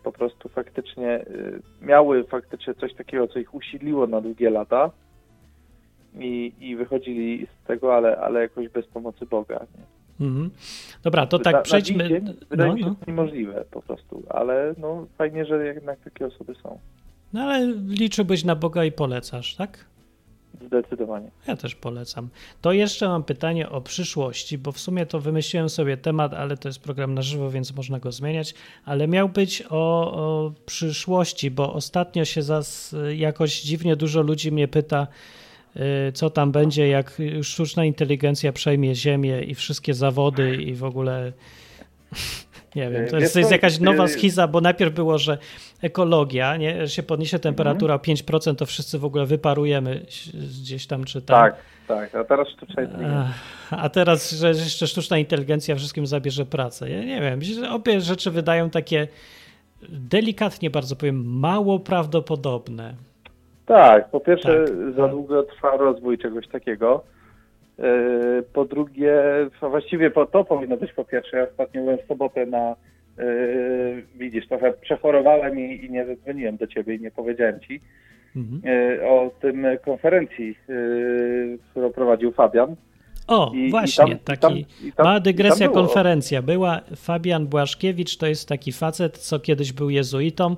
po 0.04 0.12
prostu 0.12 0.50
faktycznie 0.50 1.10
e, 1.12 1.26
miały 1.82 2.24
faktycznie 2.24 2.74
coś 2.74 2.94
takiego, 2.94 3.28
co 3.28 3.40
ich 3.40 3.54
usiliło 3.54 4.08
na 4.08 4.22
długie 4.22 4.50
lata 4.50 4.92
i, 6.20 6.54
i 6.60 6.76
wychodzili 6.76 7.48
z 7.64 7.68
tego, 7.68 7.96
ale, 7.96 8.18
ale 8.18 8.42
jakoś 8.42 8.70
bez 8.70 8.88
pomocy 8.88 9.26
Boga. 9.26 9.60
Nie? 9.78 10.00
Mhm. 10.28 10.50
Dobra, 11.04 11.26
to 11.28 11.38
Na- 11.38 11.44
tak 11.44 11.54
na 11.54 11.62
przejdźmy. 11.62 12.04
dziś 12.04 12.10
dzień 12.10 12.34
Wydaje 12.50 12.70
No, 12.70 12.76
mi 12.76 12.82
się, 12.84 12.90
no. 12.90 12.96
to 12.96 13.06
niemożliwe 13.12 13.66
po 13.72 13.82
prostu, 13.82 14.24
ale 14.30 14.74
no 14.78 15.06
fajnie, 15.18 15.46
że 15.46 15.66
jednak 15.66 16.00
takie 16.00 16.26
osoby 16.26 16.56
są. 16.64 16.80
No 17.34 17.42
ale 17.42 17.74
liczyłbyś 17.88 18.44
na 18.44 18.56
Boga 18.56 18.86
i 18.86 18.92
polecasz, 18.92 19.56
tak? 19.56 19.90
Zdecydowanie. 20.66 21.32
Ja 21.48 21.56
też 21.56 21.76
polecam. 21.76 22.30
To 22.62 22.72
jeszcze 22.72 23.08
mam 23.08 23.24
pytanie 23.24 23.70
o 23.70 23.82
przyszłości, 23.82 24.58
bo 24.58 24.72
w 24.72 24.80
sumie 24.80 25.06
to 25.06 25.20
wymyśliłem 25.20 25.70
sobie 25.70 25.98
temat, 25.98 26.34
ale 26.34 26.58
to 26.58 26.70
jest 26.70 26.80
program 26.80 27.14
na 27.14 27.22
żywo, 27.22 27.52
więc 27.52 27.76
można 27.76 28.00
go 28.00 28.12
zmieniać. 28.12 28.54
Ale 28.86 29.08
miał 29.08 29.30
być 29.30 29.64
o, 29.70 30.14
o 30.14 30.52
przyszłości, 30.66 31.52
bo 31.52 31.74
ostatnio 31.74 32.26
się 32.26 32.42
zas, 32.42 32.96
jakoś 33.16 33.62
dziwnie 33.62 33.96
dużo 33.96 34.22
ludzi 34.22 34.52
mnie 34.52 34.68
pyta, 34.68 35.08
y, 35.76 36.12
co 36.14 36.30
tam 36.30 36.52
będzie, 36.52 36.88
jak 36.88 37.22
sztuczna 37.42 37.86
inteligencja 37.86 38.54
przejmie 38.54 38.96
Ziemię 38.96 39.42
i 39.42 39.56
wszystkie 39.56 39.94
zawody 39.94 40.56
i 40.56 40.76
w 40.76 40.84
ogóle. 40.84 41.34
Nie 42.76 42.90
wiem, 42.90 43.08
to 43.08 43.18
jest, 43.18 43.34
to 43.34 43.40
jest 43.40 43.52
jakaś 43.52 43.80
nowa 43.80 44.06
y- 44.06 44.08
schiza, 44.08 44.48
bo 44.48 44.62
najpierw 44.62 44.94
było, 44.94 45.18
że 45.18 45.38
ekologia, 45.82 46.58
nie, 46.58 46.88
że 46.88 46.94
się 46.94 47.04
podniesie 47.04 47.40
temperatura 47.40 47.94
o 47.94 47.98
5%, 47.98 48.56
to 48.56 48.66
wszyscy 48.66 49.00
w 49.00 49.06
ogóle 49.06 49.26
wyparujemy 49.26 50.06
gdzieś 50.62 50.88
tam 50.88 51.04
czy 51.04 51.22
tam. 51.22 51.42
Tak, 51.42 51.56
tak. 51.88 52.16
A 52.16 52.24
teraz 52.24 52.48
sztuczna 52.48 52.84
inteligencja. 52.84 53.34
A 53.72 53.90
teraz, 53.90 54.32
że 54.32 54.50
jeszcze 54.50 54.88
sztuczna 54.88 55.18
inteligencja 55.18 55.76
wszystkim 55.76 56.08
zabierze 56.08 56.46
pracę. 56.46 56.90
Ja 56.90 57.04
nie 57.04 57.22
wiem, 57.22 57.40
obie 57.72 58.02
rzeczy 58.02 58.32
wydają 58.32 58.70
takie 58.70 59.08
delikatnie 59.90 60.70
bardzo 60.70 60.96
powiem, 60.96 61.40
mało 61.40 61.80
prawdopodobne. 61.80 62.94
Tak, 63.66 64.10
po 64.10 64.20
pierwsze 64.20 64.66
Tak. 64.66 64.96
za 64.96 65.08
długo 65.08 65.44
trwa 65.44 65.78
rozwój 65.78 66.18
czegoś 66.18 66.48
takiego. 66.48 67.04
Yy, 67.84 68.44
Po 68.54 68.66
drugie, 68.66 69.14
a 69.62 69.70
właściwie 69.70 70.12
po 70.12 70.26
to 70.26 70.44
powinno 70.46 70.78
być 70.78 70.94
po 70.94 71.06
pierwsze. 71.06 71.38
Ja 71.38 71.44
ostatnio 71.44 71.82
byłem 71.82 71.98
w 71.98 72.08
sobotę 72.08 72.46
na, 72.46 72.76
yy, 73.18 74.04
widzisz, 74.16 74.48
trochę 74.48 74.74
przechorowałem 74.74 75.60
i, 75.60 75.86
i 75.86 75.92
nie 75.92 76.06
zadzwoniłem 76.06 76.58
do 76.58 76.68
ciebie 76.68 76.96
i 76.96 77.00
nie 77.00 77.12
powiedziałem 77.12 77.60
ci 77.60 77.82
Mhm. 78.36 78.62
yy, 79.00 79.08
o 79.10 79.32
tym 79.42 79.66
konferencji, 79.86 80.56
yy, 80.68 81.58
którą 81.72 81.92
prowadził 81.92 82.32
Fabian. 82.32 82.76
O, 83.28 83.52
I- 83.56 83.58
i 83.68 83.72
właśnie, 83.72 84.06
tam- 84.06 84.12
i 84.14 84.20
taki 84.20 84.66
tam- 84.66 84.92
tam- 84.96 85.06
mała 85.06 85.20
dygresja, 85.20 85.66
tam 85.66 85.74
konferencja. 85.74 86.42
Była 86.42 86.82
Fabian 86.96 87.48
Błaszkiewicz, 87.48 88.18
to 88.18 88.28
jest 88.28 88.50
taki 88.50 88.72
facet, 88.72 89.18
co 89.18 89.40
kiedyś 89.40 89.74
był 89.74 89.90
jezuitą, 89.90 90.56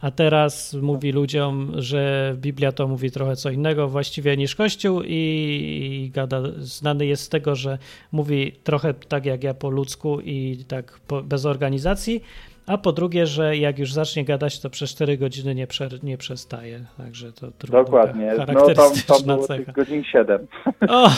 a 0.00 0.10
teraz 0.10 0.74
mówi 0.74 1.12
ludziom, 1.12 1.72
że 1.74 2.32
Biblia 2.36 2.72
to 2.72 2.88
mówi 2.88 3.10
trochę 3.10 3.36
co 3.36 3.50
innego 3.50 3.88
właściwie 3.88 4.36
niż 4.36 4.54
Kościół 4.54 5.02
i, 5.02 5.10
i 5.10 6.10
gada, 6.10 6.42
znany 6.58 7.06
jest 7.06 7.22
z 7.22 7.28
tego, 7.28 7.54
że 7.54 7.78
mówi 8.12 8.52
trochę 8.64 8.94
tak 8.94 9.26
jak 9.26 9.44
ja 9.44 9.54
po 9.54 9.70
ludzku 9.70 10.20
i 10.20 10.64
tak 10.68 11.00
po, 11.06 11.22
bez 11.22 11.46
organizacji, 11.46 12.22
a 12.66 12.78
po 12.78 12.92
drugie, 12.92 13.26
że 13.26 13.56
jak 13.56 13.78
już 13.78 13.92
zacznie 13.92 14.24
gadać, 14.24 14.60
to 14.60 14.70
przez 14.70 14.90
4 14.90 15.18
godziny 15.18 15.54
nie, 15.54 15.66
przer, 15.66 16.04
nie 16.04 16.18
przestaje. 16.18 16.80
Także 16.96 17.32
to 17.32 17.50
trudno. 17.50 17.84
Dokładnie. 17.84 18.34
No 18.38 18.46
tam, 18.46 18.92
tam 19.06 19.22
było 19.26 19.46
godzin 19.74 20.04
7. 20.04 20.46
O, 20.88 21.10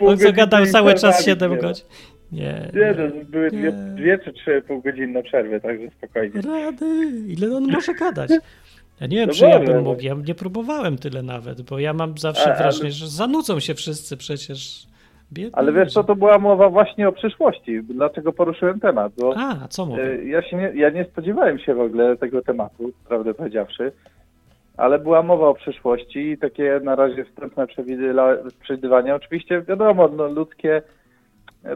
on 0.06 0.18
co 0.18 0.32
gadał 0.32 0.60
godziny 0.60 0.72
cały 0.72 0.94
czas 0.94 1.00
przerwali 1.00 1.24
7 1.24 1.50
dopiero. 1.50 1.68
godzin. 1.68 1.84
Nie, 2.32 2.70
Nie, 2.74 2.94
no, 2.98 3.24
były 3.28 3.50
Nie. 3.50 3.72
dwie 3.72 4.18
czy 4.18 4.32
trzy 4.32 4.62
półgodzinne 4.66 5.22
przerwy, 5.22 5.60
także 5.60 5.90
spokojnie. 5.98 6.40
Rady, 6.40 6.86
ile 7.28 7.56
on 7.56 7.66
może 7.72 7.94
gadać? 7.94 8.30
Ja 9.00 9.06
nie 9.06 9.16
wiem, 9.16 9.28
No 9.28 9.34
czy 9.34 9.44
ja 9.44 9.58
bym 9.58 9.74
no. 9.74 9.80
mógł, 9.82 10.02
ja 10.02 10.14
nie 10.26 10.34
próbowałem 10.34 10.98
tyle 10.98 11.22
nawet, 11.22 11.62
bo 11.62 11.78
ja 11.78 11.92
mam 11.92 12.18
zawsze 12.18 12.42
A, 12.44 12.46
ale- 12.46 12.58
wrażenie, 12.58 12.90
że 12.90 13.08
zanudzą 13.08 13.60
się 13.60 13.74
wszyscy 13.74 14.16
przecież. 14.16 14.86
Biedni 15.32 15.54
Ale 15.54 15.72
wiesz 15.72 15.92
co, 15.92 16.04
to 16.04 16.16
była 16.16 16.38
mowa 16.38 16.68
właśnie 16.68 17.08
o 17.08 17.12
przyszłości. 17.12 17.82
Dlaczego 17.82 18.32
poruszyłem 18.32 18.80
temat? 18.80 19.12
Bo 19.18 19.34
A, 19.36 19.68
co 19.68 19.86
mówię? 19.86 20.02
e, 20.02 20.24
ja, 20.24 20.42
się 20.42 20.56
nie, 20.56 20.72
ja 20.74 20.90
nie 20.90 21.04
spodziewałem 21.04 21.58
się 21.58 21.74
w 21.74 21.80
ogóle 21.80 22.16
tego 22.16 22.42
tematu, 22.42 22.92
prawdę 23.08 23.34
powiedziawszy, 23.34 23.92
ale 24.76 24.98
była 24.98 25.22
mowa 25.22 25.48
o 25.48 25.54
przyszłości 25.54 26.18
i 26.30 26.38
takie 26.38 26.80
na 26.84 26.94
razie 26.96 27.24
wstępne 27.24 27.66
przewidywania. 28.60 29.14
Oczywiście 29.14 29.62
wiadomo, 29.62 30.08
no, 30.16 30.26
ludzkie 30.28 30.82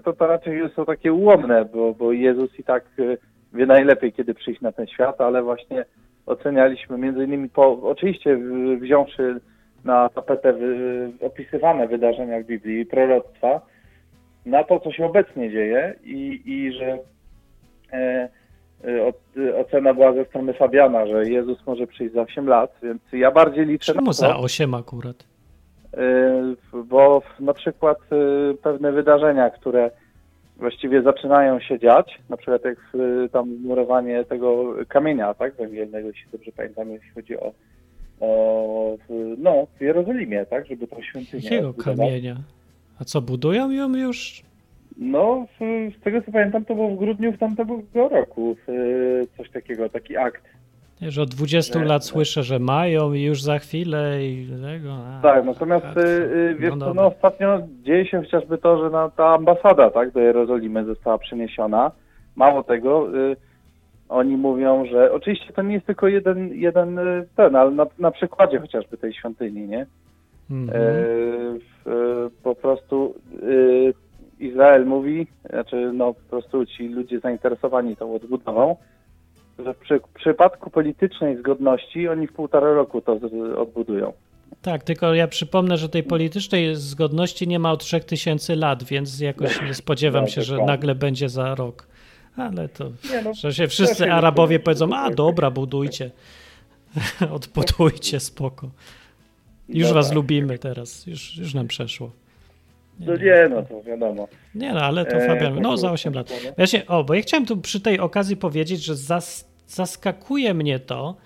to, 0.04 0.12
to 0.12 0.26
raczej 0.26 0.70
są 0.76 0.84
takie 0.84 1.12
ułomne, 1.12 1.64
bo, 1.64 1.94
bo 1.94 2.12
Jezus 2.12 2.58
i 2.58 2.64
tak 2.64 2.84
e, 2.98 3.16
wie 3.52 3.66
najlepiej, 3.66 4.12
kiedy 4.12 4.34
przyjść 4.34 4.60
na 4.60 4.72
ten 4.72 4.86
świat, 4.86 5.20
ale 5.20 5.42
właśnie 5.42 5.84
ocenialiśmy 6.26 6.98
między 6.98 7.24
innymi 7.24 7.48
po, 7.48 7.82
oczywiście 7.82 8.38
wziąwszy 8.80 9.40
na 9.84 10.08
tapetę 10.08 10.54
opisywane 11.20 11.88
wydarzenia 11.88 12.40
w 12.40 12.46
Biblii 12.46 12.80
i 12.80 12.86
proroctwa, 12.86 13.60
na 14.46 14.64
to, 14.64 14.80
co 14.80 14.92
się 14.92 15.06
obecnie 15.06 15.50
dzieje 15.50 15.94
i, 16.04 16.42
i 16.44 16.72
że 16.72 16.98
e, 17.92 18.28
e, 18.84 19.12
e, 19.36 19.56
ocena 19.56 19.94
była 19.94 20.12
ze 20.12 20.24
strony 20.24 20.54
Fabiana, 20.54 21.06
że 21.06 21.30
Jezus 21.30 21.66
może 21.66 21.86
przyjść 21.86 22.14
za 22.14 22.22
8 22.22 22.46
lat, 22.46 22.76
więc 22.82 23.02
ja 23.12 23.30
bardziej 23.30 23.66
liczę 23.66 23.92
Czemu 23.92 24.06
na 24.06 24.12
za 24.12 24.28
to, 24.28 24.38
8 24.38 24.74
akurat? 24.74 25.31
E, 25.94 26.54
bo 26.84 27.22
na 27.40 27.54
przykład 27.54 27.98
e, 28.12 28.54
pewne 28.54 28.92
wydarzenia, 28.92 29.50
które 29.50 29.90
właściwie 30.56 31.02
zaczynają 31.02 31.60
się 31.60 31.78
dziać, 31.78 32.18
na 32.28 32.36
przykład 32.36 32.64
jak 32.64 32.78
e, 32.78 33.28
tam 33.28 33.56
murowanie 33.56 34.24
tego 34.24 34.74
kamienia, 34.88 35.34
tak, 35.34 35.54
węgielnego, 35.54 36.08
jeśli 36.08 36.30
dobrze 36.32 36.52
pamiętam, 36.56 36.90
jeśli 36.90 37.10
chodzi 37.10 37.36
o, 37.36 37.52
o 38.20 38.96
no, 39.38 39.66
w 39.78 39.80
Jerozolimie, 39.80 40.46
tak, 40.46 40.66
żeby 40.66 40.86
tą 40.86 41.02
świątynię 41.02 41.42
Jakiego 41.42 41.74
kamienia? 41.74 42.36
A 42.98 43.04
co, 43.04 43.22
budują 43.22 43.70
ją 43.70 43.96
już? 43.96 44.42
No, 44.98 45.46
z, 45.58 46.02
tego 46.02 46.22
co 46.22 46.32
pamiętam, 46.32 46.64
to 46.64 46.74
było 46.74 46.90
w 46.90 46.98
grudniu 46.98 47.32
w 47.32 47.38
tamtego 47.38 47.82
roku 47.94 48.56
y, 48.68 49.26
coś 49.36 49.50
takiego, 49.50 49.88
taki 49.88 50.16
akt. 50.16 50.42
Nie, 51.02 51.10
że 51.10 51.22
od 51.22 51.30
20 51.30 51.78
Że- 51.78 51.84
lat 51.84 52.02
że- 52.02 52.08
słyszę, 52.08 52.42
że 52.42 52.58
mają 52.58 53.12
i 53.12 53.22
już 53.22 53.42
za 53.42 53.58
chwilę 53.58 54.24
i 54.24 54.46
tego. 54.62 54.92
A, 54.92 55.22
Tak, 55.22 55.44
natomiast 55.44 55.84
tak, 55.84 55.96
y, 55.96 56.00
y, 56.08 56.54
wiesz 56.58 56.70
no 56.70 56.76
co, 56.76 56.84
dobra. 56.86 57.02
no 57.02 57.08
ostatnio 57.08 57.60
dzieje 57.82 58.06
się 58.06 58.20
chociażby 58.22 58.58
to, 58.58 58.84
że 58.84 58.90
na, 58.90 59.10
ta 59.10 59.26
ambasada 59.34 59.90
tak, 59.90 60.10
do 60.10 60.20
Jerozolimy 60.20 60.84
została 60.84 61.18
przeniesiona. 61.18 61.90
Mało 62.36 62.62
tego, 62.62 63.16
y, 63.18 63.36
oni 64.08 64.36
mówią, 64.36 64.86
że 64.86 65.12
oczywiście 65.12 65.52
to 65.52 65.62
nie 65.62 65.74
jest 65.74 65.86
tylko 65.86 66.08
jeden, 66.08 66.54
jeden 66.54 67.00
ten, 67.36 67.56
ale 67.56 67.70
na, 67.70 67.86
na 67.98 68.10
przykładzie 68.10 68.58
chociażby 68.58 68.96
tej 68.96 69.14
świątyni, 69.14 69.68
nie? 69.68 69.86
Mhm. 70.50 70.80
E, 70.82 71.90
e, 71.90 71.94
po 72.42 72.54
prostu 72.54 73.14
Izrael 74.40 74.86
mówi, 74.86 75.26
znaczy 75.50 75.90
no 75.94 76.14
po 76.14 76.20
prostu 76.30 76.66
ci 76.66 76.88
ludzie 76.88 77.20
zainteresowani 77.20 77.96
tą 77.96 78.14
odbudową, 78.14 78.76
że 79.58 79.74
w 79.74 79.78
przy, 79.78 80.00
przypadku 80.14 80.70
politycznej 80.70 81.36
zgodności 81.36 82.08
oni 82.08 82.26
w 82.26 82.32
półtora 82.32 82.74
roku 82.74 83.00
to 83.00 83.18
odbudują. 83.58 84.12
Tak, 84.62 84.84
tylko 84.84 85.14
ja 85.14 85.28
przypomnę, 85.28 85.76
że 85.76 85.88
tej 85.88 86.02
politycznej 86.02 86.76
zgodności 86.76 87.48
nie 87.48 87.58
ma 87.58 87.72
od 87.72 87.80
3000 87.80 88.56
lat, 88.56 88.84
więc 88.84 89.20
jakoś 89.20 89.62
nie 89.62 89.74
spodziewam 89.74 90.24
No, 90.24 90.30
się, 90.30 90.42
że 90.42 90.64
nagle 90.64 90.94
będzie 90.94 91.28
za 91.28 91.54
rok. 91.54 91.86
Ale 92.36 92.68
to, 92.68 92.84
no, 93.24 93.34
że 93.34 93.52
się 93.52 93.68
wszyscy 93.68 94.12
Arabowie 94.12 94.60
powiedzą, 94.60 94.94
a 94.94 95.10
dobra, 95.10 95.50
budujcie, 95.50 96.10
odbudujcie, 97.36 98.20
spoko. 98.20 98.70
Już 99.68 99.88
no 99.88 99.94
was 99.94 100.06
tak. 100.06 100.14
lubimy 100.14 100.58
teraz, 100.58 101.06
już, 101.06 101.36
już 101.36 101.54
nam 101.54 101.68
przeszło. 101.68 102.10
No 103.00 103.16
nie, 103.16 103.48
no 103.50 103.62
to 103.62 103.82
wiadomo. 103.82 104.28
Nie 104.54 104.72
no, 104.72 104.80
ale 104.80 105.06
to 105.06 105.16
E, 105.16 105.26
Fabian, 105.26 105.60
no 105.60 105.76
za 105.76 105.88
w 105.88 105.92
8 105.92 106.12
tym 106.12 106.18
lat. 106.18 106.32
Właśnie, 106.56 106.86
o, 106.86 107.04
bo 107.04 107.14
ja 107.14 107.22
chciałem 107.22 107.46
tu 107.46 107.56
przy 107.56 107.80
tej 107.80 108.00
okazji 108.00 108.36
powiedzieć, 108.36 108.84
że 108.84 108.96
zas, 108.96 109.48
zaskakuje 109.66 110.54
mnie 110.54 110.78
to, 110.78 111.16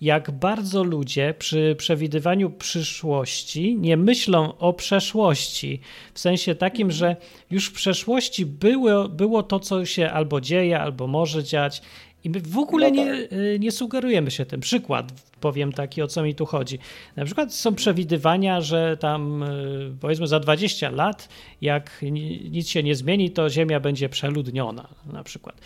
jak 0.00 0.30
bardzo 0.30 0.84
ludzie 0.84 1.34
przy 1.38 1.74
przewidywaniu 1.78 2.50
przyszłości 2.50 3.76
nie 3.78 3.96
myślą 3.96 4.58
o 4.58 4.72
przeszłości. 4.72 5.80
W 6.14 6.20
sensie 6.20 6.54
takim, 6.54 6.90
że 6.90 7.16
już 7.50 7.66
w 7.68 7.72
przeszłości 7.72 8.46
było, 8.46 9.08
było 9.08 9.42
to, 9.42 9.60
co 9.60 9.84
się 9.84 10.10
albo 10.10 10.40
dzieje, 10.40 10.80
albo 10.80 11.06
może 11.06 11.44
dziać. 11.44 11.82
I 12.26 12.30
my 12.30 12.40
w 12.40 12.58
ogóle 12.58 12.90
No 12.90 12.96
nie, 12.96 13.12
y, 13.32 13.58
nie 13.60 13.72
sugerujemy 13.72 14.30
się 14.30 14.46
tym. 14.46 14.60
Przykład 14.60 15.12
powiem 15.40 15.72
taki, 15.72 16.02
o 16.02 16.06
co 16.06 16.22
mi 16.22 16.34
tu 16.34 16.46
chodzi. 16.46 16.78
Na 17.16 17.24
przykład 17.24 17.54
są 17.54 17.74
przewidywania, 17.74 18.60
że 18.60 18.96
tam 18.96 19.42
y, 19.42 19.92
powiedzmy 20.00 20.26
za 20.26 20.40
20 20.40 20.90
lat, 20.90 21.28
jak 21.60 21.90
ni- 22.02 22.50
nic 22.50 22.68
się 22.68 22.82
nie 22.82 22.94
zmieni, 22.94 23.30
to 23.30 23.50
Ziemia 23.50 23.80
będzie 23.80 24.08
przeludniona 24.08 24.88
na 25.12 25.22
przykład. 25.24 25.60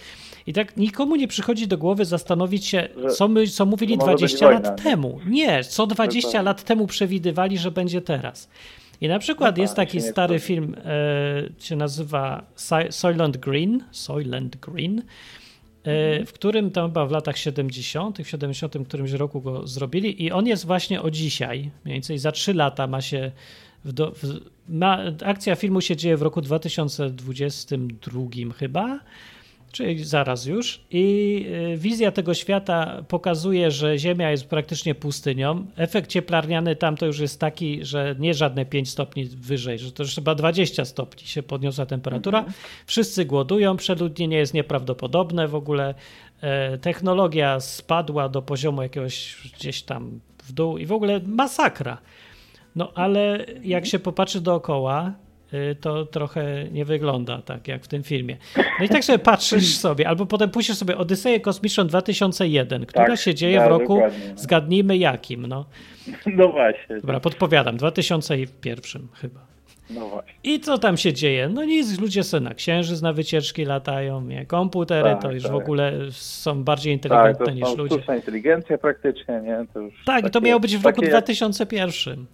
I 0.46 0.52
tak 0.52 0.76
nikomu 0.76 1.16
nie 1.16 1.28
przychodzi 1.28 1.66
do 1.68 1.78
głowy 1.78 2.04
zastanowić 2.04 2.66
się, 2.66 2.88
Że- 3.02 3.08
co, 3.10 3.28
my, 3.28 3.46
co 3.46 3.66
mówili 3.66 3.92
że 3.94 3.98
może 3.98 4.10
być 4.12 4.18
20 4.18 4.50
lat 4.50 4.62
wojna, 4.62 4.76
temu. 4.76 5.20
Nie, 5.26 5.64
co 5.64 5.86
20 5.86 6.28
Dokładnie. 6.28 6.44
lat 6.44 6.64
temu 6.64 6.86
przewidywali, 6.86 7.58
że 7.58 7.70
będzie 7.70 8.00
teraz. 8.00 8.48
I 9.00 9.08
na 9.08 9.18
przykład 9.18 9.56
No 9.56 9.62
jest 9.62 9.76
tak, 9.76 9.88
taki 9.88 10.00
stary 10.00 10.38
film, 10.38 10.76
e, 10.84 11.64
się 11.64 11.76
nazywa 11.76 12.42
Soylent 12.90 13.36
Green, 13.36 13.84
Soylent 13.90 14.56
Green, 14.56 15.02
w 16.26 16.30
którym 16.32 16.70
tam 16.70 16.90
chyba 16.90 17.06
w 17.06 17.10
latach 17.10 17.38
70., 17.38 18.18
w 18.18 18.28
70 18.28 18.76
którymś 18.88 19.12
roku 19.12 19.40
go 19.40 19.66
zrobili 19.66 20.24
i 20.24 20.32
on 20.32 20.46
jest 20.46 20.66
właśnie 20.66 21.02
o 21.02 21.10
dzisiaj, 21.10 21.70
mniej 21.84 21.94
więcej 21.94 22.18
za 22.18 22.32
3 22.32 22.54
lata 22.54 22.86
ma 22.86 23.00
się 23.00 23.32
w 23.84 23.92
do, 23.92 24.10
w, 24.10 24.40
ma, 24.68 24.98
akcja 25.24 25.56
filmu 25.56 25.80
się 25.80 25.96
dzieje 25.96 26.16
w 26.16 26.22
roku 26.22 26.40
2022 26.40 28.20
chyba, 28.58 29.00
czyli 29.72 30.04
zaraz 30.04 30.46
już. 30.46 30.80
I 30.90 31.46
y, 31.72 31.76
wizja 31.76 32.12
tego 32.12 32.34
świata 32.34 33.04
pokazuje, 33.08 33.70
że 33.70 33.98
Ziemia 33.98 34.30
jest 34.30 34.46
praktycznie 34.46 34.94
pustynią. 34.94 35.66
Efekt 35.76 36.10
cieplarniany 36.10 36.76
tam 36.76 36.96
to 36.96 37.06
już 37.06 37.18
jest 37.18 37.40
taki, 37.40 37.84
że 37.84 38.16
nie 38.18 38.34
żadne 38.34 38.66
5 38.66 38.90
stopni 38.90 39.24
wyżej, 39.24 39.78
że 39.78 39.92
to 39.92 40.02
już 40.02 40.14
chyba 40.14 40.34
20 40.34 40.84
stopni 40.84 41.26
się 41.26 41.42
podniosła 41.42 41.86
temperatura. 41.86 42.44
Wszyscy 42.86 43.24
głodują, 43.24 43.76
przeludnienie 43.76 44.36
jest 44.36 44.54
nieprawdopodobne 44.54 45.48
w 45.48 45.54
ogóle. 45.54 45.94
E, 46.40 46.78
technologia 46.78 47.60
spadła 47.60 48.28
do 48.28 48.42
poziomu 48.42 48.82
jakiegoś 48.82 49.36
gdzieś 49.56 49.82
tam 49.82 50.20
w 50.38 50.52
dół 50.52 50.78
i 50.78 50.86
w 50.86 50.92
ogóle 50.92 51.20
masakra. 51.26 51.98
No 52.76 52.92
ale 52.94 53.46
jak 53.62 53.86
się 53.86 53.98
popatrzy 53.98 54.40
dookoła, 54.40 55.12
to 55.80 56.06
trochę 56.06 56.64
nie 56.72 56.84
wygląda 56.84 57.42
tak 57.42 57.68
jak 57.68 57.84
w 57.84 57.88
tym 57.88 58.02
filmie. 58.02 58.36
No 58.78 58.84
i 58.84 58.88
tak 58.88 59.04
sobie 59.04 59.18
patrzysz 59.18 59.76
sobie, 59.86 60.08
albo 60.08 60.26
potem 60.26 60.50
puścisz 60.50 60.76
sobie 60.76 60.96
Odyseję 60.98 61.40
Kosmiczną 61.40 61.86
2001, 61.86 62.86
która 62.86 63.06
Tak, 63.06 63.18
się 63.18 63.34
dzieje 63.34 63.56
w 63.58 63.60
tak, 63.60 63.68
roku, 63.70 63.94
dokładnie. 63.94 64.18
zgadnijmy 64.36 64.96
jakim, 64.96 65.46
no. 65.46 65.64
No 66.36 66.48
właśnie. 66.48 66.96
Dobra, 67.00 67.20
podpowiadam, 67.20 67.76
2001 67.76 69.08
chyba. 69.14 69.40
No 69.90 70.08
właśnie. 70.08 70.32
I 70.44 70.60
co 70.60 70.78
tam 70.78 70.96
się 70.96 71.12
dzieje? 71.12 71.48
No 71.48 71.64
nic, 71.64 72.00
ludzie 72.00 72.22
sobie 72.24 72.44
na 72.44 72.54
księżyc 72.54 73.02
na 73.02 73.12
wycieczki 73.12 73.64
latają, 73.64 74.20
nie? 74.20 74.46
komputery 74.46 75.10
Tak, 75.10 75.22
to 75.22 75.32
już 75.32 75.42
tak. 75.42 75.52
w 75.52 75.54
ogóle 75.54 75.92
są 76.10 76.64
bardziej 76.64 76.98
Tak, 77.00 77.10
to 77.10 77.16
inteligentne 77.18 77.54
niż 77.54 77.68
są 77.68 77.76
ludzie. 77.76 77.94
sztuczna 77.94 78.16
inteligencja 78.16 78.78
praktycznie, 78.78 79.40
nie? 79.44 79.66
To 79.74 79.80
Tak, 80.06 80.20
i 80.20 80.22
to 80.22 80.30
takie- 80.30 80.46
miało 80.46 80.60
być 80.60 80.76
w 80.76 80.84
roku 80.84 81.00
takie- 81.00 81.08
2001. 81.10 82.26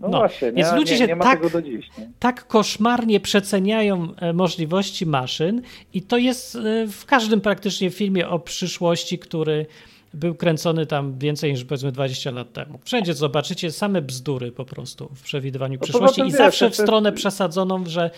No, 0.00 0.08
no. 0.08 0.18
właśnie, 0.18 0.48
nie, 0.48 0.54
Więc 0.54 0.72
ludzie 0.72 0.92
nie, 0.92 0.98
się 0.98 1.06
nie 1.06 1.16
ma 1.16 1.24
tak- 1.24 1.62
dziś, 1.64 1.86
nie? 1.98 2.10
tak 2.18 2.46
koszmarnie 2.46 3.20
przeceniają 3.20 4.08
e, 4.16 4.32
możliwości 4.32 5.06
maszyn 5.06 5.62
i 5.94 6.02
to 6.02 6.16
jest 6.18 6.56
e, 6.56 6.86
w 6.86 7.06
każdym 7.06 7.40
praktycznie 7.40 7.90
filmie 7.90 8.28
o 8.28 8.38
przyszłości, 8.38 9.18
który 9.18 9.66
był 10.14 10.34
kręcony 10.34 10.86
tam 10.86 11.18
więcej 11.18 11.52
niż 11.52 11.64
powiedzmy 11.64 11.92
20 11.92 12.30
lat 12.30 12.52
temu. 12.52 12.78
Wszędzie 12.84 13.14
zobaczycie 13.14 13.70
same 13.72 14.02
bzdury 14.02 14.52
po 14.52 14.64
prostu 14.64 15.08
w 15.14 15.22
przewidywaniu 15.22 15.78
poza 15.78 15.90
przyszłości 15.92 16.22
i 16.22 16.30
zawsze 16.30 16.66
w 16.66 16.68
jest- 16.70 16.82
stronę 16.82 17.12
przesadzoną, 17.12 17.84
że, 17.86 18.10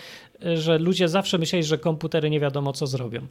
że 0.55 0.77
ludzie 0.79 1.07
zawsze 1.07 1.37
myśleli, 1.37 1.63
że 1.63 1.77
komputery 1.77 2.29
nie 2.29 2.39
wiadomo 2.39 2.73
co 2.73 2.87
zrobią. 2.87 3.21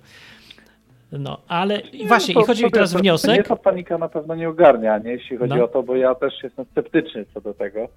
No, 1.13 1.41
ale 1.49 1.81
i 1.81 2.07
właśnie, 2.07 2.35
No 2.35 2.41
i 2.41 2.43
to- 2.45 2.47
chodzi 2.47 2.61
to 2.61 2.67
mi 2.67 2.73
teraz 2.73 2.93
to- 2.93 2.99
wniosek. 2.99 3.31
Mnie 3.31 3.43
ta 3.43 3.57
panika 3.57 3.99
na 3.99 4.09
pewno 4.09 4.35
nie 4.35 4.49
ogarnia, 4.49 4.99
nie? 4.99 5.11
jeśli 5.11 5.37
chodzi 5.37 5.55
No. 5.55 5.65
o 5.65 5.69
to, 5.69 5.83
bo 5.83 5.97
ja 5.97 6.15
też 6.15 6.35
jestem 6.43 6.65
sceptyczny 6.73 7.25
co 7.35 7.41
do 7.41 7.55
tego. 7.55 7.89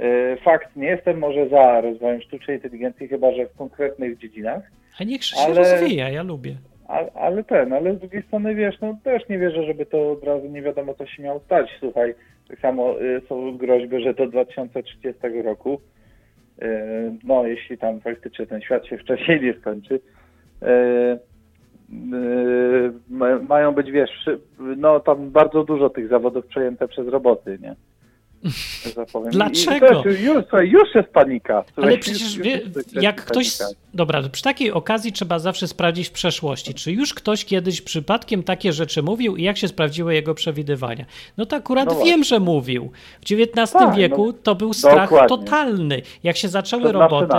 E, 0.00 0.36
Fakt, 0.36 0.76
nie 0.76 0.86
jestem 0.88 1.18
może 1.18 1.48
za 1.48 1.80
rozwojem 1.80 2.20
sztucznej 2.22 2.56
inteligencji, 2.56 3.08
chyba 3.08 3.32
że 3.32 3.46
w 3.46 3.56
konkretnych 3.56 4.18
dziedzinach, 4.18 4.62
A 5.00 5.04
niech 5.04 5.24
się 5.24 5.36
ale- 5.40 5.54
rozwija, 5.54 6.08
ja 6.08 6.22
lubię. 6.22 6.56
ale, 6.88 7.12
ale 7.14 7.44
ten, 7.44 7.72
ale 7.72 7.94
z 7.94 7.98
drugiej 7.98 8.22
strony 8.22 8.54
wiesz, 8.54 8.80
no 8.80 8.96
też 9.04 9.28
nie 9.28 9.38
wierzę, 9.38 9.64
żeby 9.64 9.86
to 9.86 10.10
od 10.12 10.24
razu 10.24 10.46
nie 10.46 10.62
wiadomo 10.62 10.94
co 10.94 11.06
się 11.06 11.22
miało 11.22 11.40
stać. 11.40 11.70
Słuchaj, 11.80 12.14
tak 12.48 12.58
samo 12.60 13.00
y, 13.02 13.20
są 13.28 13.56
groźby, 13.56 14.02
że 14.02 14.14
do 14.14 14.26
2030 14.26 15.42
roku, 15.42 15.80
y, 16.62 16.66
no 17.24 17.46
jeśli 17.46 17.78
tam 17.78 18.00
faktycznie 18.00 18.46
ten 18.46 18.60
świat 18.60 18.86
się 18.86 18.98
wcześniej 18.98 19.40
nie 19.40 19.54
skończy, 19.54 19.94
y, 20.62 21.18
ma- 23.10 23.38
mają 23.48 23.72
być, 23.72 23.90
wiesz, 23.90 24.26
no 24.76 25.00
tam 25.00 25.30
bardzo 25.30 25.64
dużo 25.64 25.90
tych 25.90 26.08
zawodów 26.08 26.46
przejęte 26.46 26.88
przez 26.88 27.08
roboty, 27.08 27.58
nie? 27.62 27.74
Tak 28.94 29.30
Dlaczego? 29.30 30.02
Też, 30.02 30.20
już, 30.20 30.44
już 30.62 30.94
jest 30.94 31.08
panika. 31.08 31.64
Ale 31.76 31.98
przecież 31.98 32.22
już 32.22 32.38
wie, 32.38 32.60
jak 32.92 33.24
ktoś. 33.24 33.58
panika. 33.58 33.80
Dobra, 33.94 34.22
przy 34.28 34.42
takiej 34.42 34.72
okazji 34.72 35.12
trzeba 35.12 35.38
zawsze 35.38 35.68
sprawdzić 35.68 36.08
w 36.08 36.12
przeszłości, 36.12 36.74
czy 36.74 36.92
już 36.92 37.14
ktoś 37.14 37.44
kiedyś 37.44 37.80
przypadkiem 37.82 38.42
takie 38.42 38.72
rzeczy 38.72 39.02
mówił 39.02 39.36
i 39.36 39.42
jak 39.42 39.58
się 39.58 39.68
sprawdziły 39.68 40.14
jego 40.14 40.34
przewidywania. 40.34 41.04
No 41.36 41.46
to 41.46 41.56
akurat 41.56 41.88
No 41.88 42.04
wiem, 42.04 42.24
że 42.24 42.40
mówił. 42.40 42.90
W 43.20 43.32
XIX 43.32 43.72
Tak, 43.72 43.94
wieku 43.96 44.26
no, 44.26 44.32
to 44.32 44.54
był 44.54 44.72
strach 44.72 45.10
dokładnie. 45.10 45.28
totalny. 45.28 46.02
Jak 46.22 46.36
się 46.36 46.48
zaczęły 46.48 46.92
roboty. 46.92 47.34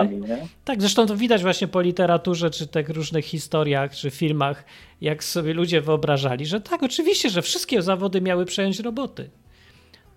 Tak, 0.65 0.81
zresztą 0.81 1.05
to 1.05 1.15
widać 1.15 1.41
właśnie 1.41 1.67
po 1.67 1.81
literaturze, 1.81 2.49
czy 2.49 2.67
tych 2.67 2.89
różnych 2.89 3.25
historiach, 3.25 3.95
czy 3.95 4.09
filmach, 4.09 4.65
jak 5.01 5.23
sobie 5.23 5.53
ludzie 5.53 5.81
wyobrażali, 5.81 6.45
że 6.45 6.61
tak, 6.61 6.83
oczywiście, 6.83 7.29
że 7.29 7.41
wszystkie 7.41 7.81
zawody 7.81 8.21
miały 8.21 8.45
przejąć 8.45 8.79
roboty. 8.79 9.29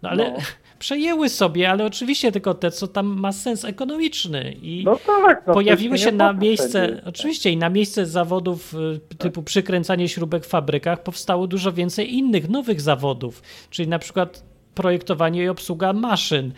No 0.05 0.11
ale 0.11 0.31
No. 0.31 0.37
przejęły 0.79 1.29
sobie, 1.29 1.71
ale 1.71 1.85
oczywiście 1.87 2.33
tylko 2.33 2.55
te, 2.55 2.71
co 2.71 2.89
tam 2.89 3.07
ma 3.07 3.33
sens 3.33 3.65
ekonomiczny. 3.65 4.57
I 4.63 4.83
No 4.85 4.99
tak. 5.07 5.47
No 5.47 5.55
pojawiły 5.55 5.99
się 5.99 6.13
na 6.13 6.33
miejsce, 6.33 7.03
oczywiście 7.05 7.51
i 7.51 7.57
na 7.57 7.71
miejsce 7.71 8.07
zawodów 8.07 8.75
y, 9.13 9.17
typu 9.17 9.43
przykręcanie 9.43 10.09
śrubek 10.09 10.45
w 10.45 10.49
fabrykach 10.49 11.03
powstało 11.03 11.47
dużo 11.47 11.73
więcej 11.73 12.15
innych, 12.15 12.49
nowych 12.49 12.81
zawodów, 12.81 13.43
czyli 13.71 13.89
na 13.89 13.99
przykład 13.99 14.45
projektowanie 14.75 15.43
i 15.43 15.49
obsługa 15.49 15.93
maszyn 15.93 16.53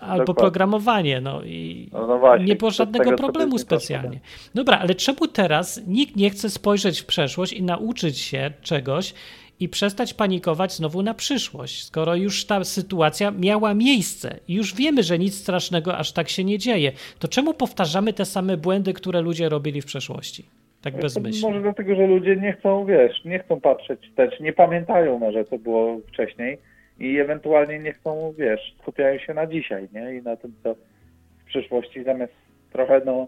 albo 0.00 0.24
Dokładnie. 0.24 0.40
programowanie, 0.40 1.20
no 1.20 1.42
i 1.42 1.88
No, 1.92 2.06
no 2.06 2.18
właśnie, 2.18 2.46
nie 2.46 2.56
było 2.56 2.70
żadnego 2.70 3.12
problemu 3.12 3.58
specjalnie. 3.58 4.20
Dobra, 4.54 4.78
ale 4.78 4.94
czemu 4.94 5.28
teraz 5.28 5.80
nikt 5.86 6.16
nie 6.16 6.30
chce 6.30 6.50
spojrzeć 6.50 7.00
w 7.00 7.06
przeszłość 7.06 7.52
i 7.52 7.62
nauczyć 7.62 8.18
się 8.18 8.50
czegoś 8.62 9.14
i 9.60 9.68
przestać 9.68 10.14
panikować 10.14 10.72
znowu 10.72 11.02
na 11.02 11.14
przyszłość, 11.14 11.84
skoro 11.84 12.14
już 12.14 12.46
ta 12.46 12.64
sytuacja 12.64 13.30
miała 13.30 13.74
miejsce 13.74 14.38
i 14.48 14.54
już 14.54 14.74
wiemy, 14.74 15.02
że 15.02 15.18
nic 15.18 15.34
strasznego 15.34 15.96
aż 15.96 16.12
tak 16.12 16.28
się 16.28 16.44
nie 16.44 16.58
dzieje, 16.58 16.92
to 17.18 17.28
czemu 17.28 17.54
powtarzamy 17.54 18.12
te 18.12 18.24
same 18.24 18.56
błędy, 18.56 18.92
które 18.92 19.20
ludzie 19.20 19.48
robili 19.48 19.82
w 19.82 19.86
przeszłości? 19.86 20.44
Tak 20.82 21.00
bezmyślnie. 21.00 21.48
Może 21.48 21.62
dlatego, 21.62 21.94
że 21.94 22.06
ludzie 22.06 22.36
nie 22.36 22.52
chcą, 22.52 22.86
wiesz, 22.86 23.24
nie 23.24 23.38
chcą 23.38 23.60
patrzeć 23.60 24.00
wstecz, 24.08 24.40
nie 24.40 24.52
pamiętają 24.52 25.18
może, 25.18 25.44
co 25.44 25.58
było 25.58 26.00
wcześniej 26.08 26.58
i 27.00 27.18
ewentualnie 27.18 27.78
nie 27.78 27.92
chcą, 27.92 28.34
wiesz, 28.38 28.74
skupiają 28.82 29.18
się 29.18 29.34
na 29.34 29.46
dzisiaj, 29.46 29.88
nie? 29.92 30.14
I 30.14 30.22
na 30.22 30.36
tym, 30.36 30.52
co 30.62 30.74
w 30.74 31.44
przyszłości 31.46 32.04
zamiast 32.04 32.32
trochę, 32.72 33.00
no, 33.06 33.26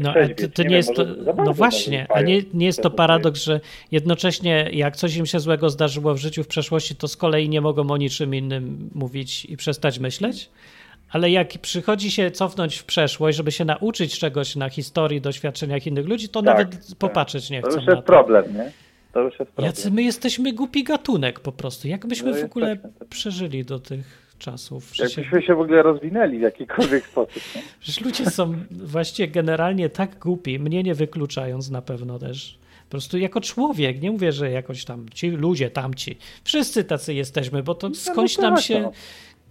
No, 0.00 0.14
to, 0.36 0.48
to 0.54 0.62
nie 0.62 0.76
jest 0.76 0.94
to, 0.94 1.04
no 1.44 1.52
właśnie, 1.54 2.06
a 2.14 2.20
nie, 2.22 2.42
nie 2.54 2.66
jest 2.66 2.82
to 2.82 2.90
paradoks, 2.90 3.42
że 3.44 3.60
jednocześnie 3.92 4.70
jak 4.72 4.96
coś 4.96 5.16
im 5.16 5.26
się 5.26 5.40
złego 5.40 5.70
zdarzyło 5.70 6.14
w 6.14 6.18
życiu 6.18 6.44
w 6.44 6.46
przeszłości, 6.46 6.96
to 6.96 7.08
z 7.08 7.16
kolei 7.16 7.48
nie 7.48 7.60
mogą 7.60 7.90
o 7.90 7.96
niczym 7.96 8.34
innym 8.34 8.90
mówić 8.94 9.44
i 9.44 9.56
przestać 9.56 9.98
myśleć? 9.98 10.50
Ale 11.12 11.30
jak 11.30 11.48
przychodzi 11.48 12.10
się 12.10 12.30
cofnąć 12.30 12.76
w 12.76 12.84
przeszłość, 12.84 13.36
żeby 13.36 13.52
się 13.52 13.64
nauczyć 13.64 14.18
czegoś 14.18 14.56
na 14.56 14.68
historii, 14.68 15.20
doświadczeniach 15.20 15.86
innych 15.86 16.06
ludzi, 16.06 16.28
to 16.28 16.42
Tak, 16.42 16.46
nawet 16.58 16.88
tak. 16.88 16.98
popatrzeć 16.98 17.50
nie 17.50 17.62
To 17.62 17.68
chcą 17.68 17.76
już 17.76 17.86
na 17.86 17.92
jest 17.92 18.06
to. 18.06 18.12
problem, 18.12 18.44
nie? 18.54 18.72
To 19.12 19.20
już 19.20 19.38
jest 19.38 19.50
problem. 19.52 19.66
Jacy 19.66 19.90
my 19.90 20.02
jesteśmy 20.02 20.52
głupi 20.52 20.84
gatunek 20.84 21.40
po 21.40 21.52
prostu. 21.52 21.88
Jak 21.88 22.06
byśmy 22.06 22.30
No 22.32 22.36
w 22.38 22.44
ogóle 22.44 22.68
jesteśmy, 22.70 23.06
przeżyli 23.10 23.64
do 23.64 23.78
tych 23.78 24.29
czasów? 24.40 24.90
Przecież, 24.90 25.16
Jakbyśmy 25.16 25.42
się 25.42 25.54
w 25.54 25.60
ogóle 25.60 25.82
rozwinęli 25.82 26.38
w 26.38 26.40
jakikolwiek 26.40 27.06
sposób, 27.12 27.42
nie? 27.56 27.62
przecież 27.80 28.04
ludzie 28.04 28.26
są 28.26 28.54
właściwie 28.70 29.28
generalnie 29.28 29.88
tak 29.88 30.18
głupi, 30.18 30.58
mnie 30.58 30.82
nie 30.82 30.94
wykluczając 30.94 31.70
na 31.70 31.82
pewno 31.82 32.18
też. 32.18 32.58
Po 32.84 32.90
prostu 32.90 33.18
jako 33.18 33.40
człowiek, 33.40 34.02
nie 34.02 34.10
mówię, 34.10 34.32
że 34.32 34.50
jakoś 34.50 34.84
tam 34.84 35.08
ci 35.08 35.30
ludzie, 35.30 35.70
tamci, 35.70 36.18
wszyscy 36.44 36.84
tacy 36.84 37.14
jesteśmy, 37.14 37.62
bo 37.62 37.74
to 37.74 37.94
skądś 37.94 38.36
no 38.36 38.42
nam 38.42 38.54
tak, 38.54 38.64
się 38.64 38.80
no. 38.80 38.92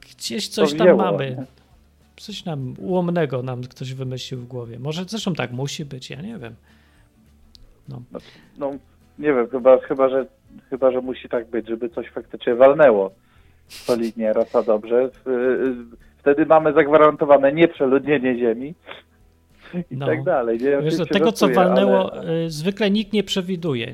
gdzieś 0.02 0.48
coś 0.48 0.74
tam 0.74 0.98
mamy. 0.98 1.46
Coś 2.18 2.46
nam 2.46 2.74
ułomnego 2.78 3.44
nam 3.44 3.62
ktoś 3.62 3.94
wymyślił 3.94 4.40
w 4.40 4.48
głowie. 4.48 4.80
Może 4.80 5.04
zresztą 5.08 5.34
tak 5.34 5.52
musi 5.52 5.86
być, 5.86 6.10
ja 6.10 6.22
nie 6.22 6.38
wiem. 6.38 6.56
No, 8.58 8.72
nie 9.20 9.34
wiem, 9.34 9.50
chyba, 9.50 9.80
chyba, 9.80 10.10
że, 10.10 10.26
chyba, 10.70 10.92
że 10.92 11.02
musi 11.02 11.30
tak 11.30 11.48
być, 11.48 11.68
żeby 11.68 11.90
coś 11.90 12.10
faktycznie 12.10 12.56
walnęło 12.56 13.12
solidnie, 13.70 14.34
raz 14.34 14.56
a 14.56 14.64
dobrze. 14.64 15.10
Wtedy 16.18 16.46
mamy 16.46 16.74
zagwarantowane 16.74 17.54
nieprzeludnienie 17.54 18.40
ziemi 18.40 18.74
i 19.92 19.98
No. 19.98 20.06
tak 20.06 20.24
dalej. 20.24 20.60
Nie? 20.60 20.82
Wiesz, 20.82 20.98
tego, 21.12 21.32
co 21.32 21.48
walnęło, 21.50 22.14
ale- 22.14 22.34
y, 22.46 22.50
zwykle 22.50 22.92
nikt 22.92 23.14
nie 23.14 23.24
przewiduje, 23.24 23.88
y, 23.88 23.94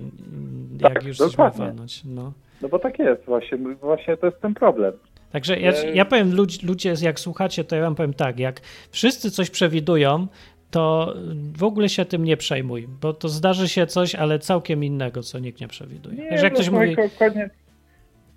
jak 0.79 0.93
Tak, 0.93 1.03
już 1.03 1.17
coś 1.17 1.37
ma 1.37 1.49
walnąć. 1.49 2.01
No. 2.05 2.33
No 2.61 2.69
bo 2.69 2.79
tak 2.79 2.99
jest 2.99 3.25
właśnie, 3.25 3.57
właśnie 3.81 4.17
to 4.17 4.25
jest 4.25 4.41
ten 4.41 4.53
problem. 4.53 4.93
Także 5.31 5.59
ja, 5.59 5.71
E- 5.71 5.91
ja 5.95 6.05
powiem, 6.05 6.35
ludzi, 6.35 6.65
ludzie, 6.67 6.93
jak 7.01 7.19
słuchacie, 7.19 7.63
to 7.63 7.75
ja 7.75 7.81
wam 7.81 7.95
powiem 7.95 8.13
tak, 8.13 8.39
jak 8.39 8.61
wszyscy 8.91 9.31
coś 9.31 9.49
przewidują, 9.49 10.27
to 10.71 11.13
w 11.57 11.63
ogóle 11.63 11.89
się 11.89 12.05
tym 12.05 12.23
nie 12.23 12.37
przejmuj, 12.37 12.87
bo 13.01 13.13
to 13.13 13.29
zdarzy 13.29 13.69
się 13.69 13.87
coś, 13.87 14.15
ale 14.15 14.39
całkiem 14.39 14.83
innego, 14.83 15.23
co 15.23 15.39
nikt 15.39 15.61
nie 15.61 15.67
przewiduje. 15.67 16.15
Nie, 16.17 16.25
jak 16.25 16.43
no, 16.43 16.49
ktoś 16.49 16.69
mówi, 16.69 16.95
ko- 16.95 17.01
koniec, 17.19 17.51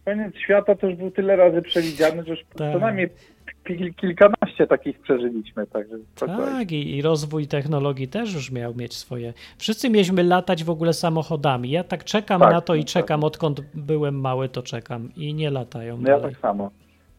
koniec 0.09 0.37
świata 0.37 0.75
to 0.75 0.87
już 0.87 0.97
był 0.97 1.11
tyle 1.11 1.37
razy 1.37 1.63
przewidziany, 1.63 2.23
że 2.25 2.31
już 2.31 2.41
Tak. 2.57 2.73
co 2.73 2.79
najmniej 2.79 3.09
kil- 3.69 3.95
kilkanaście 3.95 4.67
takich 4.67 5.01
przeżyliśmy, 5.01 5.67
także 5.67 5.97
tak, 6.17 6.73
i, 6.73 6.97
i 6.97 7.03
rozwój 7.03 7.47
technologii 7.47 8.09
też 8.09 8.35
już 8.35 8.51
miał 8.53 8.75
mieć 8.75 8.95
swoje. 8.95 9.33
Wszyscy 9.59 9.91
mieliśmy 9.91 10.23
latać 10.23 10.65
w 10.65 10.71
ogóle 10.71 10.93
samochodami. 10.93 11.71
Ja 11.71 11.85
tak 11.85 12.05
czekam 12.05 12.41
Tak, 12.41 12.53
na 12.53 12.61
to 12.61 12.75
i 12.75 12.79
no 12.79 12.85
czekam, 12.87 13.25
odkąd 13.25 13.61
byłem 13.75 14.21
mały, 14.21 14.49
to 14.49 14.63
czekam 14.63 15.09
i 15.17 15.35
nie 15.35 15.51
latają. 15.51 15.99
No 16.01 16.11
ja 16.11 16.21
tak 16.21 16.37
samo. 16.39 16.71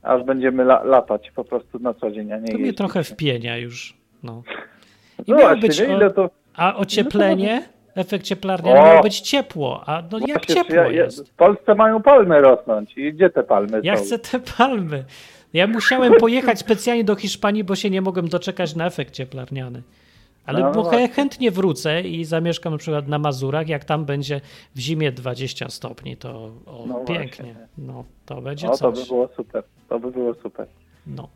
Aż 0.01 0.23
będziemy 0.23 0.63
la- 0.63 0.83
latać 0.83 1.31
po 1.35 1.43
prostu 1.43 1.79
na 1.79 1.93
co 1.93 2.11
dzień, 2.11 2.31
a 2.33 2.37
nie 2.37 2.47
To 2.47 2.53
mnie 2.53 2.61
jeździć. 2.61 2.77
trochę 2.77 3.03
wpienia 3.03 3.57
już. 3.57 3.97
No. 4.23 4.43
I 5.27 5.31
No 5.31 5.37
miało 5.37 5.49
właśnie, 5.49 5.87
być 5.87 6.03
o- 6.03 6.09
to... 6.09 6.29
A 6.55 6.75
ocieplenie 6.75 7.61
Efekt 7.95 8.25
cieplarniany 8.25 8.79
miał 8.79 9.03
być 9.03 9.19
ciepło, 9.19 9.83
a 9.85 10.03
no 10.11 10.19
jak 10.19 10.27
Właśnie, 10.37 10.55
ciepło 10.55 10.75
ja- 10.75 10.83
ja- 10.83 11.03
jest? 11.03 11.29
W 11.29 11.33
Polsce 11.33 11.75
mają 11.75 12.01
palmy 12.01 12.41
rosnąć. 12.41 12.97
I 12.97 13.13
gdzie 13.13 13.29
te 13.29 13.43
palmy 13.43 13.81
Ja 13.83 13.97
są? 13.97 14.03
chcę 14.03 14.19
te 14.19 14.39
palmy. 14.57 15.05
Ja 15.53 15.67
musiałem 15.67 16.13
pojechać 16.13 16.59
specjalnie 16.59 17.03
do 17.03 17.15
Hiszpanii, 17.15 17.63
bo 17.63 17.75
się 17.75 17.89
nie 17.89 18.01
mogłem 18.01 18.27
doczekać 18.27 18.75
na 18.75 18.85
efekt 18.85 19.13
cieplarniany. 19.13 19.81
Ale 20.45 20.59
No, 20.59 20.71
no 20.71 20.91
chętnie 21.15 21.51
wrócę 21.51 22.01
i 22.01 22.25
zamieszkam 22.25 22.71
na 22.73 22.77
przykład 22.79 23.07
na 23.07 23.19
Mazurach, 23.19 23.67
jak 23.67 23.85
tam 23.85 24.05
będzie 24.05 24.41
w 24.75 24.79
zimie 24.79 25.11
20 25.11 25.69
stopni, 25.69 26.17
to 26.17 26.51
o, 26.65 26.85
No 26.87 26.95
pięknie. 26.95 27.25
właśnie. 27.53 27.67
No, 27.77 28.03
to 28.25 28.41
będzie 28.41 28.67
O, 28.67 28.71
to 28.71 28.77
coś. 28.91 28.99
by 28.99 29.05
było 29.07 29.29
super. 29.35 29.63
To 29.89 29.99
by 29.99 30.11
było 30.11 30.33
super. 30.33 30.67
No. 31.07 31.29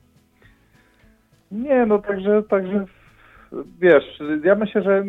Nie, 1.52 1.86
no 1.86 2.00
także, 2.00 2.44
także 2.50 2.86
wiesz, 3.82 4.04
ja 4.44 4.56
myślę, 4.56 4.82
że 4.84 5.04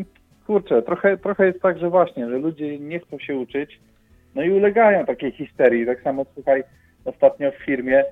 kurczę, 0.46 0.82
trochę, 0.82 1.16
trochę 1.16 1.46
jest 1.46 1.60
tak, 1.62 1.78
że 1.78 1.90
właśnie, 1.90 2.28
że 2.28 2.38
ludzie 2.38 2.78
nie 2.78 3.00
chcą 3.00 3.18
się 3.18 3.36
uczyć, 3.36 3.80
no 4.34 4.42
i 4.42 4.50
ulegają 4.50 5.06
takiej 5.06 5.32
histerii. 5.32 5.86
Tak 5.86 6.02
samo 6.02 6.26
słuchaj, 6.34 6.64
ostatnio 7.04 7.50
w 7.52 7.64
firmie 7.64 8.04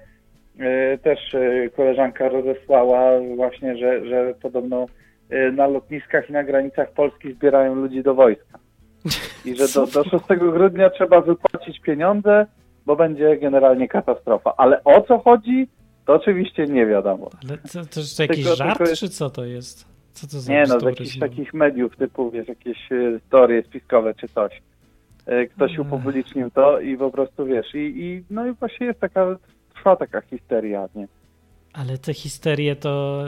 e, 0.59 0.99
też 0.99 1.35
e, 1.35 1.69
koleżanka 1.77 2.29
rozesłała 2.29 3.11
właśnie, 3.37 3.77
że, 3.77 4.07
że 4.07 4.35
podobno 4.43 4.87
e, 5.31 5.53
na 5.53 5.67
lotniskach 5.67 6.31
i 6.31 6.33
na 6.33 6.45
granicach 6.45 6.93
Polski 6.93 7.33
zbierają 7.33 7.75
ludzi 7.75 8.03
do 8.03 8.15
wojska. 8.15 8.59
I 9.45 9.57
że 9.57 9.69
do, 9.75 9.87
do 9.87 10.05
6 10.05 10.25
grudnia 10.39 10.91
trzeba 10.91 11.21
wypłacić 11.21 11.81
pieniądze, 11.81 12.47
bo 12.87 12.97
będzie 12.97 13.37
generalnie 13.37 13.89
katastrofa. 13.89 14.55
Ale 14.57 14.85
o 14.85 15.01
co 15.01 15.19
chodzi, 15.19 15.69
to 16.07 16.15
oczywiście 16.15 16.67
nie 16.67 16.87
wiadomo. 16.87 17.31
Ale 17.49 17.59
to, 17.59 17.95
to 17.95 18.01
jest 18.01 18.19
jakiś 18.19 18.37
Tylko- 18.37 18.57
żart, 18.57 18.79
tylko 18.79 18.91
jest- 18.91 19.01
czy 19.01 19.09
co 19.09 19.31
to 19.31 19.45
jest? 19.45 19.93
Co 20.13 20.27
to 20.27 20.41
za 20.41 20.53
Nie 20.53 20.65
no, 20.69 20.81
z 20.81 20.83
jakichś 20.83 21.19
takich 21.19 21.55
mediów 21.55 21.97
typu, 21.97 22.31
wiesz, 22.31 22.49
jakieś 22.49 22.93
e, 22.93 23.19
historie 23.21 23.63
spiskowe 23.63 24.15
czy 24.15 24.29
coś. 24.29 24.63
E, 25.27 25.47
Ktoś 25.47 25.73
Ech. 25.73 25.81
upublicznił 25.81 26.51
to 26.51 26.81
i 26.81 26.97
po 26.97 27.11
prostu, 27.11 27.47
wiesz, 27.47 27.75
i, 27.75 27.79
i 27.79 28.25
no 28.31 28.47
i 28.47 28.53
właśnie 28.53 28.87
jest 28.87 29.01
taka, 29.01 29.39
trwa 29.75 29.97
taka 29.97 30.21
histeria, 30.21 30.89
nie? 30.95 31.09
Ale 31.73 31.99
te 31.99 32.15
histerie 32.15 32.77
to 32.77 33.25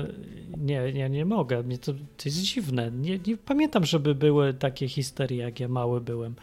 nie, 0.59 0.93
nie, 0.93 1.11
nie 1.11 1.25
mogę. 1.25 1.63
Mnie 1.63 1.79
to, 1.79 1.93
to 1.93 2.23
jest 2.25 2.37
dziwne. 2.37 2.91
Nie, 2.91 3.19
nie 3.27 3.37
pamiętam, 3.37 3.85
żeby 3.85 4.15
były 4.15 4.55
takie 4.55 4.89
histerie, 4.89 5.39
jak 5.39 5.61
ja 5.61 5.69
mały 5.69 6.01
byłem. 6.01 6.35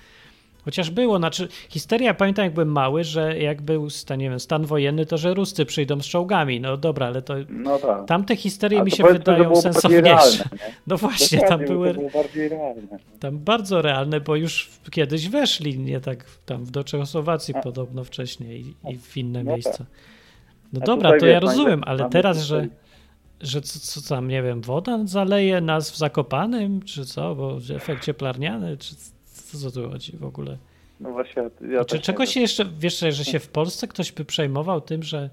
Chociaż 0.66 0.90
było, 0.90 1.18
znaczy 1.18 1.48
histeria, 1.70 2.14
pamiętam 2.14 2.46
jak 2.46 2.54
byłem 2.54 2.72
mały, 2.72 3.04
że 3.04 3.40
jak 3.40 3.62
był 3.62 3.90
stan, 3.90 4.20
nie 4.20 4.30
wiem, 4.30 4.40
stan 4.40 4.66
wojenny, 4.66 5.06
to 5.06 5.18
że 5.18 5.34
Ruscy 5.34 5.66
przyjdą 5.66 6.02
z 6.02 6.06
czołgami. 6.06 6.60
No 6.62 6.78
dobra, 6.78 7.08
ale 7.08 7.22
to 7.22 7.34
No 7.50 7.80
tak. 7.80 8.06
tamte 8.08 8.36
histerie 8.36 8.84
mi 8.84 8.92
się 8.92 9.04
wydają 9.04 9.56
sensowniejsze. 9.56 10.04
realne? 10.04 10.44
No 10.88 10.98
właśnie, 10.98 11.40
tam 11.40 11.48
Dokładnie, 11.60 11.68
bo 11.68 11.74
były 11.74 11.88
To 11.94 12.00
było 12.00 12.10
bardziej 12.10 12.50
realne. 12.50 12.82
tam 13.20 13.38
bardzo 13.40 13.82
realne, 13.82 14.20
bo 14.22 14.36
już 14.36 14.70
kiedyś 14.92 15.30
weszli, 15.30 15.80
nie 15.80 16.00
tak 16.00 16.26
tam 16.46 16.66
do 16.66 16.84
Czechosłowacji 16.84 17.56
A. 17.56 17.62
podobno 17.62 18.04
wcześniej 18.04 18.62
i, 18.62 18.92
i 18.94 18.98
w 18.98 19.18
inne 19.18 19.44
No 19.44 19.52
miejsca. 19.52 19.86
No 20.74 20.80
A 20.84 20.86
dobra, 20.86 21.20
to 21.20 21.26
ja 21.26 21.40
rozumiem, 21.40 21.82
ale 21.86 22.10
teraz, 22.10 22.42
że, 22.44 22.68
że 23.42 23.62
co, 23.62 23.80
co 23.80 24.16
tam, 24.16 24.28
nie 24.28 24.44
wiem, 24.44 24.62
woda 24.62 25.00
zaleje 25.06 25.62
nas 25.62 25.92
w 25.92 25.98
Zakopanym, 25.98 26.82
czy 26.84 27.06
co, 27.06 27.36
bo 27.36 27.58
efekt 27.76 28.04
cieplarniany, 28.06 28.78
czy 28.78 28.96
co, 29.58 29.72
co 29.72 29.82
tu 29.82 29.90
chodzi 29.90 30.18
w 30.18 30.24
ogóle? 30.26 30.58
No 31.00 31.12
właśnie, 31.12 31.44
ja 31.72 31.86
Czy 31.86 31.96
też 31.96 32.06
czego 32.06 32.24
nie 32.24 32.28
się 32.28 32.40
jeszcze, 32.40 32.66
wiesz, 32.80 33.00
że 33.00 33.26
się 33.26 33.40
w 33.40 33.48
Polsce 33.50 33.88
ktoś 33.88 34.12
by 34.12 34.26
przejmował 34.26 34.82
tym, 34.82 35.04
że, 35.04 35.30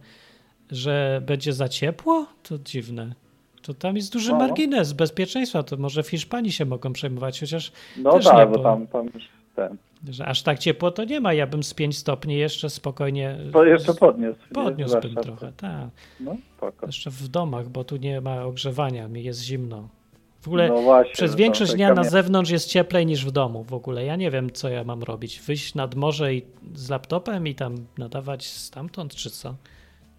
że 0.71 1.23
będzie 1.27 1.53
za 1.53 1.69
ciepło? 1.69 2.27
To 2.43 2.59
dziwne. 2.59 3.14
To 3.62 3.75
tam 3.75 3.97
jest 3.97 4.12
duży 4.12 4.31
No. 4.33 4.39
margines 4.39 4.93
bezpieczeństwa, 4.93 5.62
to 5.62 5.77
może 5.77 6.03
w 6.03 6.09
Hiszpanii 6.09 6.53
się 6.53 6.64
mogą 6.64 6.93
przejmować, 6.93 7.41
chociaż. 7.41 7.73
No 7.97 8.12
też 8.12 8.25
nie, 8.25 8.31
tak, 8.33 8.49
bo- 8.51 8.57
bo 8.57 8.62
tam, 8.62 8.87
tam 8.87 9.07
już 9.14 9.25
ten. 9.57 9.77
że 10.09 10.27
aż 10.27 10.43
tak 10.43 10.59
ciepło 10.59 10.91
to 10.91 11.05
nie 11.05 11.21
ma. 11.21 11.33
Ja 11.35 11.47
bym 11.47 11.62
z 11.62 11.75
5 11.75 11.97
stopni 11.99 12.37
jeszcze 12.39 12.71
spokojnie 12.71 13.39
To 13.53 13.64
jeszcze 13.64 13.95
podniósł. 13.95 14.39
nie? 14.51 14.55
podniósłbym 14.55 15.14
trochę. 15.14 15.53
Tak, 15.57 15.89
No, 16.21 16.37
spoko. 16.57 16.87
jeszcze 16.87 17.11
w 17.11 17.29
domach, 17.29 17.69
bo 17.69 17.85
tu 17.85 17.97
nie 17.97 18.21
ma 18.21 18.43
ogrzewania, 18.45 19.09
mi 19.09 19.23
jest 19.25 19.43
zimno. 19.43 19.89
W 20.41 20.47
ogóle 20.49 20.68
No 20.68 20.82
właśnie, 20.82 21.12
przez 21.12 21.30
że 21.30 21.36
większość 21.36 21.72
dnia 21.74 21.95
na 21.95 22.05
zewnątrz 22.05 22.51
jest 22.51 22.68
cieplej 22.68 23.07
niż 23.07 23.26
w 23.26 23.30
domu 23.30 23.64
w 23.64 23.74
ogóle. 23.74 24.05
Ja 24.05 24.16
nie 24.16 24.30
wiem, 24.30 24.51
co 24.53 24.68
ja 24.68 24.84
mam 24.84 25.03
robić. 25.03 25.41
Wyjść 25.41 25.74
nad 25.74 25.95
morze 25.95 26.34
i 26.34 26.43
z 26.74 26.91
laptopem 26.91 27.47
i 27.47 27.55
tam 27.55 27.74
nadawać 27.99 28.47
stamtąd, 28.47 29.14
czy 29.14 29.30
co? 29.30 29.55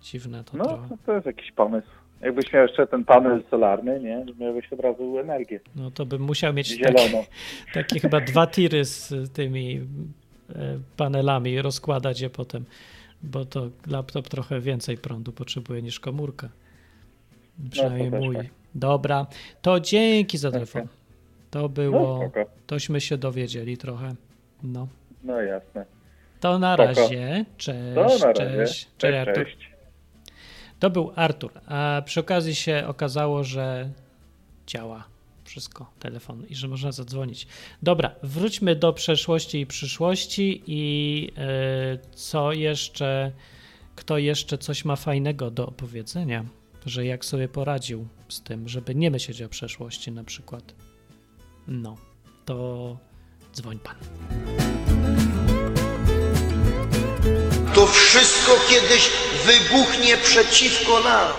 Dziwne 0.02 0.44
to 0.44 0.58
No, 0.58 0.64
trochę. 0.66 0.90
to, 0.90 0.98
to 1.06 1.14
jest 1.14 1.26
jakiś 1.26 1.52
pomysł. 1.52 1.88
Jakbyś 2.22 2.54
miał 2.54 2.64
jeszcze 2.64 2.88
ten 2.88 3.06
panel 3.06 3.44
solarny, 3.50 4.00
nie? 4.00 4.26
Miałbyś 4.40 4.74
od 4.74 4.80
razu 4.80 5.20
energię 5.20 5.60
No 5.76 5.92
to 5.92 6.06
bym 6.06 6.22
musiał 6.22 6.54
mieć 6.54 6.70
takie, 6.80 6.98
zieloną. 7.00 7.26
takie 7.74 8.00
chyba 8.00 8.22
dwa 8.22 8.48
tiry 8.48 8.86
z 8.86 9.14
tymi 9.34 9.76
e, 10.50 10.80
panelami, 10.98 11.62
rozkładać 11.62 12.22
je 12.22 12.30
potem, 12.30 12.66
bo 13.24 13.46
to 13.46 13.70
laptop 13.88 14.30
trochę 14.30 14.60
więcej 14.60 14.98
prądu 14.98 15.32
potrzebuje 15.32 15.82
niż 15.82 16.00
komórka. 16.00 16.50
Przynajmniej 17.72 18.12
też 18.12 18.22
mój. 18.22 18.36
tak. 18.36 18.46
Dobra, 18.76 19.28
to 19.62 19.80
dzięki 19.80 20.38
za 20.38 20.52
telefon. 20.52 20.88
To 21.52 21.62
No, 21.62 21.70
było, 21.70 22.22
spoko. 22.22 22.46
tośmy 22.68 23.02
się 23.02 23.18
dowiedzieli 23.18 23.78
trochę. 23.78 24.16
No. 24.64 24.88
No 25.24 25.42
jasne. 25.42 25.86
To 26.40 26.60
na 26.60 26.76
razie. 26.76 27.46
Cześć. 27.58 27.80
To 27.96 28.02
na 28.04 28.34
razie. 28.34 28.34
Cześć. 28.66 28.88
Cześć, 28.98 29.18
Artur. 29.28 29.46
cześć. 29.46 29.72
To 30.80 30.90
był 30.90 31.12
Artur. 31.16 31.52
A 31.68 32.02
przy 32.06 32.20
okazji 32.20 32.56
się 32.56 32.84
okazało, 32.88 33.44
że 33.44 33.90
działa 34.68 35.04
wszystko, 35.44 35.92
telefon 36.00 36.46
i 36.50 36.56
że 36.56 36.68
można 36.68 36.92
zadzwonić. 36.92 37.48
Dobra, 37.84 38.12
wróćmy 38.24 38.76
do 38.76 38.94
przeszłości 38.94 39.60
i 39.60 39.66
przyszłości 39.66 40.64
i 40.68 41.32
e, 41.38 41.98
co 42.12 42.52
jeszcze, 42.54 43.32
kto 43.96 44.18
jeszcze 44.18 44.58
coś 44.58 44.86
ma 44.86 44.96
fajnego 44.96 45.52
do 45.52 45.68
opowiedzenia, 45.68 46.46
że 46.90 47.06
jak 47.06 47.26
sobie 47.26 47.48
poradził 47.48 48.08
z 48.30 48.42
tym, 48.42 48.70
żeby 48.70 48.96
nie 48.96 49.12
myśleć 49.12 49.42
o 49.42 49.50
przeszłości 49.50 50.12
na 50.12 50.24
przykład. 50.24 50.64
No, 51.68 51.98
to 52.46 52.98
dzwoń 53.56 53.80
pan. 53.80 53.96
To 57.74 57.88
wszystko 57.88 58.52
kiedyś 58.70 59.10
wybuchnie 59.46 60.18
przeciwko 60.18 61.00
nam. 61.04 61.32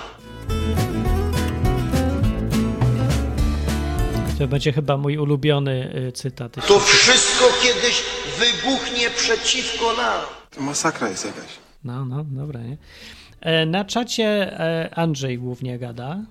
To 4.38 4.48
będzie 4.48 4.72
chyba 4.72 4.96
mój 4.96 5.18
ulubiony 5.18 5.94
y, 6.08 6.12
cytat. 6.12 6.66
To 6.68 6.80
wszystko 6.80 7.44
kiedyś 7.62 8.02
wybuchnie 8.38 9.10
przeciwko 9.10 9.92
nam. 9.96 10.20
To 10.50 10.60
masakra 10.60 11.08
jest 11.08 11.24
jakaś. 11.24 11.50
No, 11.84 12.04
no, 12.04 12.24
dobra, 12.24 12.60
nie? 12.60 12.76
E, 13.40 13.66
Na 13.66 13.84
czacie 13.84 14.60
e, 14.60 14.94
Andrzej 14.94 15.38
głównie 15.38 15.78
gada 15.78 16.24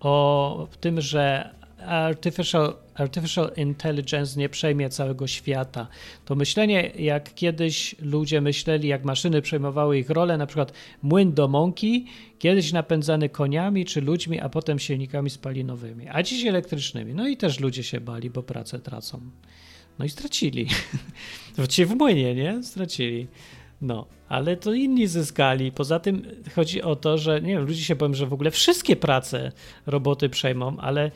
o 0.00 0.68
tym, 0.80 1.00
że 1.00 1.50
artificial, 1.86 2.74
artificial 2.94 3.52
intelligence 3.56 4.40
nie 4.40 4.48
przejmie 4.48 4.88
całego 4.88 5.26
świata. 5.26 5.88
To 6.24 6.34
myślenie, 6.34 6.90
jak 6.98 7.34
kiedyś 7.34 7.96
ludzie 8.00 8.40
myśleli, 8.40 8.88
jak 8.88 9.04
maszyny 9.04 9.42
przejmowały 9.42 9.98
ich 9.98 10.10
rolę, 10.10 10.38
na 10.38 10.46
przykład 10.46 10.72
młyn 11.02 11.32
do 11.32 11.48
mąki, 11.48 12.06
kiedyś 12.38 12.72
napędzany 12.72 13.28
koniami 13.28 13.84
czy 13.84 14.00
ludźmi, 14.00 14.40
a 14.40 14.48
potem 14.48 14.78
silnikami 14.78 15.30
spalinowymi, 15.30 16.08
a 16.08 16.22
dziś 16.22 16.44
elektrycznymi. 16.46 17.14
No 17.14 17.28
i 17.28 17.36
też 17.36 17.60
ludzie 17.60 17.82
się 17.82 18.00
bali, 18.00 18.30
bo 18.30 18.42
pracę 18.42 18.78
tracą. 18.78 19.20
No 19.98 20.04
i 20.04 20.08
stracili. 20.08 20.66
Właściwie 21.56 21.94
w 21.94 21.96
młynie, 21.98 22.34
nie? 22.34 22.62
Stracili. 22.62 23.26
No, 23.80 24.06
ale 24.28 24.56
to 24.56 24.72
inni 24.72 25.06
zyskali. 25.06 25.72
Poza 25.72 26.00
tym 26.00 26.22
chodzi 26.54 26.82
o 26.82 26.96
to, 26.96 27.18
że 27.18 27.40
nie 27.40 27.48
wiem, 27.48 27.66
ludzie 27.66 27.84
się 27.84 27.94
boją, 27.94 28.14
że 28.14 28.26
w 28.26 28.32
ogóle 28.32 28.50
wszystkie 28.50 28.96
prace 28.96 29.52
roboty 29.86 30.28
przejmą, 30.28 30.76
ale 30.78 31.10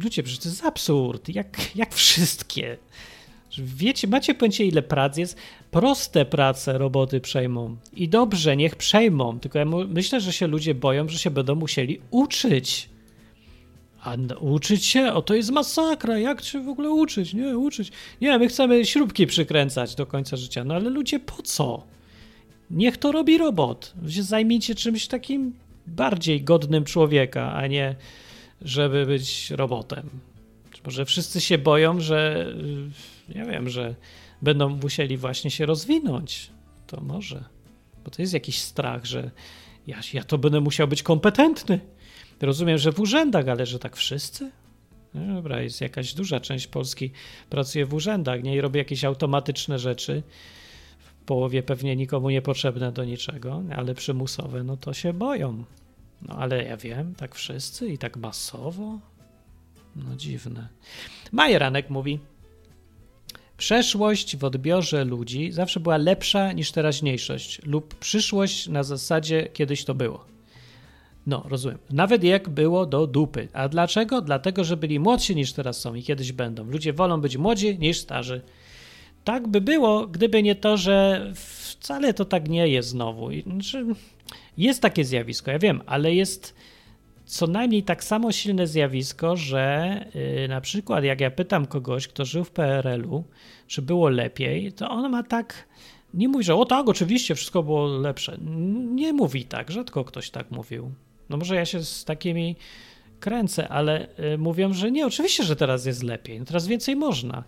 ludzie, 0.00 0.22
przecież 0.22 0.42
to 0.42 0.48
jest 0.48 0.64
absurd. 0.64 1.28
Jak, 1.28 1.76
jak 1.76 1.94
wszystkie? 1.94 2.78
Wiecie, 3.58 4.08
macie 4.08 4.34
pojęcie, 4.34 4.64
ile 4.64 4.82
prac 4.82 5.16
jest? 5.16 5.36
Proste 5.70 6.24
prace 6.24 6.78
roboty 6.78 7.20
przejmą. 7.20 7.76
I 7.92 8.08
dobrze, 8.08 8.56
niech 8.56 8.76
przejmą. 8.76 9.40
Tylko 9.40 9.58
ja 9.58 9.64
myślę, 9.88 10.20
że 10.20 10.32
się 10.32 10.46
ludzie 10.46 10.74
boją, 10.74 11.08
że 11.08 11.18
się 11.18 11.30
będą 11.30 11.54
musieli 11.54 12.00
uczyć. 12.10 12.88
A 14.06 14.16
uczyć 14.40 14.84
się? 14.84 15.12
O, 15.12 15.22
to 15.22 15.34
jest 15.34 15.50
masakra. 15.50 16.18
Jak 16.18 16.44
się 16.44 16.62
w 16.62 16.68
ogóle 16.68 16.90
uczyć? 16.90 17.34
Nie, 17.34 17.58
uczyć. 17.58 17.92
Nie, 18.20 18.38
my 18.38 18.48
chcemy 18.48 18.86
śrubki 18.86 19.26
przykręcać 19.26 19.94
do 19.94 20.06
końca 20.06 20.36
życia. 20.36 20.64
No 20.64 20.74
ale 20.74 20.90
ludzie, 20.90 21.20
po 21.20 21.42
co? 21.42 21.82
Niech 22.70 22.96
to 22.96 23.12
robi 23.12 23.38
robot. 23.38 23.94
Zajmijcie 24.06 24.74
czymś 24.74 25.06
takim 25.06 25.54
bardziej 25.86 26.42
godnym 26.42 26.84
człowieka, 26.84 27.52
a 27.52 27.66
nie 27.66 27.96
żeby 28.62 29.06
być 29.06 29.50
robotem. 29.50 30.10
Może 30.84 31.04
wszyscy 31.04 31.40
się 31.40 31.58
boją, 31.58 32.00
że 32.00 32.46
y, 33.28 33.34
nie 33.38 33.44
wiem, 33.44 33.68
że 33.68 33.94
będą 34.42 34.68
musieli 34.68 35.16
właśnie 35.16 35.50
się 35.50 35.66
rozwinąć. 35.66 36.50
To 36.86 37.00
może. 37.00 37.44
Bo 38.04 38.10
to 38.10 38.22
jest 38.22 38.34
jakiś 38.34 38.58
strach, 38.58 39.04
że 39.04 39.30
ja, 39.86 40.00
ja 40.12 40.24
to 40.24 40.38
będę 40.38 40.60
musiał 40.60 40.88
być 40.88 41.02
kompetentny. 41.02 41.80
Rozumiem, 42.40 42.78
że 42.78 42.92
w 42.92 43.00
urzędach, 43.00 43.48
ale 43.48 43.66
że 43.66 43.78
tak 43.78 43.96
wszyscy? 43.96 44.50
No 45.14 45.34
Dobra, 45.34 45.62
jest 45.62 45.80
jakaś 45.80 46.14
duża 46.14 46.40
część 46.40 46.66
Polski 46.66 47.10
pracuje 47.50 47.86
w 47.86 47.94
urzędach, 47.94 48.42
nie? 48.42 48.56
I 48.56 48.60
robi 48.60 48.78
jakieś 48.78 49.04
automatyczne 49.04 49.78
rzeczy. 49.78 50.22
W 50.98 51.24
połowie 51.26 51.62
pewnie 51.62 51.96
nikomu 51.96 52.30
niepotrzebne 52.30 52.92
do 52.92 53.04
niczego, 53.04 53.62
ale 53.76 53.94
przymusowe, 53.94 54.62
no 54.62 54.76
to 54.76 54.94
się 54.94 55.12
boją. 55.12 55.64
No 56.22 56.36
ale 56.36 56.64
ja 56.64 56.76
wiem, 56.76 57.14
tak 57.14 57.34
wszyscy 57.34 57.88
i 57.88 57.98
tak 57.98 58.16
masowo. 58.16 58.98
No 59.96 60.16
dziwne. 60.16 60.68
Majeranek 61.32 61.90
mówi, 61.90 62.18
Przeszłość 63.56 64.36
w 64.36 64.44
odbiorze 64.44 65.04
ludzi 65.04 65.52
zawsze 65.52 65.80
była 65.80 65.96
lepsza 65.96 66.52
niż 66.52 66.72
teraźniejszość 66.72 67.60
lub 67.64 67.94
przyszłość 67.94 68.68
na 68.68 68.82
zasadzie 68.82 69.48
kiedyś 69.52 69.84
to 69.84 69.94
było. 69.94 70.35
No, 71.26 71.44
rozumiem. 71.48 71.78
Nawet 71.90 72.24
jak 72.24 72.48
było 72.48 72.86
do 72.86 73.06
dupy. 73.06 73.48
A 73.52 73.68
dlaczego? 73.68 74.20
Dlatego, 74.20 74.64
że 74.64 74.76
byli 74.76 75.00
młodsi 75.00 75.36
niż 75.36 75.52
teraz 75.52 75.80
są 75.80 75.94
i 75.94 76.02
kiedyś 76.02 76.32
będą. 76.32 76.64
Ludzie 76.64 76.92
wolą 76.92 77.20
być 77.20 77.36
młodzi 77.36 77.78
niż 77.78 77.98
starzy. 77.98 78.40
Tak 79.24 79.48
by 79.48 79.60
było, 79.60 80.06
gdyby 80.06 80.42
nie 80.42 80.54
to, 80.54 80.76
że 80.76 81.26
wcale 81.34 82.14
to 82.14 82.24
tak 82.24 82.48
nie 82.48 82.68
jest 82.68 82.88
znowu. 82.88 83.28
Znaczy, 83.42 83.86
jest 84.58 84.82
takie 84.82 85.04
zjawisko, 85.04 85.50
ja 85.50 85.58
wiem, 85.58 85.80
ale 85.86 86.14
jest 86.14 86.54
co 87.24 87.46
najmniej 87.46 87.82
tak 87.82 88.04
samo 88.04 88.32
silne 88.32 88.66
zjawisko, 88.66 89.36
że 89.36 90.04
yy, 90.14 90.48
na 90.48 90.60
przykład 90.60 91.04
jak 91.04 91.20
ja 91.20 91.30
pytam 91.30 91.66
kogoś, 91.66 92.08
kto 92.08 92.24
żył 92.24 92.44
w 92.44 92.50
PRL-u, 92.50 93.24
czy 93.66 93.82
było 93.82 94.08
lepiej, 94.08 94.72
to 94.72 94.90
on 94.90 95.10
ma 95.10 95.22
tak, 95.22 95.68
nie 96.14 96.28
mówi, 96.28 96.44
że 96.44 96.54
o 96.54 96.64
tak, 96.64 96.88
oczywiście 96.88 97.34
wszystko 97.34 97.62
było 97.62 97.86
lepsze. 97.86 98.38
Nie 98.94 99.12
mówi 99.12 99.44
tak, 99.44 99.70
rzadko 99.70 100.04
ktoś 100.04 100.30
tak 100.30 100.50
mówił. 100.50 100.92
No 101.28 101.36
może 101.36 101.56
ja 101.56 101.66
się 101.66 101.84
z 101.84 102.04
takimi 102.04 102.56
kręcę, 103.20 103.68
ale 103.68 104.08
y, 104.34 104.38
mówią, 104.38 104.72
że 104.72 104.90
nie, 104.90 105.06
oczywiście, 105.06 105.44
że 105.44 105.56
teraz 105.56 105.86
jest 105.86 106.02
lepiej, 106.02 106.38
no 106.38 106.44
teraz 106.46 106.66
więcej 106.66 106.96
można. 106.96 107.44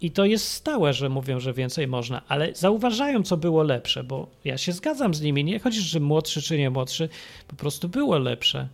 I 0.00 0.10
to 0.10 0.24
jest 0.24 0.48
stałe, 0.48 0.92
że 0.92 1.08
mówią, 1.08 1.40
że 1.40 1.52
więcej 1.52 1.88
można, 1.88 2.22
ale 2.28 2.54
zauważają, 2.54 3.22
co 3.22 3.36
było 3.36 3.62
lepsze, 3.62 4.04
bo 4.04 4.30
ja 4.44 4.58
się 4.58 4.72
zgadzam 4.72 5.14
z 5.14 5.20
nimi. 5.20 5.44
Nie 5.44 5.58
chodzi, 5.58 5.80
że 5.80 6.00
młodszy 6.00 6.42
czy 6.42 6.58
nie 6.58 6.70
młodszy, 6.70 7.08
po 7.48 7.56
prostu 7.56 7.88
było 7.88 8.18
lepsze. 8.18 8.68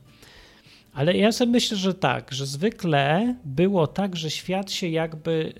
Ale 0.94 1.16
ja 1.16 1.32
sobie 1.32 1.52
myślę, 1.52 1.76
że 1.76 1.94
tak, 1.94 2.32
że 2.32 2.46
zwykle 2.46 3.34
było 3.44 3.86
tak, 3.86 4.16
że 4.16 4.30
świat 4.30 4.72
się 4.72 4.88
jakby 4.88 5.52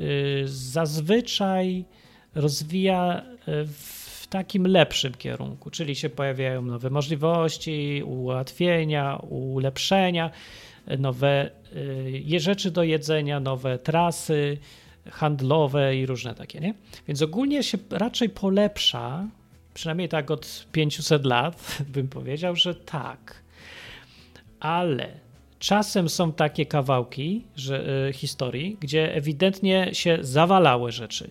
y, 0.44 0.48
zazwyczaj 0.48 1.84
rozwija 2.34 3.22
y, 3.48 3.66
w 3.66 3.97
takim 4.30 4.66
lepszym 4.66 5.14
kierunku, 5.14 5.70
czyli 5.70 5.96
się 5.96 6.08
pojawiają 6.08 6.62
nowe 6.62 6.90
możliwości, 6.90 8.02
ułatwienia, 8.06 9.16
ulepszenia, 9.28 10.30
nowe 10.98 11.50
y, 12.32 12.40
rzeczy 12.40 12.70
do 12.70 12.82
jedzenia, 12.82 13.40
nowe 13.40 13.78
trasy 13.78 14.58
handlowe 15.10 15.96
i 15.96 16.06
różne 16.06 16.34
takie, 16.34 16.60
nie? 16.60 16.74
Więc 17.08 17.22
ogólnie 17.22 17.62
się 17.62 17.78
raczej 17.90 18.28
polepsza, 18.28 19.28
przynajmniej 19.74 20.08
tak 20.08 20.30
od 20.30 20.66
500 20.72 21.24
lat 21.24 21.78
bym 21.94 22.08
powiedział, 22.08 22.56
że 22.56 22.74
tak. 22.74 23.42
Ale 24.60 25.08
czasem 25.58 26.08
są 26.08 26.32
takie 26.32 26.66
kawałki 26.66 27.44
że, 27.56 28.06
y, 28.08 28.12
historii, 28.12 28.76
gdzie 28.80 29.14
ewidentnie 29.14 29.90
się 29.92 30.18
zawalały 30.20 30.92
rzeczy. 30.92 31.30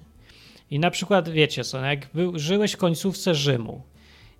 I 0.71 0.79
na 0.79 0.91
przykład, 0.91 1.29
wiecie 1.29 1.63
co, 1.63 1.85
jak 1.85 2.07
był, 2.13 2.39
żyłeś 2.39 2.71
w 2.71 2.77
końcówce 2.77 3.35
Rzymu, 3.35 3.81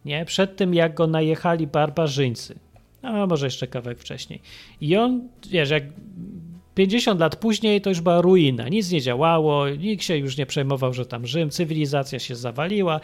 nie? 0.06 0.26
Przed 0.26 0.56
tym, 0.56 0.74
jak 0.74 0.94
go 0.94 1.08
najechali 1.08 1.68
barbarzyńcy, 1.68 2.60
a 3.02 3.28
może 3.28 3.46
jeszcze 3.46 3.68
kawałek 3.68 4.00
wcześniej. 4.00 4.42
I 4.82 4.98
on, 4.98 5.28
wiesz, 5.50 5.70
jak 5.70 5.84
50 6.76 7.20
lat 7.20 7.36
później 7.36 7.82
to 7.82 7.90
już 7.90 8.02
była 8.02 8.22
ruina, 8.22 8.70
nic 8.70 8.92
nie 8.92 9.02
działało, 9.02 9.70
nikt 9.70 10.04
się 10.04 10.18
już 10.18 10.38
nie 10.38 10.46
przejmował, 10.46 10.94
że 10.94 11.06
tam 11.06 11.28
Rzym, 11.28 11.50
cywilizacja 11.50 12.20
się 12.20 12.36
zawaliła, 12.36 13.00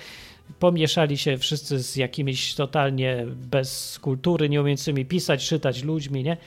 pomieszali 0.59 1.17
się 1.17 1.37
wszyscy 1.37 1.79
z 1.79 1.95
jakimiś 1.95 2.55
totalnie 2.55 3.25
bez 3.51 3.99
kultury, 3.99 4.49
nie 4.49 4.61
umiejącymi 4.61 5.05
pisać, 5.05 5.47
czytać 5.47 5.83
ludźmi, 5.83 6.23
nie? 6.23 6.37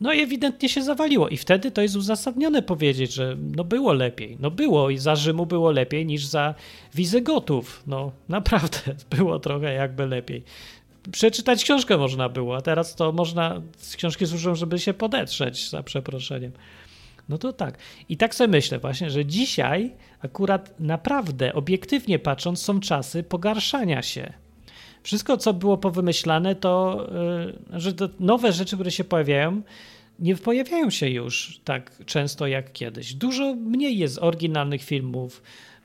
No 0.00 0.12
i 0.12 0.20
ewidentnie 0.20 0.68
się 0.68 0.82
zawaliło 0.82 1.28
i 1.28 1.36
wtedy 1.36 1.70
to 1.70 1.82
jest 1.82 1.96
uzasadnione 1.96 2.62
powiedzieć, 2.62 3.14
że 3.14 3.36
no 3.56 3.64
było 3.64 3.92
lepiej. 3.92 4.36
No 4.40 4.50
było 4.50 4.90
i 4.90 4.98
za 4.98 5.16
Rzymu 5.16 5.46
było 5.46 5.70
lepiej 5.70 6.06
niż 6.06 6.24
za 6.24 6.54
Wizygotów. 6.94 7.82
No 7.86 8.12
naprawdę 8.28 8.78
było 9.16 9.38
trochę 9.38 9.72
jakby 9.72 10.06
lepiej. 10.06 10.42
Przeczytać 11.12 11.64
książkę 11.64 11.96
można 11.96 12.28
było, 12.28 12.56
a 12.56 12.60
teraz 12.60 12.94
to 12.94 13.12
można, 13.12 13.62
książki 13.96 14.26
służą, 14.26 14.54
żeby 14.54 14.78
się 14.78 14.94
podetrzeć, 14.94 15.70
za 15.70 15.82
przeproszeniem. 15.82 16.52
No 17.28 17.38
to 17.38 17.52
tak. 17.52 17.78
I 18.08 18.16
tak 18.16 18.34
sobie 18.34 18.48
myślę 18.48 18.78
właśnie, 18.78 19.10
że 19.10 19.26
dzisiaj 19.26 19.92
akurat 20.20 20.80
naprawdę, 20.80 21.54
obiektywnie 21.54 22.18
patrząc, 22.18 22.62
są 22.62 22.80
czasy 22.80 23.22
pogarszania 23.22 24.02
się. 24.02 24.32
Wszystko, 25.08 25.36
co 25.36 25.54
było 25.54 25.78
powymyślane, 25.78 26.54
to, 26.54 27.06
yy, 27.72 27.80
że 27.80 27.92
nowe 28.20 28.52
rzeczy, 28.52 28.76
które 28.76 28.90
się 28.90 29.04
pojawiają, 29.04 29.62
nie 30.18 30.36
pojawiają 30.36 30.90
się 30.90 31.08
już 31.10 31.60
tak 31.64 32.04
często 32.06 32.46
jak 32.46 32.72
kiedyś. 32.72 33.14
Dużo 33.14 33.54
mniej 33.54 33.98
jest 33.98 34.18
oryginalnych 34.18 34.82
filmów. 34.82 35.42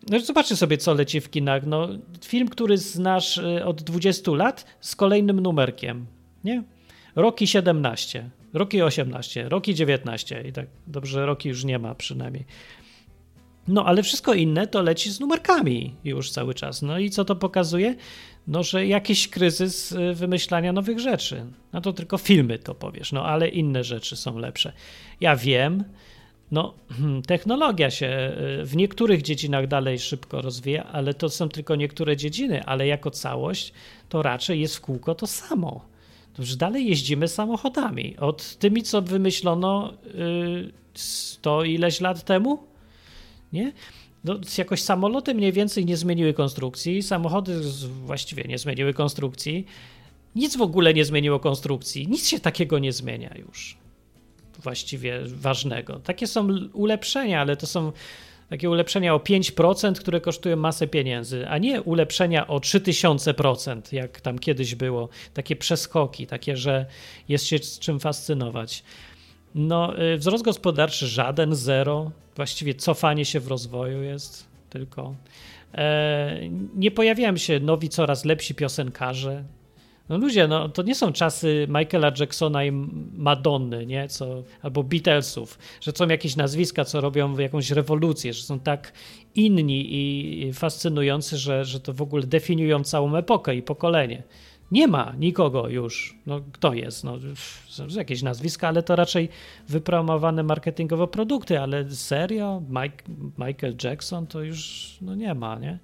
No, 0.10 0.20
zobaczcie 0.20 0.56
sobie, 0.56 0.78
co 0.78 0.94
leci 0.94 1.22
w 1.22 1.30
kinach. 1.30 1.66
No, 1.66 1.88
film, 2.26 2.50
który 2.50 2.78
znasz 2.78 3.38
y, 3.38 3.66
od 3.66 3.84
20 3.84 4.32
lat 4.32 4.66
z 4.82 4.96
kolejnym 4.96 5.40
numerkiem. 5.40 6.06
Nie? 6.44 6.64
Roki 7.16 7.48
17, 7.48 8.30
Roki 8.54 8.82
18, 8.82 9.50
Roki 9.50 9.76
19 9.76 10.44
i 10.48 10.54
tak 10.54 10.68
dobrze, 10.88 11.26
Roki 11.26 11.50
już 11.50 11.64
nie 11.64 11.80
ma 11.80 11.96
przynajmniej. 11.96 12.46
No, 13.68 13.86
ale 13.86 14.04
wszystko 14.04 14.34
inne 14.34 14.68
to 14.68 14.82
leci 14.82 15.12
z 15.12 15.20
numerkami 15.20 15.96
już 16.04 16.32
cały 16.32 16.54
czas. 16.54 16.82
No 16.82 17.00
i 17.00 17.10
co 17.10 17.26
to 17.26 17.36
pokazuje? 17.36 17.96
No, 18.48 18.64
że 18.64 18.88
jakiś 18.88 19.28
kryzys 19.28 19.92
y, 19.92 20.14
wymyślania 20.14 20.74
nowych 20.74 21.00
rzeczy. 21.00 21.46
No 21.74 21.82
to 21.82 21.94
tylko 21.94 22.18
filmy 22.18 22.60
to 22.60 22.76
powiesz, 22.76 23.12
no 23.12 23.26
ale 23.26 23.50
inne 23.50 23.84
rzeczy 23.84 24.16
są 24.16 24.38
lepsze. 24.38 24.74
Ja 25.22 25.36
wiem, 25.36 25.84
no, 26.52 26.74
technologia 27.28 27.92
się 27.92 28.36
y, 28.62 28.66
w 28.66 28.76
niektórych 28.76 29.22
dziedzinach 29.22 29.68
dalej 29.68 30.00
szybko 30.00 30.42
rozwija, 30.42 30.84
ale 30.84 31.14
to 31.14 31.30
są 31.30 31.50
tylko 31.50 31.76
niektóre 31.76 32.18
dziedziny, 32.18 32.64
ale 32.64 32.88
jako 32.88 33.12
całość 33.12 33.74
to 34.10 34.22
raczej 34.22 34.62
jest 34.62 34.76
w 34.76 34.82
kółko 34.82 35.16
to 35.16 35.28
samo. 35.28 35.86
To 36.34 36.42
już 36.42 36.56
dalej 36.56 36.88
jeździmy 36.88 37.28
samochodami. 37.28 38.18
Od 38.18 38.56
tymi, 38.56 38.84
co 38.84 39.02
wymyślono 39.02 39.94
yy, 40.14 40.72
100 40.94 41.64
ileś 41.64 42.02
lat 42.02 42.24
temu, 42.24 42.64
nie? 43.54 43.72
No, 44.24 44.40
jakoś 44.58 44.82
samoloty 44.82 45.34
mniej 45.34 45.52
więcej 45.52 45.86
nie 45.86 45.98
zmieniły 45.98 46.34
konstrukcji, 46.34 47.04
samochody 47.04 47.60
właściwie 48.06 48.44
nie 48.44 48.58
zmieniły 48.58 48.94
konstrukcji, 48.94 49.66
nic 50.36 50.58
w 50.58 50.62
ogóle 50.62 50.94
nie 50.94 51.06
zmieniło 51.06 51.40
konstrukcji, 51.40 52.08
nic 52.08 52.28
się 52.28 52.40
takiego 52.40 52.80
nie 52.80 52.94
zmienia 52.94 53.36
już 53.38 53.78
właściwie 54.60 55.20
ważnego. 55.26 56.00
Takie 56.00 56.28
są 56.28 56.48
ulepszenia, 56.74 57.42
ale 57.42 57.58
to 57.58 57.68
są 57.68 57.92
takie 58.50 58.70
ulepszenia 58.70 59.16
o 59.16 59.18
5%, 59.18 59.94
które 59.94 60.22
kosztują 60.22 60.56
masę 60.58 60.88
pieniędzy, 60.88 61.48
a 61.48 61.58
nie 61.58 61.82
ulepszenia 61.82 62.48
o 62.48 62.58
3000%, 62.58 63.82
jak 63.92 64.22
tam 64.22 64.40
kiedyś 64.40 64.76
było. 64.76 65.10
Takie 65.34 65.56
przeskoki, 65.56 66.28
takie, 66.28 66.58
że 66.58 66.86
jest 67.30 67.46
się 67.46 67.58
z 67.58 67.80
czym 67.80 68.00
fascynować. 68.00 68.84
No, 69.56 70.02
y, 70.02 70.18
wzrost 70.18 70.44
gospodarczy 70.44 71.08
żaden, 71.08 71.56
zero. 71.56 72.12
Właściwie 72.36 72.74
cofanie 72.74 73.26
się 73.26 73.40
w 73.40 73.48
rozwoju 73.48 74.04
jest 74.04 74.48
tylko. 74.70 75.16
E, 75.74 76.40
nie 76.76 76.92
pojawiają 76.92 77.38
się 77.38 77.60
nowi, 77.60 77.90
coraz 77.90 78.26
lepsi 78.26 78.56
piosenkarze. 78.56 79.44
No 80.10 80.18
ludzie, 80.18 80.48
no 80.48 80.70
to 80.70 80.84
nie 80.84 80.96
są 80.96 81.14
czasy 81.14 81.68
Michaela 81.70 82.12
Jacksona 82.20 82.66
i 82.66 82.72
Madonny, 83.18 83.86
nie? 83.86 84.08
Co, 84.08 84.44
albo 84.62 84.84
Beatlesów, 84.84 85.60
że 85.82 85.92
są 85.96 86.08
jakieś 86.08 86.36
nazwiska, 86.36 86.86
co 86.86 87.02
robią 87.02 87.38
jakąś 87.38 87.72
rewolucję, 87.72 88.34
że 88.34 88.44
są 88.44 88.60
tak 88.60 88.94
inni 89.36 89.88
i 89.96 90.54
fascynujący, 90.54 91.38
że, 91.38 91.66
że 91.66 91.80
to 91.80 91.94
w 91.94 92.02
ogóle 92.02 92.24
definiują 92.24 92.84
całą 92.84 93.16
epokę 93.16 93.56
i 93.56 93.62
pokolenie. 93.62 94.24
Nie 94.74 94.88
ma 94.88 95.14
nikogo 95.20 95.68
już. 95.70 96.18
No, 96.26 96.42
kto 96.52 96.74
jest? 96.74 97.04
No, 97.04 97.18
są 97.68 97.88
jakieś 97.88 98.22
nazwiska, 98.22 98.68
ale 98.68 98.84
to 98.84 98.96
raczej 98.96 99.30
wypromowane 99.68 100.44
marketingowo 100.44 101.08
produkty, 101.08 101.60
ale 101.60 101.92
serio? 101.92 102.62
Mike, 102.70 103.04
Michael 103.38 103.76
Jackson 103.84 104.28
to 104.28 104.42
już 104.42 104.90
no 105.02 105.16
nie 105.16 105.34
ma, 105.34 105.60
nie? 105.60 105.80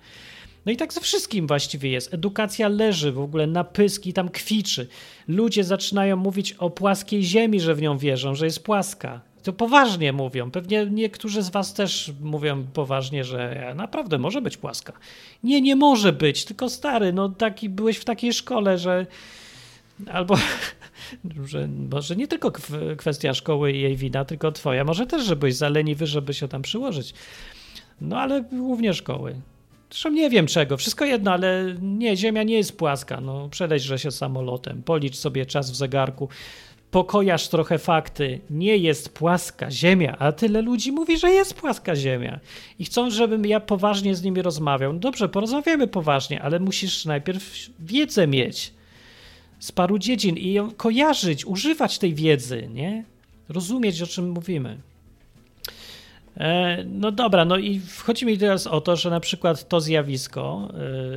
No 0.65 0.71
i 0.71 0.77
tak 0.77 0.93
ze 0.93 1.01
wszystkim 1.01 1.47
właściwie 1.47 1.89
jest. 1.89 2.13
Edukacja 2.13 2.67
leży 2.67 3.11
w 3.11 3.19
ogóle 3.19 3.47
na 3.47 3.63
pyski, 3.63 4.13
tam 4.13 4.29
kwiczy. 4.29 4.87
Ludzie 5.27 5.63
zaczynają 5.63 6.15
mówić 6.15 6.53
o 6.53 6.69
płaskiej 6.69 7.23
ziemi, 7.23 7.59
że 7.59 7.75
w 7.75 7.81
nią 7.81 7.97
wierzą, 7.97 8.35
że 8.35 8.45
jest 8.45 8.63
płaska. 8.63 9.21
To 9.43 9.53
poważnie 9.53 10.13
mówią. 10.13 10.51
Pewnie 10.51 10.85
niektórzy 10.85 11.41
z 11.41 11.49
was 11.49 11.73
też 11.73 12.11
mówią 12.21 12.65
poważnie, 12.73 13.23
że 13.23 13.73
naprawdę 13.75 14.17
może 14.17 14.41
być 14.41 14.57
płaska. 14.57 14.93
Nie, 15.43 15.61
nie 15.61 15.75
może 15.75 16.13
być, 16.13 16.45
tylko 16.45 16.69
stary, 16.69 17.13
no 17.13 17.29
taki 17.29 17.69
byłeś 17.69 17.97
w 17.97 18.05
takiej 18.05 18.33
szkole, 18.33 18.77
że 18.77 19.05
albo 20.11 20.35
że 21.45 21.67
może 21.91 22.15
nie 22.15 22.27
tylko 22.27 22.51
kw- 22.51 22.95
kwestia 22.97 23.33
szkoły 23.33 23.71
i 23.71 23.81
jej 23.81 23.95
wina, 23.95 24.25
tylko 24.25 24.51
twoja. 24.51 24.83
Może 24.83 25.05
też, 25.05 25.25
że 25.25 25.35
byłeś 25.35 25.55
za 25.55 25.69
leniwy, 25.69 26.07
żeby 26.07 26.33
się 26.33 26.47
tam 26.47 26.61
przyłożyć. 26.61 27.13
No 28.01 28.19
ale 28.19 28.41
głównie 28.41 28.93
szkoły. 28.93 29.35
Zresztą 29.89 30.09
nie 30.09 30.29
wiem 30.29 30.47
czego, 30.47 30.77
wszystko 30.77 31.05
jedno, 31.05 31.31
ale 31.31 31.75
nie, 31.81 32.17
Ziemia 32.17 32.43
nie 32.43 32.55
jest 32.57 32.77
płaska. 32.77 33.21
No, 33.21 33.49
że 33.77 33.99
się 33.99 34.11
samolotem, 34.11 34.83
policz 34.83 35.15
sobie 35.15 35.45
czas 35.45 35.71
w 35.71 35.75
zegarku, 35.75 36.29
pokojasz 36.91 37.47
trochę 37.47 37.77
fakty. 37.77 38.39
Nie 38.49 38.77
jest 38.77 39.09
płaska 39.09 39.71
Ziemia, 39.71 40.15
a 40.19 40.31
tyle 40.31 40.61
ludzi 40.61 40.91
mówi, 40.91 41.17
że 41.17 41.29
jest 41.29 41.53
płaska 41.53 41.95
Ziemia. 41.95 42.39
I 42.79 42.85
chcą, 42.85 43.09
żebym 43.09 43.45
ja 43.45 43.59
poważnie 43.59 44.15
z 44.15 44.23
nimi 44.23 44.41
rozmawiał. 44.41 44.93
Dobrze, 44.93 45.29
porozmawiamy 45.29 45.87
poważnie, 45.87 46.41
ale 46.41 46.59
musisz 46.59 47.05
najpierw 47.05 47.69
wiedzę 47.79 48.27
mieć 48.27 48.73
z 49.59 49.71
paru 49.71 49.99
dziedzin 49.99 50.37
i 50.37 50.53
ją 50.53 50.71
kojarzyć, 50.71 51.45
używać 51.45 51.99
tej 51.99 52.13
wiedzy, 52.13 52.69
nie? 52.73 53.03
Rozumieć, 53.49 54.01
o 54.01 54.07
czym 54.07 54.29
mówimy. 54.29 54.77
E, 56.37 56.83
no 56.83 57.11
dobra, 57.11 57.45
no 57.45 57.57
i 57.57 57.81
chodzi 58.03 58.25
mi 58.25 58.37
teraz 58.37 58.67
o 58.67 58.81
to, 58.81 58.95
że 58.95 59.09
na 59.09 59.19
przykład 59.19 59.67
to 59.67 59.81
zjawisko 59.81 60.69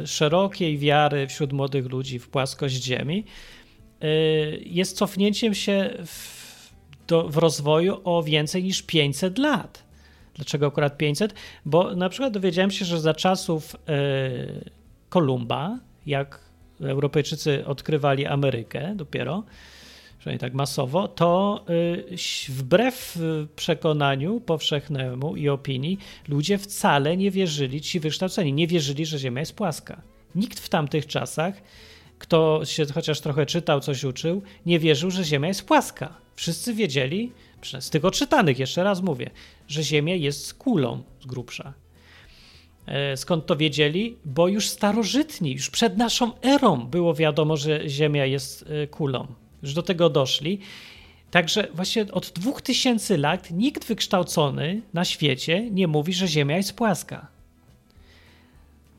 y, 0.03 0.07
szerokiej 0.07 0.79
wiary 0.79 1.27
wśród 1.27 1.53
młodych 1.53 1.87
ludzi 1.91 2.18
w 2.18 2.29
płaskość 2.29 2.85
Ziemi 2.85 3.25
jest 4.65 4.97
cofnięciem 4.97 5.55
się 5.55 5.91
w, 6.07 6.43
do, 7.07 7.29
w 7.29 7.37
rozwoju 7.37 8.01
o 8.05 8.23
więcej 8.23 8.65
niż 8.65 8.83
500 8.83 9.39
lat. 9.39 9.85
Dlaczego 10.35 10.67
akurat 10.67 10.99
500? 10.99 11.35
Bo 11.65 11.97
na 11.97 12.09
przykład 12.09 12.33
dowiedziałem 12.33 12.71
się, 12.71 12.85
że 12.85 13.01
za 13.01 13.15
czasów 13.15 13.75
y, 13.75 14.71
Kolumba, 15.09 15.79
jak 16.07 16.41
Europejczycy 16.81 17.67
odkrywali 17.67 18.27
Amerykę 18.27 18.95
dopiero, 18.97 19.45
przynajmniej 20.19 20.41
tak 20.41 20.55
masowo, 20.55 21.09
to 21.09 21.65
y, 22.11 22.17
wbrew 22.49 23.17
y, 23.17 23.47
przekonaniu 23.57 24.41
powszechnemu 24.41 25.37
i 25.37 25.49
opinii, 25.49 25.99
ludzie 26.29 26.59
wcale 26.59 27.17
nie 27.17 27.31
wierzyli, 27.31 27.81
ci 27.81 28.01
wykształceni, 28.01 28.53
nie 28.53 28.67
wierzyli, 28.67 29.07
że 29.07 29.19
Ziemia 29.19 29.41
jest 29.41 29.57
płaska. 29.57 30.03
Nikt 30.35 30.61
w 30.61 30.69
tamtych 30.69 31.07
czasach, 31.07 31.55
kto 32.23 32.61
się 32.64 32.87
chociaż 32.95 33.20
trochę 33.20 33.47
czytał, 33.47 33.81
coś 33.81 34.05
uczył, 34.05 34.43
nie 34.66 34.79
wierzył, 34.79 35.11
że 35.11 35.25
Ziemia 35.25 35.49
jest 35.49 35.66
płaska. 35.66 36.14
Wszyscy 36.37 36.75
wiedzieli, 36.75 37.33
z 37.81 37.91
tych 37.91 38.05
odczytanych 38.05 38.59
jeszcze 38.59 38.85
raz 38.85 39.03
mówię, 39.03 39.31
że 39.68 39.83
Ziemia 39.83 40.14
jest 40.14 40.55
kulą 40.55 41.03
z 41.20 41.27
grubsza. 41.27 41.73
E, 42.87 43.16
skąd 43.16 43.47
to 43.47 43.57
wiedzieli? 43.57 44.16
Bo 44.25 44.49
już 44.49 44.68
starożytni, 44.68 45.53
już 45.53 45.70
przed 45.70 45.97
naszą 45.97 46.41
erą 46.43 46.87
było 46.87 47.14
wiadomo, 47.14 47.57
że 47.57 47.89
Ziemia 47.89 48.27
jest 48.27 48.64
e, 48.68 48.87
kulą 48.87 49.27
już 49.62 49.75
do 49.75 49.83
tego 49.83 50.11
doszli. 50.11 50.59
Także 51.31 51.68
właśnie 51.75 52.12
od 52.12 52.31
2000 52.31 53.18
lat 53.18 53.51
nikt 53.51 53.85
wykształcony 53.85 54.83
na 54.95 55.05
świecie 55.05 55.70
nie 55.70 55.89
mówi, 55.89 56.12
że 56.12 56.29
Ziemia 56.29 56.57
jest 56.57 56.77
płaska. 56.77 57.27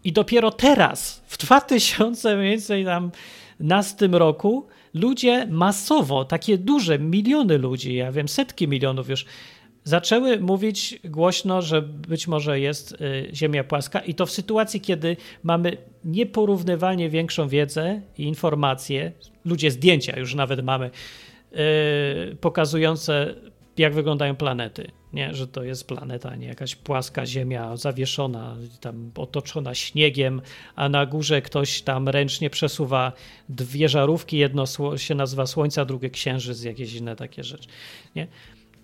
I 0.04 0.12
dopiero 0.12 0.52
teraz, 0.52 1.24
w 1.28 1.38
2000 1.38 2.36
mniej 2.36 2.50
więcej 2.50 2.86
tam 2.86 3.12
tym 3.98 4.16
roku, 4.16 4.68
ludzie 4.94 5.48
masowo, 5.50 6.26
takie 6.26 6.58
duże, 6.58 7.00
miliony 7.00 7.58
ludzi, 7.58 7.96
ja 7.96 8.12
wiem, 8.12 8.28
setki 8.28 8.68
milionów 8.68 9.10
już, 9.10 9.26
zaczęły 9.84 10.40
mówić 10.40 11.00
głośno, 11.04 11.62
że 11.62 11.82
być 11.82 12.28
może 12.28 12.60
jest 12.60 12.92
y, 12.92 13.30
Ziemia 13.34 13.64
płaska. 13.64 14.00
I 14.00 14.14
to 14.14 14.26
w 14.26 14.32
sytuacji, 14.32 14.82
kiedy 14.82 15.18
mamy 15.44 15.78
nieporównywalnie 16.06 17.10
większą 17.10 17.48
wiedzę 17.48 18.02
i 18.18 18.24
informacje, 18.24 19.12
ludzie 19.46 19.72
zdjęcia 19.72 20.20
już 20.20 20.36
nawet 20.36 20.64
mamy, 20.64 20.90
y, 22.32 22.36
pokazujące 22.36 23.36
jak 23.78 23.94
wyglądają 23.94 24.36
planety, 24.36 24.92
nie? 25.14 25.34
że 25.34 25.48
to 25.48 25.64
jest 25.64 25.88
planeta, 25.88 26.36
nie 26.36 26.48
jakaś 26.48 26.76
płaska 26.76 27.26
ziemia 27.26 27.78
zawieszona, 27.78 28.56
tam 28.82 29.12
otoczona 29.16 29.76
śniegiem, 29.76 30.42
a 30.76 30.90
na 30.90 31.06
górze 31.06 31.42
ktoś 31.42 31.82
tam 31.82 32.10
ręcznie 32.10 32.50
przesuwa 32.50 33.12
dwie 33.50 33.90
żarówki, 33.90 34.38
jedno 34.38 34.66
się 34.98 35.16
nazywa 35.16 35.46
Słońca, 35.46 35.86
drugie 35.86 36.10
Księżyc, 36.10 36.64
jakieś 36.64 36.94
inne 36.94 37.16
takie 37.16 37.44
rzeczy. 37.44 37.68
Nie? 38.16 38.28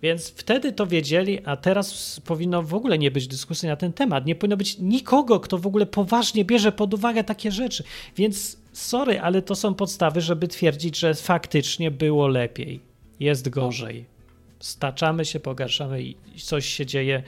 Więc 0.01 0.29
wtedy 0.29 0.71
to 0.71 0.87
wiedzieli, 0.87 1.39
a 1.45 1.57
teraz 1.57 2.19
powinno 2.25 2.63
w 2.63 2.73
ogóle 2.73 2.97
nie 2.97 3.11
być 3.11 3.27
dyskusji 3.27 3.69
na 3.69 3.75
ten 3.75 3.93
temat. 3.93 4.25
Nie 4.25 4.35
powinno 4.35 4.57
być 4.57 4.77
nikogo, 4.79 5.39
kto 5.39 5.57
w 5.57 5.67
ogóle 5.67 5.85
poważnie 5.85 6.45
bierze 6.45 6.71
pod 6.71 6.93
uwagę 6.93 7.23
takie 7.23 7.51
rzeczy. 7.51 7.83
Więc 8.15 8.57
sorry, 8.73 9.19
ale 9.19 9.41
to 9.41 9.55
są 9.55 9.73
podstawy, 9.73 10.21
żeby 10.21 10.47
twierdzić, 10.47 10.97
że 10.97 11.13
faktycznie 11.13 11.91
było 11.91 12.27
lepiej. 12.27 12.79
Jest 13.19 13.49
gorzej. 13.49 14.18
Staczamy 14.59 15.25
się, 15.25 15.39
pogarszamy 15.39 16.03
i 16.03 16.15
coś 16.43 16.65
się 16.65 16.85
dzieje 16.85 17.23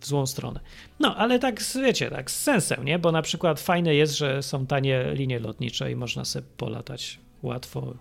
w 0.00 0.06
złą 0.06 0.26
stronę. 0.26 0.60
No, 1.00 1.16
ale 1.16 1.38
tak, 1.38 1.60
wiecie, 1.82 2.10
tak 2.10 2.30
z 2.30 2.42
sensem, 2.42 2.84
nie? 2.84 2.98
Bo 2.98 3.12
na 3.12 3.22
przykład 3.22 3.60
fajne 3.60 3.94
jest, 3.94 4.18
że 4.18 4.42
są 4.42 4.66
tanie 4.66 5.04
linie 5.14 5.38
lotnicze 5.38 5.92
i 5.92 5.96
można 5.96 6.24
sobie 6.24 6.46
polatać 6.56 7.18
łatwo 7.42 7.94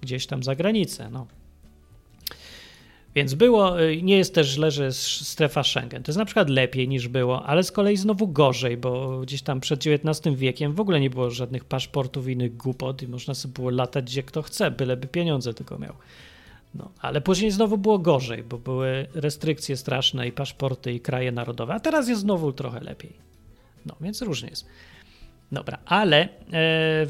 gdzieś 0.00 0.26
tam 0.26 0.42
za 0.42 0.54
granicę, 0.54 1.10
no. 1.10 1.26
Więc 3.14 3.34
było, 3.34 3.82
y, 3.82 4.02
nie 4.02 4.16
jest 4.16 4.34
też 4.34 4.48
źle, 4.48 4.70
że 4.70 4.84
jest 4.84 5.26
strefa 5.28 5.62
Schengen. 5.62 6.02
To 6.02 6.10
jest 6.10 6.18
na 6.18 6.24
przykład 6.24 6.50
lepiej 6.50 6.88
niż 6.88 7.08
było, 7.08 7.46
ale 7.46 7.62
z 7.62 7.72
kolei 7.72 7.96
znowu 7.96 8.28
gorzej, 8.28 8.76
bo 8.76 9.20
gdzieś 9.20 9.42
tam 9.42 9.60
przed 9.60 9.84
XIX 9.86 10.36
wiekiem 10.36 10.74
w 10.74 10.80
ogóle 10.80 11.00
nie 11.00 11.10
było 11.10 11.30
żadnych 11.30 11.64
paszportów 11.64 12.28
i 12.28 12.32
innych 12.32 12.56
głupot 12.56 13.02
i 13.02 13.08
można 13.08 13.34
sobie 13.34 13.54
było 13.54 13.70
latać 13.70 14.04
gdzie 14.04 14.22
kto 14.22 14.42
chce, 14.42 14.70
byleby 14.70 15.06
pieniądze 15.06 15.54
tylko 15.54 15.78
miał. 15.78 15.94
No, 16.74 16.90
ale 17.00 17.20
później 17.20 17.50
znowu 17.50 17.78
było 17.78 17.98
gorzej, 17.98 18.42
bo 18.42 18.58
były 18.58 19.06
restrykcje 19.14 19.76
straszne 19.76 20.28
i 20.28 20.32
paszporty 20.32 20.92
i 20.92 21.00
kraje 21.00 21.32
narodowe, 21.32 21.74
a 21.74 21.80
teraz 21.80 22.08
jest 22.08 22.20
znowu 22.20 22.52
trochę 22.52 22.80
lepiej. 22.80 23.16
No, 23.86 23.96
więc 24.00 24.22
różnie 24.22 24.48
jest. 24.48 24.66
Dobra, 25.52 25.78
ale 25.86 26.28
e, 26.52 27.06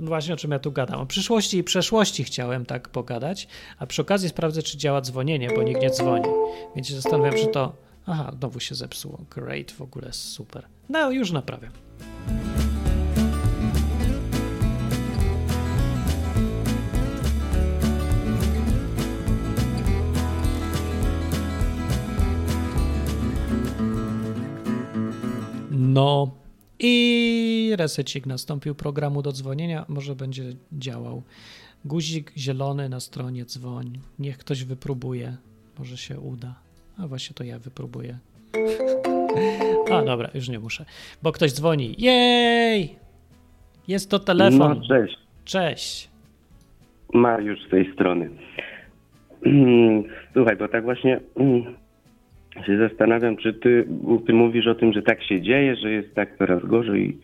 właśnie 0.00 0.34
o 0.34 0.36
czym 0.36 0.50
ja 0.50 0.58
tu 0.58 0.72
gadam. 0.72 1.00
O 1.00 1.06
przyszłości 1.06 1.58
i 1.58 1.64
przeszłości 1.64 2.24
chciałem 2.24 2.66
tak 2.66 2.88
pogadać, 2.88 3.48
a 3.78 3.86
przy 3.86 4.02
okazji 4.02 4.28
sprawdzę, 4.28 4.62
czy 4.62 4.78
działa 4.78 5.00
dzwonienie, 5.00 5.48
bo 5.56 5.62
nikt 5.62 5.80
nie 5.80 5.90
dzwoni. 5.90 6.28
Więc 6.76 6.88
się 6.88 6.94
zastanawiam, 6.94 7.34
czy 7.34 7.46
to. 7.46 7.72
Aha, 8.06 8.32
znowu 8.38 8.60
się 8.60 8.74
zepsuło. 8.74 9.24
Great, 9.30 9.72
w 9.72 9.82
ogóle 9.82 10.12
super. 10.12 10.66
No, 10.88 11.10
już 11.10 11.30
naprawiam. 11.32 11.72
No, 25.86 26.30
i 26.78 27.72
resecik 27.78 28.26
nastąpił 28.26 28.74
programu 28.74 29.22
do 29.22 29.32
dzwonienia, 29.32 29.84
może 29.88 30.14
będzie 30.14 30.42
działał. 30.72 31.22
Guzik 31.84 32.32
zielony 32.36 32.88
na 32.88 33.00
stronie 33.00 33.44
dzwoń. 33.44 33.98
Niech 34.18 34.38
ktoś 34.38 34.64
wypróbuje, 34.64 35.36
może 35.78 35.96
się 35.96 36.20
uda. 36.20 36.54
A 36.98 37.06
właśnie 37.06 37.34
to 37.34 37.44
ja 37.44 37.58
wypróbuję. 37.58 38.18
A 39.92 40.02
dobra, 40.02 40.30
już 40.34 40.48
nie 40.48 40.58
muszę, 40.58 40.84
bo 41.22 41.32
ktoś 41.32 41.52
dzwoni. 41.52 41.94
Jej! 41.98 42.96
Jest 43.88 44.10
to 44.10 44.18
telefon. 44.18 44.80
No, 44.80 44.88
cześć. 44.88 45.16
Cześć. 45.44 46.10
Mariusz 47.14 47.66
z 47.66 47.70
tej 47.70 47.92
strony. 47.92 48.30
Słuchaj, 50.32 50.56
bo 50.56 50.68
tak 50.68 50.84
właśnie 50.84 51.20
się 52.64 52.78
zastanawiam, 52.78 53.36
czy 53.36 53.54
ty, 53.54 53.88
ty 54.26 54.32
mówisz 54.32 54.66
o 54.66 54.74
tym, 54.74 54.92
że 54.92 55.02
tak 55.02 55.22
się 55.22 55.40
dzieje, 55.40 55.76
że 55.76 55.90
jest 55.90 56.14
tak 56.14 56.38
coraz 56.38 56.64
gorzej. 56.64 57.18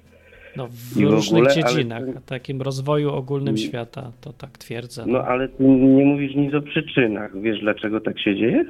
No, 0.57 0.69
w 0.69 1.01
i 1.01 1.05
różnych 1.05 1.45
w 1.45 1.47
ogóle, 1.49 1.55
dziedzinach, 1.55 2.03
ale... 2.03 2.21
takim 2.27 2.63
rozwoju 2.63 3.11
ogólnym 3.11 3.57
świata, 3.57 4.13
to 4.21 4.33
tak 4.33 4.59
twierdzę. 4.59 5.07
No. 5.07 5.13
no 5.13 5.25
ale 5.25 5.49
ty 5.49 5.65
nie 5.65 6.05
mówisz 6.05 6.35
nic 6.35 6.55
o 6.55 6.63
przyczynach. 6.63 7.41
Wiesz, 7.41 7.61
dlaczego 7.61 8.01
tak 8.01 8.21
się 8.21 8.37
dzieje? 8.37 8.65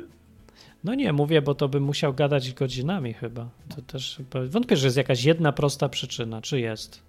No 0.85 0.95
nie, 0.95 1.13
mówię, 1.13 1.43
bo 1.43 1.55
to 1.55 1.69
bym 1.69 1.83
musiał 1.83 2.15
gadać 2.15 2.53
godzinami 2.53 3.13
chyba. 3.13 3.49
To 3.77 3.83
też 3.83 4.21
wątpię, 4.51 4.77
że 4.77 4.87
jest 4.87 4.97
jakaś 4.97 5.25
jedna 5.25 5.53
prosta 5.53 5.89
przyczyna. 5.89 6.41
Czy 6.41 6.61
jest? 6.61 7.03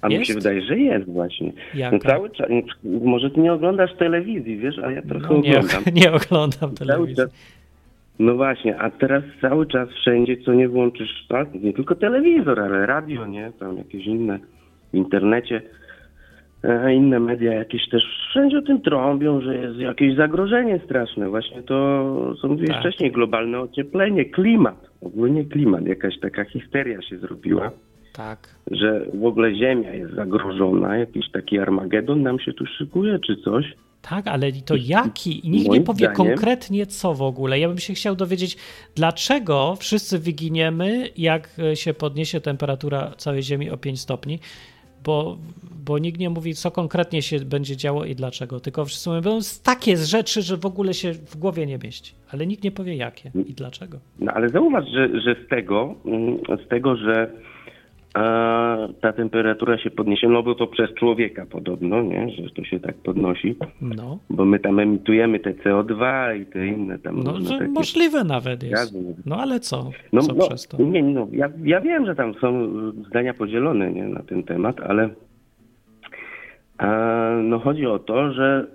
A 0.00 0.08
jest? 0.08 0.20
mi 0.20 0.26
się 0.26 0.34
wydaje, 0.34 0.62
że 0.62 0.78
jest 0.78 1.10
właśnie. 1.10 1.52
No 1.92 1.98
cały 1.98 2.30
czas, 2.30 2.46
może 2.84 3.30
ty 3.30 3.40
nie 3.40 3.52
oglądasz 3.52 3.90
telewizji, 3.98 4.56
wiesz, 4.56 4.78
a 4.78 4.90
ja 4.90 5.02
trochę 5.02 5.34
no 5.34 5.40
nie, 5.40 5.58
oglądam. 5.58 5.94
Nie 6.02 6.12
oglądam 6.12 6.74
telewizji. 6.74 7.24
No 8.18 8.34
właśnie, 8.34 8.78
a 8.78 8.90
teraz 8.90 9.24
cały 9.40 9.66
czas 9.66 9.88
wszędzie, 9.88 10.36
co 10.36 10.54
nie 10.54 10.68
włączysz, 10.68 11.26
tak? 11.28 11.54
Nie 11.54 11.72
tylko 11.72 11.94
telewizor, 11.94 12.60
ale 12.60 12.86
radio, 12.86 13.26
nie? 13.26 13.52
Tam 13.58 13.76
jakieś 13.76 14.06
inne 14.06 14.38
w 14.92 14.94
internecie, 14.94 15.62
e, 16.64 16.94
inne 16.94 17.20
media 17.20 17.52
jakieś 17.52 17.88
też 17.88 18.02
wszędzie 18.30 18.58
o 18.58 18.62
tym 18.62 18.80
trąbią, 18.80 19.40
że 19.40 19.56
jest 19.56 19.78
jakieś 19.78 20.16
zagrożenie 20.16 20.80
straszne. 20.84 21.28
Właśnie 21.28 21.62
to, 21.62 22.34
co 22.40 22.48
mówiłeś 22.48 22.70
tak. 22.70 22.80
wcześniej, 22.80 23.12
globalne 23.12 23.60
ocieplenie, 23.60 24.24
klimat, 24.24 24.90
ogólnie 25.00 25.44
klimat, 25.44 25.86
jakaś 25.86 26.18
taka 26.20 26.44
histeria 26.44 27.02
się 27.02 27.18
zrobiła. 27.18 27.70
Tak. 28.16 28.38
Że 28.70 29.06
w 29.14 29.24
ogóle 29.24 29.54
Ziemia 29.54 29.94
jest 29.94 30.14
zagrożona, 30.14 30.96
jakiś 30.96 31.30
taki 31.30 31.58
Armagedon 31.58 32.22
nam 32.22 32.38
się 32.38 32.52
tu 32.52 32.66
szykuje, 32.66 33.18
czy 33.18 33.36
coś. 33.36 33.74
Tak, 34.08 34.26
ale 34.26 34.52
to 34.52 34.74
jaki? 34.76 35.46
I 35.46 35.50
nikt 35.50 35.64
nie 35.64 35.68
Moim 35.70 35.84
powie 35.84 36.06
zdaniem- 36.06 36.16
konkretnie 36.16 36.86
co 36.86 37.14
w 37.14 37.22
ogóle. 37.22 37.58
Ja 37.58 37.68
bym 37.68 37.78
się 37.78 37.94
chciał 37.94 38.16
dowiedzieć, 38.16 38.56
dlaczego 38.94 39.76
wszyscy 39.80 40.18
wyginiemy, 40.18 41.08
jak 41.16 41.50
e, 41.58 41.76
się 41.76 41.94
podniesie 41.94 42.40
temperatura 42.40 43.12
całej 43.16 43.42
Ziemi 43.42 43.70
o 43.70 43.76
5 43.76 44.00
stopni, 44.00 44.38
bo, 45.04 45.38
bo 45.84 45.98
nikt 45.98 46.18
nie 46.20 46.30
mówi, 46.30 46.54
co 46.54 46.70
konkretnie 46.70 47.22
się 47.22 47.40
będzie 47.40 47.76
działo 47.76 48.04
i 48.04 48.14
dlaczego. 48.14 48.60
Tylko 48.60 48.84
wszyscy 48.84 49.10
mówią 49.10 49.40
"Z 49.42 49.60
takie 49.62 49.96
rzeczy, 49.96 50.42
że 50.42 50.56
w 50.56 50.66
ogóle 50.66 50.94
się 50.94 51.12
w 51.12 51.36
głowie 51.36 51.66
nie 51.66 51.78
mieści. 51.78 52.12
Ale 52.32 52.46
nikt 52.46 52.64
nie 52.64 52.70
powie 52.70 52.96
jakie 52.96 53.30
i 53.46 53.52
dlaczego. 53.54 53.98
No 54.18 54.32
ale 54.32 54.48
zauważ, 54.48 54.84
że, 54.94 55.20
że 55.20 55.36
z 55.46 55.48
tego, 55.48 55.94
mm, 56.06 56.38
z 56.66 56.68
tego, 56.68 56.96
że 56.96 57.30
e, 58.16 58.20
ta 59.00 59.12
temperatura 59.12 59.78
się 59.78 59.90
podniesie, 59.90 60.28
no 60.28 60.42
bo 60.42 60.54
to 60.54 60.66
przez 60.66 60.94
człowieka 60.94 61.46
podobno, 61.50 62.02
nie, 62.02 62.28
że 62.30 62.50
to 62.50 62.64
się 62.64 62.80
tak 62.80 62.94
podnosi, 62.94 63.56
No, 63.80 64.18
bo 64.30 64.44
my 64.44 64.58
tam 64.58 64.78
emitujemy 64.78 65.38
te 65.40 65.50
CO2 65.52 66.04
i 66.42 66.46
te 66.46 66.66
inne 66.66 66.98
tam. 66.98 67.22
no, 67.22 67.30
różne 67.32 67.48
że 67.48 67.58
takie 67.58 67.70
możliwe 67.70 68.24
nawet 68.24 68.62
jest. 68.62 68.74
gazy. 68.74 69.14
No 69.26 69.36
ale 69.36 69.60
co? 69.60 69.90
No, 70.12 70.22
Co 70.22 70.34
no, 70.34 70.48
przez 70.48 70.68
to? 70.68 70.82
Nie, 70.82 71.02
no, 71.02 71.28
ja, 71.32 71.48
ja 71.64 71.80
wiem, 71.80 72.06
że 72.06 72.14
tam 72.14 72.34
są 72.34 72.68
zdania 73.08 73.34
podzielone 73.34 73.90
nie, 73.92 74.04
na 74.04 74.22
ten 74.22 74.42
temat, 74.42 74.80
ale 74.80 75.08
e, 76.80 77.40
no 77.44 77.58
chodzi 77.58 77.86
o 77.86 77.98
to, 77.98 78.32
że 78.32 78.66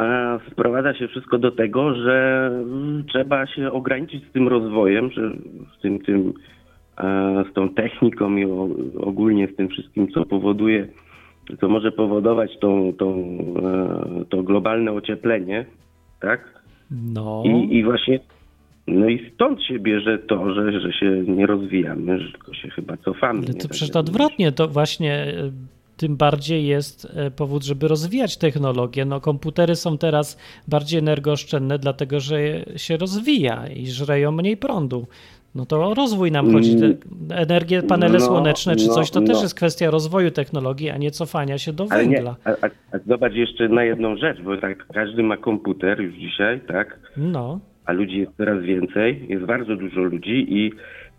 e, 0.00 0.38
sprowadza 0.52 0.94
się 0.94 1.08
wszystko 1.08 1.38
do 1.38 1.50
tego, 1.50 1.94
że 1.94 2.46
mm, 2.52 3.04
trzeba 3.08 3.46
się 3.46 3.72
ograniczyć 3.72 4.24
z 4.28 4.32
tym 4.32 4.48
rozwojem, 4.48 5.10
że 5.10 5.30
z 5.78 5.80
tym, 5.82 5.98
tym 6.00 6.32
z 7.50 7.52
tą 7.54 7.68
techniką 7.68 8.36
i 8.36 8.44
ogólnie 9.00 9.48
z 9.48 9.56
tym 9.56 9.68
wszystkim, 9.68 10.08
co 10.12 10.24
powoduje, 10.24 10.88
co 11.60 11.68
może 11.68 11.92
powodować 11.92 12.58
tą, 12.58 12.92
tą, 12.98 13.38
e, 13.62 14.24
to 14.24 14.42
globalne 14.42 14.92
ocieplenie, 14.92 15.66
tak? 16.20 16.62
No, 16.90 17.42
I, 17.46 17.76
I 17.76 17.84
właśnie 17.84 18.20
no 18.86 19.08
i 19.08 19.30
stąd 19.34 19.62
się 19.62 19.78
bierze 19.78 20.18
to, 20.18 20.54
że, 20.54 20.80
że 20.80 20.92
się 20.92 21.24
nie 21.28 21.46
rozwijamy, 21.46 22.20
że 22.20 22.32
tylko 22.32 22.54
się 22.54 22.70
chyba 22.70 22.96
cofamy. 22.96 23.38
ale 23.38 23.54
to 23.54 23.62
Tak 23.62 23.70
przecież 23.70 23.96
odwrotnie, 23.96 24.52
to 24.52 24.68
właśnie 24.68 25.14
e, 25.14 25.50
tym 25.96 26.16
bardziej 26.16 26.66
jest 26.66 27.08
e, 27.14 27.30
powód, 27.30 27.64
żeby 27.64 27.88
rozwijać 27.88 28.36
technologię. 28.36 29.04
No, 29.04 29.20
komputery 29.20 29.76
są 29.76 29.98
teraz 29.98 30.38
bardziej 30.68 30.98
energooszczędne, 30.98 31.78
dlatego 31.78 32.20
że 32.20 32.64
się 32.76 32.96
rozwija 32.96 33.68
i 33.68 33.86
żreją 33.86 34.32
mniej 34.32 34.56
prądu. 34.56 35.06
No 35.54 35.66
to 35.66 35.86
o 35.88 35.94
rozwój 35.94 36.30
nam 36.32 36.52
chodzi. 36.52 36.76
Te 36.80 36.86
Energię, 37.36 37.82
panele 37.82 38.18
No, 38.18 38.20
słoneczne 38.24 38.76
czy 38.76 38.86
no, 38.86 38.94
coś, 38.94 39.10
to 39.10 39.20
też 39.20 39.36
no. 39.36 39.42
jest 39.42 39.54
kwestia 39.54 39.90
rozwoju 39.90 40.30
technologii, 40.30 40.90
a 40.90 40.96
nie 40.98 41.10
cofania 41.10 41.58
się 41.58 41.72
do 41.72 41.86
Ale 41.90 42.06
nie, 42.06 42.14
węgla. 42.14 42.36
a, 42.44 42.50
a, 42.50 42.66
a 42.92 42.98
zobacz 43.06 43.32
jeszcze 43.34 43.68
na 43.68 43.84
jedną 43.84 44.16
rzecz, 44.16 44.40
bo 44.40 44.56
tak 44.56 44.86
każdy 44.94 45.22
ma 45.22 45.36
komputer 45.36 46.00
już 46.00 46.14
dzisiaj, 46.14 46.60
tak? 46.60 46.98
No, 47.16 47.60
A 47.86 47.92
ludzi 47.92 48.18
jest 48.18 48.36
coraz 48.36 48.62
więcej, 48.62 49.26
jest 49.28 49.44
bardzo 49.44 49.76
dużo 49.76 50.00
ludzi 50.00 50.46
i 50.48 50.72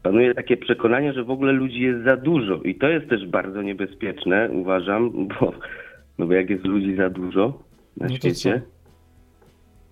panuje 0.03 0.33
takie 0.33 0.57
przekonanie, 0.57 1.13
że 1.13 1.23
w 1.23 1.31
ogóle 1.31 1.51
ludzi 1.51 1.81
jest 1.81 2.03
za 2.03 2.17
dużo. 2.17 2.55
I 2.61 2.75
to 2.75 2.87
jest 2.89 3.09
też 3.09 3.27
bardzo 3.27 3.61
niebezpieczne, 3.61 4.49
uważam, 4.51 5.11
bo, 5.27 5.51
no 6.17 6.27
bo 6.27 6.33
jak 6.33 6.49
jest 6.49 6.65
ludzi 6.65 6.95
za 6.95 7.09
dużo 7.09 7.59
na 7.97 8.05
No 8.07 8.09
to 8.11 8.15
świecie, 8.15 8.61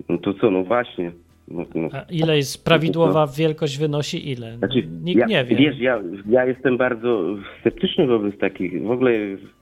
no 0.09 0.17
to 0.17 0.33
co, 0.33 0.51
no 0.51 0.63
właśnie. 0.63 1.11
No, 1.47 1.65
no, 1.75 1.89
a 1.91 2.01
ile 2.11 2.37
jest 2.37 2.65
prawidłowa 2.65 3.27
wielkość 3.27 3.77
wynosi 3.77 4.31
ile? 4.31 4.57
Znaczy, 4.57 4.87
Nikt 5.03 5.19
ja, 5.19 5.25
nie 5.25 5.43
wie. 5.45 5.55
Wiesz, 5.55 5.79
ja, 5.79 6.01
ja 6.29 6.45
jestem 6.45 6.77
bardzo 6.77 7.35
sceptyczny 7.59 8.07
wobec 8.07 8.37
takich. 8.37 8.83
W 8.83 8.91
ogóle 8.91 9.11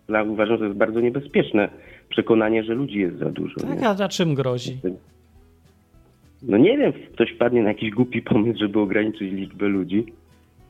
ja 0.09 0.23
uważam, 0.23 0.55
że 0.55 0.59
to 0.59 0.65
jest 0.65 0.77
bardzo 0.77 0.99
niebezpieczne 0.99 1.69
przekonanie, 2.09 2.63
że 2.63 2.73
ludzi 2.73 2.99
jest 2.99 3.17
za 3.17 3.29
dużo. 3.29 3.59
tak, 3.59 3.81
nie? 3.81 3.87
a 3.87 3.93
na 3.93 4.09
czym 4.09 4.35
grozi? 4.35 4.77
No 6.43 6.57
nie 6.57 6.77
wiem, 6.77 6.93
ktoś 7.13 7.31
wpadnie 7.31 7.63
na 7.63 7.69
jakiś 7.69 7.91
głupi 7.91 8.21
pomysł, 8.21 8.59
żeby 8.59 8.79
ograniczyć 8.79 9.33
liczbę 9.33 9.67
ludzi. 9.67 10.05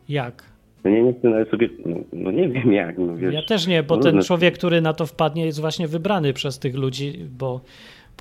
Jak? 0.09 0.51
No 0.84 0.91
nie, 0.91 1.03
nie 1.03 1.14
chcę 1.14 1.30
nawet 1.30 1.49
sobie, 1.49 1.70
no, 1.86 1.95
no 2.14 2.32
nie 2.32 2.49
wiem 2.49 2.74
jak, 2.74 2.97
no 2.97 3.18
wiesz. 3.18 3.34
Ja 3.34 3.41
też 3.43 3.68
nie, 3.68 3.84
bo 3.84 3.95
no 3.95 4.03
ten 4.03 4.22
człowiek, 4.22 4.57
który 4.57 4.82
na 4.82 4.93
to 4.93 5.05
wpadnie, 5.05 5.45
jest 5.45 5.62
właśnie 5.62 5.88
wybrany 5.88 6.34
przez 6.34 6.59
tych 6.59 6.76
ludzi, 6.76 7.14
bo 7.39 7.62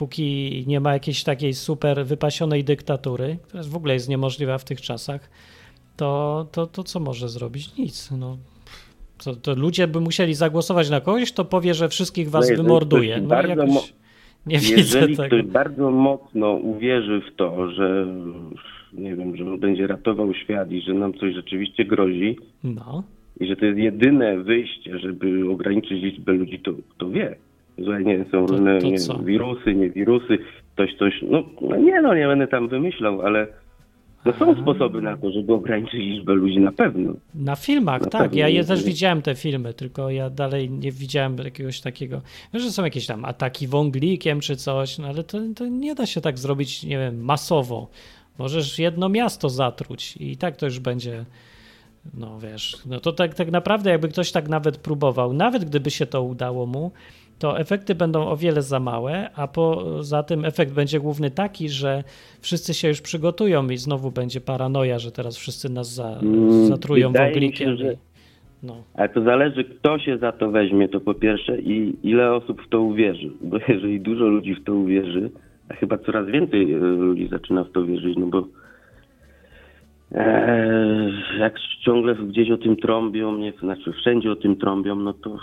póki 0.01 0.65
nie 0.67 0.81
ma 0.81 0.93
jakiejś 0.93 1.25
takiej 1.25 1.55
super 1.55 2.07
wypasionej 2.07 2.65
dyktatury, 2.65 3.37
która 3.43 3.63
w 3.63 3.77
ogóle 3.77 3.95
jest 3.95 4.09
niemożliwa 4.09 4.59
w 4.59 4.65
tych 4.65 4.81
czasach, 4.81 5.31
to, 5.97 6.47
to, 6.53 6.67
to 6.67 6.85
co 6.85 7.01
może 7.01 7.29
zrobić? 7.29 7.77
Nic. 7.79 8.11
No. 8.11 8.37
To, 9.25 9.37
to 9.37 9.55
ludzie 9.55 9.87
by 9.89 10.01
musieli 10.01 10.35
zagłosować 10.35 10.91
na 10.91 11.01
kogoś, 11.01 11.33
to 11.33 11.45
powie, 11.45 11.75
że 11.75 11.89
wszystkich 11.89 12.31
was 12.31 12.51
No 12.51 12.57
wymorduje. 12.57 13.21
No 13.21 13.29
bardzo 13.29 13.49
jakoś 13.49 13.95
nie 14.47 14.59
widzę 14.59 14.75
Jeżeli 14.77 15.17
tego. 15.17 15.27
ktoś 15.27 15.43
bardzo 15.53 15.91
mocno 15.91 16.51
uwierzy 16.53 17.23
w 17.33 17.37
to, 17.37 17.71
że 17.71 18.07
nie 18.93 19.17
wiem, 19.17 19.37
że 19.37 19.45
będzie 19.59 19.87
ratował 19.87 20.35
świat 20.35 20.73
i 20.73 20.81
że 20.83 20.95
nam 20.95 21.15
coś 21.15 21.35
rzeczywiście 21.35 21.85
grozi, 21.85 22.39
No, 22.65 23.03
i 23.41 23.47
że 23.47 23.57
to 23.57 23.65
jest 23.65 23.79
jedyne 23.79 24.39
wyjście, 24.39 24.99
żeby 24.99 25.51
ograniczyć 25.51 26.03
liczbę 26.03 26.33
ludzi, 26.33 26.59
to 26.59 26.71
kto 26.91 27.11
wie. 27.11 27.37
Że 27.81 28.03
nie 28.03 28.24
są 28.33 28.47
różne 28.47 28.78
to 28.78 28.87
nie, 28.87 29.24
wirusy, 29.24 29.74
nie 29.74 29.91
wirusy, 29.91 30.39
ktoś 30.74 30.97
coś, 30.99 31.14
no, 31.31 31.43
no 31.61 31.76
nie 31.76 32.03
no, 32.03 32.14
nie 32.14 32.26
będę 32.26 32.47
tam 32.49 32.68
wymyślał, 32.68 33.22
ale 33.22 33.47
no 34.24 34.33
są 34.33 34.51
Aha. 34.53 34.62
sposoby 34.62 35.03
na 35.03 35.16
to, 35.16 35.31
żeby 35.31 35.53
ograniczyć 35.53 36.01
liczbę 36.01 36.35
ludzi 36.35 36.61
na 36.61 36.72
pewno. 36.72 37.12
Na 37.35 37.57
filmach, 37.57 38.01
Na 38.03 38.09
tak. 38.09 38.22
pewno 38.22 38.39
Ja 38.39 38.49
je 38.49 38.64
też 38.64 38.85
widziałem 38.85 39.22
te 39.22 39.35
filmy, 39.35 39.74
tylko 39.74 40.11
ja 40.11 40.31
dalej 40.31 40.70
nie 40.70 40.93
widziałem 40.93 41.37
jakiegoś 41.45 41.81
takiego. 41.81 42.20
Wiesz, 42.55 42.62
że 42.62 42.70
są 42.70 42.85
jakieś 42.85 43.07
tam 43.07 43.24
ataki 43.24 43.66
wąglikiem 43.66 44.41
czy 44.41 44.57
coś, 44.57 44.99
no 44.99 45.09
ale 45.09 45.24
to, 45.24 45.39
to 45.57 45.66
nie 45.66 45.95
da 45.95 46.07
się 46.07 46.20
tak 46.20 46.39
zrobić, 46.39 46.85
nie 46.85 46.99
wiem, 46.99 47.24
masowo. 47.24 47.89
Możesz 48.39 48.78
jedno 48.78 49.09
miasto 49.09 49.49
zatruć 49.49 50.16
i 50.16 50.37
tak 50.37 50.57
to 50.57 50.66
już 50.66 50.78
będzie. 50.78 51.24
No 52.14 52.39
wiesz, 52.41 52.76
no 52.87 53.01
to 53.01 53.12
tak, 53.12 53.35
tak 53.35 53.51
naprawdę, 53.51 53.91
jakby 53.91 54.09
ktoś 54.09 54.33
tak 54.33 54.49
nawet 54.49 54.76
próbował, 54.76 55.33
nawet 55.33 55.64
gdyby 55.64 55.91
się 55.91 56.07
to 56.07 56.22
udało 56.22 56.66
mu, 56.66 56.93
to 57.41 57.59
efekty 57.59 57.95
będą 57.95 58.26
o 58.28 58.36
wiele 58.36 58.62
za 58.62 58.80
małe, 58.80 59.30
a 59.36 59.49
poza 59.49 60.22
tym 60.22 60.45
efekt 60.45 60.72
będzie 60.72 61.01
główny 61.01 61.30
taki, 61.30 61.68
że 61.68 62.05
wszyscy 62.41 62.74
się 62.74 62.88
już 62.88 63.01
przygotują 63.01 63.68
i 63.68 63.76
znowu 63.76 64.11
będzie 64.11 64.41
paranoja, 64.41 64.99
że 64.99 65.12
teraz 65.12 65.36
wszyscy 65.36 65.68
nas 65.72 65.95
za, 65.95 66.09
Mm, 66.22 66.66
zatrują 66.66 67.09
wydaje 67.12 67.32
wąglikiem. 67.32 67.68
się, 67.68 67.76
że- 67.76 67.97
No. 68.62 68.76
Ale 68.95 69.09
to 69.09 69.22
zależy, 69.22 69.64
kto 69.64 69.99
się 69.99 70.18
za 70.18 70.32
to 70.32 70.51
weźmie, 70.51 70.88
to 70.88 71.01
po 71.01 71.14
pierwsze, 71.14 71.61
i 71.61 71.97
ile 72.03 72.32
osób 72.32 72.62
w 72.62 72.68
to 72.68 72.80
uwierzy. 72.80 73.30
Bo 73.41 73.57
jeżeli 73.68 74.01
dużo 74.01 74.24
ludzi 74.24 74.55
w 74.55 74.64
to 74.64 74.74
uwierzy, 74.74 75.30
a 75.68 75.74
chyba 75.74 75.99
coraz 75.99 76.26
więcej 76.26 76.72
e, 76.72 76.76
ludzi 76.78 77.28
zaczyna 77.28 77.64
w 77.64 77.72
to 77.72 77.84
wierzyć, 77.84 78.16
no 78.18 78.26
bo 78.26 78.45
e, 80.12 81.11
jak 81.38 81.55
ciągle 81.84 82.14
gdzieś 82.14 82.51
o 82.51 82.57
tym 82.59 82.76
trąbią, 82.76 83.36
nie, 83.38 83.53
znaczy 83.53 83.93
wszędzie 83.93 84.32
o 84.32 84.36
tym 84.36 84.57
trąbią, 84.57 84.95
no 84.97 85.12
to 85.12 85.36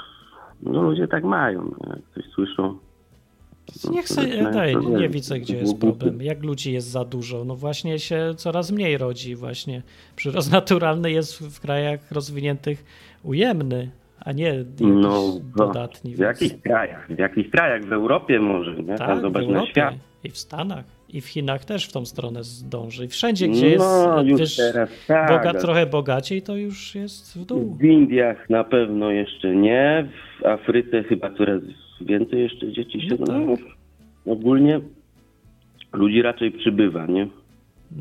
no 0.62 0.82
ludzie 0.82 1.08
tak 1.08 1.24
mają. 1.24 1.64
nie? 1.66 1.90
Jak 1.90 2.00
coś 2.16 2.26
słyszą. 2.34 2.78
no 3.86 3.92
Niech 3.92 4.10
sobie, 4.10 4.44
daj, 4.52 4.78
nie 4.78 5.10
widzę, 5.10 5.40
gdzie 5.40 5.58
jest 5.58 5.78
problem. 5.78 6.22
Jak 6.22 6.44
ludzi 6.44 6.74
jest 6.74 6.88
za 6.88 7.06
dużo? 7.06 7.46
No 7.46 7.56
właśnie 7.56 8.00
się 8.00 8.34
coraz 8.38 8.72
mniej 8.72 8.98
rodzi. 8.98 9.36
Właśnie 9.36 9.82
przyrost 10.16 10.52
naturalny 10.62 11.12
jest 11.12 11.40
w 11.40 11.60
krajach 11.60 12.12
rozwiniętych 12.12 12.86
ujemny, 13.24 13.90
a 14.20 14.32
nie 14.32 14.66
No, 14.80 15.24
dodatni. 15.58 16.16
w 16.16 16.20
jakich 16.20 16.62
krajach? 16.62 17.08
W 17.16 17.20
jakich 17.20 17.52
krajach? 17.52 17.84
W 17.86 17.94
Europie 17.94 18.40
może, 18.40 18.76
nie? 18.76 18.98
tak, 18.98 19.08
Tam 19.08 19.20
w 19.20 19.22
zobacz 19.22 19.48
na 19.48 19.66
świat. 19.66 19.96
i 20.24 20.30
w 20.30 20.38
Stanach, 20.38 20.86
i 21.14 21.22
w 21.22 21.26
Chinach 21.28 21.66
też 21.66 21.86
w 21.86 21.92
tą 21.92 22.06
stronę 22.06 22.44
zdąży. 22.44 23.06
I 23.06 23.08
wszędzie, 23.08 23.48
gdzie 23.48 23.70
jest 23.70 23.86
no, 23.86 24.24
wiesz, 24.26 24.56
teraz 24.56 24.90
tak. 25.08 25.30
boga, 25.30 25.54
trochę 25.60 25.86
bogaciej, 25.86 26.42
to 26.42 26.56
już 26.56 26.96
jest 26.96 27.38
w 27.40 27.46
dół. 27.46 27.76
W 27.80 27.84
Indiach 27.84 28.50
na 28.50 28.64
pewno 28.64 29.12
jeszcze 29.12 29.56
nie, 29.56 30.08
w 30.42 30.46
Afryce 30.46 31.04
chyba 31.04 31.32
coraz 31.34 31.62
więcej 32.02 32.42
jeszcze 32.42 32.72
dzieci 32.72 33.02
się. 33.02 33.16
No 33.20 33.40
No, 33.40 33.58
tak. 33.58 33.66
ogólnie 34.26 34.80
ludzi 35.94 36.22
raczej 36.22 36.52
przybywa, 36.52 37.06
nie? 37.06 37.28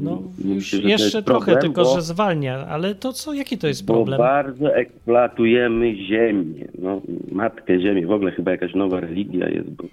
No 0.01 0.23
Myślę, 0.45 0.91
jeszcze 0.91 1.23
trochę, 1.23 1.45
problem, 1.45 1.63
tylko 1.63 1.83
bo- 1.85 1.95
że 1.95 2.03
zwalnia. 2.03 2.67
Ale 2.67 2.95
to 2.95 3.13
co, 3.13 3.35
jaki 3.35 3.59
to 3.59 3.67
jest 3.69 3.85
Bo 3.85 3.95
problem? 3.95 4.19
bardzo 4.19 4.75
eksploatujemy 4.77 5.97
ziemię. 5.97 6.65
No, 6.79 7.01
matkę 7.33 7.81
ziemię. 7.81 8.07
W 8.07 8.11
ogóle 8.11 8.31
chyba 8.33 8.51
jakaś 8.51 8.75
nowa 8.75 9.01
religia 9.01 9.49
jest, 9.49 9.69
bo 9.71 9.85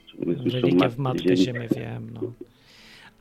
słyszą 0.42 0.58
Religia 0.60 0.90
w 0.90 0.98
Matkę 0.98 1.36
Ziemię. 1.38 1.38
Ziemię, 1.46 1.68
wiem. 1.78 2.10
No. 2.14 2.22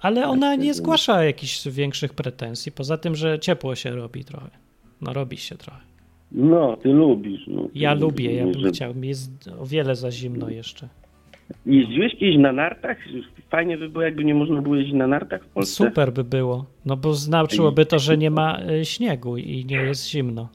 Ale 0.02 0.26
ona 0.28 0.54
nie 0.54 0.74
zgłasza 0.74 1.24
jakichś 1.24 1.68
większych 1.68 2.14
pretensji, 2.14 2.72
poza 2.72 2.98
tym, 2.98 3.14
że 3.14 3.38
ciepło 3.38 3.74
się 3.74 3.90
robi 3.90 4.24
trochę. 4.24 4.50
No 5.00 5.12
robi 5.12 5.36
się 5.36 5.54
trochę. 5.56 5.80
No, 6.32 6.76
ty 6.82 6.88
lubisz. 6.88 7.46
No, 7.46 7.62
Ty 7.62 7.70
Ja 7.74 7.94
lubię, 7.94 8.34
ja 8.34 8.44
bym 8.44 8.60
że- 8.60 8.68
chciał. 8.68 8.94
Mi 8.94 9.08
jest 9.08 9.48
o 9.58 9.66
wiele 9.66 9.96
za 9.96 10.10
zimno 10.10 10.48
jeszcze. 10.50 10.88
Jeździłeś 11.66 12.12
kiedyś 12.18 12.36
na 12.38 12.52
nartach? 12.52 12.98
Fajnie 13.50 13.78
by 13.78 13.88
było, 13.88 14.04
jakby 14.04 14.24
nie 14.24 14.34
można 14.34 14.62
było 14.62 14.76
jeździć 14.76 14.94
na 14.94 15.06
nartach 15.06 15.44
w 15.44 15.48
Polsce. 15.48 15.74
Super 15.84 16.12
by 16.12 16.24
było, 16.24 16.66
no 16.84 16.96
bo 16.96 17.14
znaczyłoby 17.14 17.86
to, 17.86 17.98
że 17.98 18.18
nie 18.18 18.30
ma 18.30 18.58
y, 18.80 18.84
śniegu 18.84 19.36
i 19.36 19.64
nie 19.64 19.76
jest 19.76 20.08
zimno. 20.10 20.48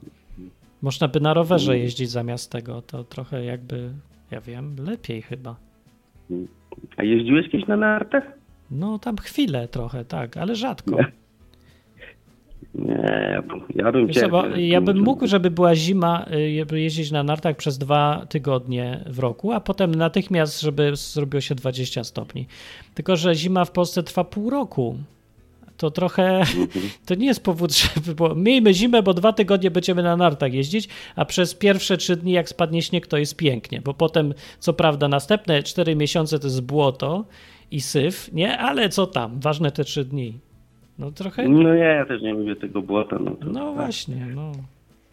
Można 0.82 1.08
by 1.08 1.20
na 1.20 1.34
rowerze 1.34 1.78
jeździć 1.78 2.10
zamiast 2.10 2.52
tego, 2.52 2.82
to 2.82 3.04
trochę 3.04 3.44
jakby, 3.44 3.90
ja 4.30 4.40
wiem, 4.40 4.76
lepiej 4.86 5.22
chyba. 5.22 5.56
A 6.96 7.02
jeździłeś 7.02 7.48
kiedyś 7.50 7.66
na 7.68 7.76
nartach? 7.76 8.37
No 8.70 8.98
tam 8.98 9.16
chwilę 9.16 9.68
trochę, 9.68 10.04
tak, 10.04 10.36
ale 10.36 10.56
rzadko. 10.56 10.96
Nie, 12.74 13.42
bym, 13.48 13.60
ja 13.74 13.92
bym 13.92 14.06
Wiesz 14.06 14.28
bo 14.30 14.46
ja 14.46 14.80
bym 14.80 14.98
mógł, 15.00 15.26
żeby 15.26 15.50
była 15.50 15.74
zima, 15.74 16.26
y, 16.32 16.58
żeby 16.58 16.80
jeździć 16.80 17.10
na 17.10 17.22
nartach 17.22 17.56
przez 17.56 17.78
dwa 17.78 18.26
tygodnie 18.28 19.04
w 19.06 19.18
roku, 19.18 19.52
a 19.52 19.60
potem 19.60 19.94
natychmiast, 19.94 20.60
żeby 20.60 20.92
zrobiło 20.94 21.40
się 21.40 21.54
20 21.54 22.04
stopni. 22.04 22.46
Tylko, 22.94 23.16
że 23.16 23.34
zima 23.34 23.64
w 23.64 23.70
Polsce 23.70 24.02
trwa 24.02 24.24
pół 24.24 24.50
roku. 24.50 24.96
To 25.76 25.90
trochę, 25.90 26.42
to 27.06 27.14
nie 27.14 27.26
jest 27.26 27.44
powód, 27.44 27.76
żeby 27.76 28.14
było, 28.14 28.34
miejmy 28.34 28.74
zimę, 28.74 29.02
bo 29.02 29.14
dwa 29.14 29.32
tygodnie 29.32 29.70
będziemy 29.70 30.02
na 30.02 30.16
nartach 30.16 30.52
jeździć, 30.52 30.88
a 31.16 31.24
przez 31.24 31.54
pierwsze 31.54 31.96
trzy 31.96 32.16
dni, 32.16 32.32
jak 32.32 32.48
spadnie 32.48 32.82
śnieg, 32.82 33.06
to 33.06 33.18
jest 33.18 33.36
pięknie, 33.36 33.80
bo 33.80 33.94
potem, 33.94 34.34
co 34.58 34.72
prawda, 34.72 35.08
następne 35.08 35.62
cztery 35.62 35.96
miesiące 35.96 36.38
to 36.38 36.46
jest 36.46 36.60
błoto 36.60 37.24
i 37.70 37.80
syf, 37.80 38.32
nie? 38.32 38.58
Ale 38.58 38.88
co 38.88 39.06
tam, 39.06 39.40
ważne 39.40 39.70
te 39.70 39.84
trzy 39.84 40.04
dni. 40.04 40.38
No 40.98 41.10
trochę, 41.10 41.48
No 41.48 41.74
nie, 41.74 41.80
ja 41.80 42.06
też 42.06 42.22
nie 42.22 42.34
lubię 42.34 42.56
tego 42.56 42.82
błota. 42.82 43.16
No, 43.20 43.30
to, 43.30 43.46
no 43.46 43.66
tak. 43.66 43.74
właśnie, 43.74 44.26
no. 44.34 44.52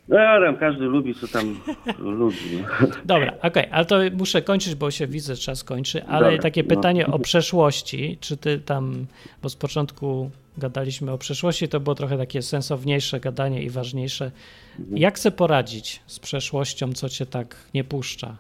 No 0.08 0.18
tam 0.46 0.58
każdy 0.58 0.86
lubi, 0.86 1.16
co 1.16 1.28
tam 1.28 1.60
lubi. 2.20 2.36
No. 2.82 2.88
Dobra, 3.06 3.34
okej, 3.42 3.68
ale 3.72 3.86
to 3.86 4.00
muszę 4.18 4.42
kończyć, 4.42 4.76
bo 4.76 4.92
się 4.92 5.08
widzę, 5.08 5.36
czas 5.36 5.64
kończy, 5.64 6.06
ale 6.06 6.26
Dobra, 6.26 6.42
takie 6.42 6.64
no. 6.64 6.70
pytanie 6.70 7.08
o 7.08 7.20
przeszłości, 7.20 8.18
czy 8.22 8.38
ty 8.38 8.60
tam, 8.60 9.06
bo 9.42 9.50
z 9.50 9.56
początku 9.56 10.30
gadaliśmy 10.58 11.12
o 11.12 11.18
przeszłości, 11.18 11.68
to 11.68 11.80
było 11.80 11.96
trochę 11.96 12.18
takie 12.18 12.42
sensowniejsze 12.42 13.20
gadanie 13.20 13.64
i 13.64 13.70
ważniejsze. 13.70 14.32
Mhm. 14.80 14.98
Jak 14.98 15.20
se 15.20 15.32
poradzić 15.32 16.02
z 16.08 16.20
przeszłością, 16.20 16.94
co 16.94 17.10
cię 17.10 17.26
tak 17.26 17.56
nie 17.74 17.84
puszcza? 17.84 18.38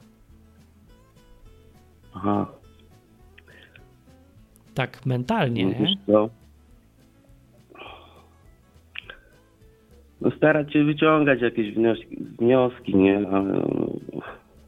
Aha, 2.16 2.47
Tak 4.76 5.05
mentalnie, 5.05 5.76
no? 6.07 6.30
No 10.21 10.32
starać 10.32 10.73
się 10.73 10.84
wyciągać 10.84 11.41
jakieś 11.41 11.76
wnioski, 11.76 12.17
wnioski 12.39 12.95
nie? 12.95 13.17
Ale 13.32 13.53
no, 13.53 13.88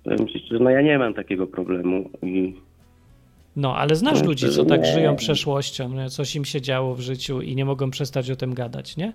powiem 0.03 0.27
ci 0.27 0.39
szczerze, 0.39 0.63
no 0.63 0.69
ja 0.69 0.81
nie 0.81 0.99
mam 0.99 1.13
takiego 1.13 1.47
problemu 1.47 2.09
i 2.23 2.53
No, 3.55 3.75
ale 3.75 3.95
znasz 3.95 4.21
No, 4.21 4.27
ludzi, 4.27 4.49
co 4.49 4.65
tak 4.65 4.81
nie. 4.81 4.85
żyją 4.93 5.15
przeszłością, 5.15 5.89
nie? 5.93 6.09
coś 6.09 6.35
im 6.35 6.45
się 6.45 6.61
działo 6.61 6.95
w 6.95 6.99
życiu 6.99 7.41
i 7.41 7.55
nie 7.55 7.65
mogą 7.65 7.89
przestać 7.91 8.31
o 8.31 8.35
tym 8.35 8.53
gadać, 8.53 8.97
nie? 8.97 9.13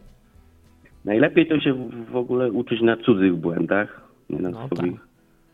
najlepiej 1.05 1.47
to 1.49 1.61
się 1.61 1.73
w- 2.13 2.17
ogóle 2.17 2.53
uczyć 2.53 2.81
na 2.81 2.97
cudzych 2.97 3.37
błędach, 3.37 4.01
nie 4.31 4.39
na 4.39 4.51
No 4.51 4.67
swoich. 4.67 5.01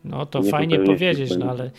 No 0.05 0.25
to 0.25 0.39
Nie 0.39 0.51
fajnie 0.51 0.79
powiedzieć, 0.79 1.37
no 1.37 1.49
ale 1.49 1.71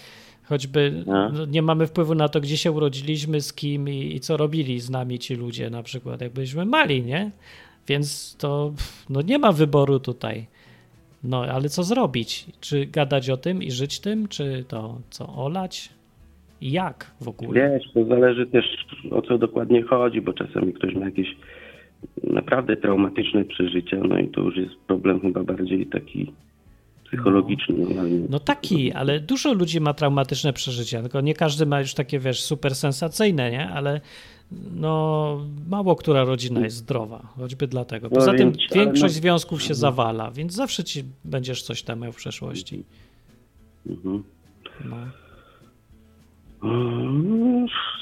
choćby 0.50 1.04
No. 1.06 1.28
no, 1.32 1.44
nie 1.46 1.62
mamy 1.62 1.86
wpływu 1.86 2.14
na 2.14 2.28
to, 2.28 2.40
gdzie 2.40 2.56
się 2.56 2.72
urodziliśmy, 2.72 3.40
z 3.40 3.52
kim 3.52 3.88
i, 3.88 4.14
i 4.14 4.20
co 4.20 4.36
robili 4.36 4.80
z 4.80 4.90
nami 4.90 5.18
ci 5.18 5.34
ludzie, 5.34 5.70
na 5.70 5.82
przykład 5.82 6.20
jak 6.20 6.32
byliśmy 6.32 6.64
mali, 6.64 7.02
nie? 7.02 7.30
Więc 7.88 8.36
to 8.36 8.72
no 9.10 9.22
nie 9.22 9.38
ma 9.38 9.52
wyboru 9.52 10.00
tutaj. 10.00 10.46
No 11.24 11.42
ale 11.42 11.68
co 11.68 11.82
zrobić? 11.82 12.46
Czy 12.60 12.86
gadać 12.86 13.30
o 13.30 13.36
tym 13.36 13.62
i 13.62 13.70
żyć 13.70 14.00
tym, 14.00 14.28
czy 14.28 14.64
to 14.68 14.98
co 15.10 15.34
olać? 15.36 15.90
I 16.60 16.72
jak 16.72 17.10
w 17.20 17.28
ogóle? 17.28 17.70
Wiesz, 17.70 17.92
to 17.94 18.04
zależy 18.04 18.46
też 18.46 18.64
o 19.10 19.22
co 19.22 19.38
dokładnie 19.38 19.82
chodzi, 19.82 20.20
bo 20.20 20.32
czasami 20.32 20.72
ktoś 20.72 20.94
ma 20.94 21.04
jakieś 21.04 21.36
naprawdę 22.24 22.76
traumatyczne 22.76 23.44
przeżycia, 23.44 23.96
no 23.96 24.18
i 24.18 24.28
to 24.28 24.40
już 24.40 24.56
jest 24.56 24.74
problem 24.86 25.20
chyba 25.20 25.44
bardziej 25.44 25.86
taki 25.86 26.32
psychologiczny. 27.10 27.74
No, 27.94 28.02
No 28.28 28.38
taki, 28.40 28.92
ale 28.92 29.20
dużo 29.20 29.52
ludzi 29.52 29.80
ma 29.80 29.94
traumatyczne 29.94 30.52
przeżycia, 30.52 31.00
tylko 31.00 31.20
nie 31.20 31.34
każdy 31.34 31.66
ma 31.66 31.80
już 31.80 31.94
takie, 31.94 32.18
wiesz, 32.18 32.40
super 32.42 32.74
sensacyjne, 32.74 33.50
nie? 33.50 33.68
Ale 33.68 34.00
no 34.74 35.40
mało 35.68 35.96
która 35.96 36.24
rodzina 36.24 36.60
jest 36.60 36.76
zdrowa, 36.76 37.22
choćby 37.36 37.66
dlatego. 37.66 38.08
No 38.10 38.14
Poza 38.16 38.32
tym 38.34 38.52
więc, 38.52 38.74
większość 38.74 39.14
no- 39.14 39.20
związków 39.20 39.62
się 39.62 39.74
zawala, 39.74 40.30
więc 40.30 40.52
zawsze 40.54 40.84
ci 40.84 41.04
będziesz 41.24 41.62
coś 41.62 41.82
tam 41.82 42.00
miał 42.00 42.12
w 42.12 42.16
przeszłości. 42.16 42.84
Mhm. 43.86 44.22
No. 44.84 44.96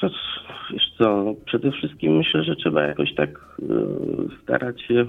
Co- 0.01 0.09
Wiesz 0.73 0.93
co, 0.97 1.23
no, 1.23 1.35
przede 1.45 1.71
wszystkim 1.71 2.17
myślę, 2.17 2.43
że 2.43 2.55
trzeba 2.55 2.81
jakoś 2.83 3.15
tak 3.15 3.29
e, 3.61 3.65
starać 4.43 4.81
się 4.81 5.05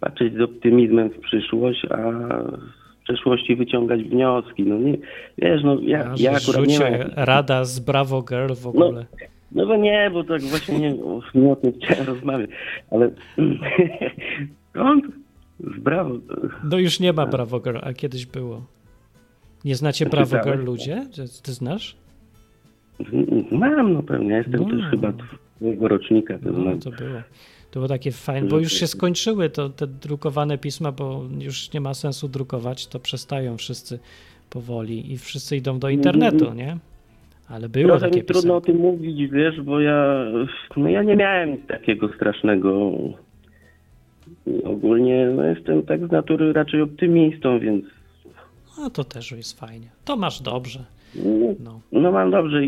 patrzeć 0.00 0.34
z 0.34 0.40
optymizmem 0.40 1.10
w 1.10 1.18
przyszłość, 1.18 1.84
a 1.84 2.12
z 3.00 3.04
przeszłości 3.04 3.56
wyciągać 3.56 4.02
wnioski. 4.02 4.62
No 4.62 4.78
nie, 4.78 4.96
wiesz, 5.38 5.62
no 5.64 5.78
ja, 5.82 6.14
ja 6.16 6.32
akurat 6.32 6.66
nie 6.66 6.78
mam... 6.78 6.92
rada 7.16 7.64
z 7.64 7.80
Bravo 7.80 8.22
Girl 8.22 8.54
w 8.54 8.66
ogóle. 8.66 9.06
No 9.52 9.66
bo 9.66 9.76
nie, 9.76 10.10
bo 10.12 10.24
tak 10.24 10.42
właśnie 10.42 10.78
nie, 10.78 10.94
nie 11.34 11.52
o 11.52 11.56
tym 11.56 11.72
chciałem 11.72 12.06
rozmawiać, 12.14 12.50
ale 12.90 13.10
skąd? 14.70 15.04
Z 15.60 15.78
brawo. 15.78 16.14
No 16.64 16.78
już 16.78 17.00
nie 17.00 17.12
ma 17.12 17.26
Bravo 17.26 17.60
Girl, 17.60 17.78
a 17.82 17.92
kiedyś 17.92 18.26
było. 18.26 18.62
Nie 19.64 19.74
znacie 19.74 20.06
Bravo? 20.06 20.36
Girl 20.44 20.64
ludzie? 20.64 21.06
Ty, 21.42 21.52
znasz? 21.52 21.96
Mam, 23.50 23.92
no 23.92 24.02
pewnie, 24.02 24.34
jestem 24.34 24.60
No. 24.60 24.68
też 24.70 24.90
chyba 24.90 25.12
twojego 25.56 25.88
rocznika, 25.88 26.38
to 26.38 26.50
No, 26.52 26.76
to 26.76 26.90
było. 26.90 27.20
To 27.70 27.80
było 27.80 27.88
takie 27.88 28.12
fajne, 28.12 28.48
bo 28.48 28.58
już 28.58 28.72
się 28.72 28.86
skończyły 28.86 29.50
to, 29.50 29.68
te 29.68 29.86
drukowane 29.86 30.58
pisma, 30.58 30.92
bo 30.92 31.24
już 31.38 31.72
nie 31.72 31.80
ma 31.80 31.94
sensu 31.94 32.28
drukować, 32.28 32.86
to 32.86 33.00
przestają 33.00 33.56
wszyscy 33.56 33.98
powoli 34.50 35.12
i 35.12 35.18
wszyscy 35.18 35.56
idą 35.56 35.78
do 35.78 35.88
internetu, 35.88 36.54
nie? 36.54 36.76
Ale 37.48 37.68
było 37.68 37.86
Trochę 37.86 38.06
takie 38.06 38.20
mi 38.20 38.24
trudno 38.26 38.56
o 38.56 38.60
tym 38.60 38.76
mówić, 38.76 39.30
wiesz, 39.30 39.60
bo 39.60 39.80
ja, 39.80 40.24
no 40.76 40.88
ja 40.88 41.02
nie 41.02 41.16
miałem 41.16 41.58
takiego 41.58 42.08
strasznego. 42.16 42.92
Ogólnie 44.64 45.26
no 45.36 45.44
jestem 45.44 45.82
tak 45.82 46.08
z 46.08 46.10
natury 46.10 46.52
raczej 46.52 46.82
optymistą, 46.82 47.58
więc 47.60 47.84
No 48.78 48.90
to 48.90 49.04
też 49.04 49.32
jest 49.32 49.60
fajnie. 49.60 49.88
To 50.04 50.16
masz 50.16 50.42
dobrze. 50.42 50.84
No, 51.14 51.80
No. 51.92 52.12
mam 52.12 52.30
dobrze 52.30 52.60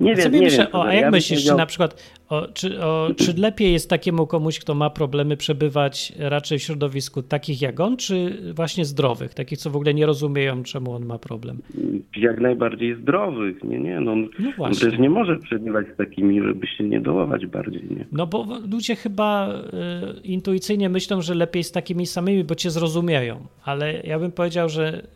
nie 0.00 0.14
wiem, 0.14 0.32
nie 0.32 0.40
myślę, 0.40 0.64
wiem. 0.64 0.74
o, 0.74 0.84
a 0.84 0.86
ja 0.88 0.94
jak 0.94 1.04
bym 1.04 1.12
myślisz, 1.12 1.44
czy 1.44 1.54
na 1.54 1.66
przykład, 1.66 2.12
o, 2.28 2.46
czy, 2.54 2.82
o, 2.82 3.08
czy 3.16 3.34
lepiej 3.40 3.72
jest 3.72 3.90
takiemu 3.90 4.26
komuś, 4.26 4.58
kto 4.58 4.74
ma 4.74 4.90
problemy, 4.90 5.36
przebywać 5.36 6.12
raczej 6.18 6.58
w 6.58 6.62
środowisku 6.62 7.22
takich 7.22 7.62
jak 7.62 7.80
on, 7.80 7.96
czy 7.96 8.38
właśnie 8.54 8.84
zdrowych, 8.84 9.34
takich, 9.34 9.58
co 9.58 9.70
w 9.70 9.76
ogóle 9.76 9.94
nie 9.94 10.06
rozumieją, 10.06 10.62
czemu 10.62 10.92
on 10.92 11.06
ma 11.06 11.18
problem? 11.18 11.62
jak 12.16 12.40
najbardziej 12.40 12.94
zdrowych, 12.94 13.64
nie, 13.64 13.78
nie, 13.80 14.00
no, 14.00 14.16
No 14.16 14.52
właśnie. 14.56 14.90
też 14.90 14.98
nie 15.00 15.10
może 15.10 15.36
przebywać 15.36 15.86
z 15.94 15.96
takimi, 15.96 16.42
żeby 16.42 16.66
się 16.66 16.84
nie 16.84 17.00
dołować 17.00 17.46
bardziej, 17.46 17.82
nie. 17.90 18.06
No 18.12 18.26
bo 18.26 18.46
ludzie 18.70 18.96
chyba 18.96 19.48
y, 19.54 20.20
intuicyjnie 20.24 20.88
myślą, 20.88 21.22
że 21.22 21.34
lepiej 21.34 21.64
z 21.64 21.72
takimi 21.72 22.06
samymi, 22.06 22.44
bo 22.44 22.54
cię 22.54 22.70
zrozumieją, 22.70 23.46
ale 23.64 24.00
ja 24.04 24.18
bym 24.18 24.32
powiedział, 24.32 24.68
że 24.68 25.06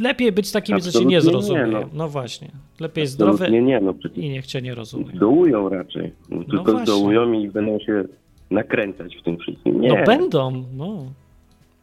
lepiej 0.00 0.32
być 0.32 0.46
z 0.48 0.52
takimi, 0.52 0.80
co 0.80 0.92
cię 0.98 1.04
nie 1.04 1.16
Absolutnie 1.16 1.54
nie, 1.54 1.66
no. 1.66 1.88
No 1.92 2.08
właśnie. 2.08 2.48
Lepiej 2.80 3.06
zdrowy 3.06 3.32
Absolutnie 3.32 3.62
nie, 3.62 3.80
no 3.80 3.94
i 4.16 4.28
niech 4.28 4.46
cię 4.46 4.62
nie 4.62 4.74
rozumie. 4.74 5.04
dołują 5.14 5.68
raczej, 5.68 6.12
no, 6.28 6.44
tylko 6.44 6.72
właśnie. 6.72 6.94
zdołują 6.94 7.32
i 7.32 7.48
będą 7.48 7.78
się 7.78 8.04
nakręcać 8.50 9.16
w 9.16 9.22
tym 9.22 9.38
wszystkim. 9.38 9.80
Nie. 9.80 9.88
No 9.88 10.04
będą, 10.06 10.64
no. 10.76 11.04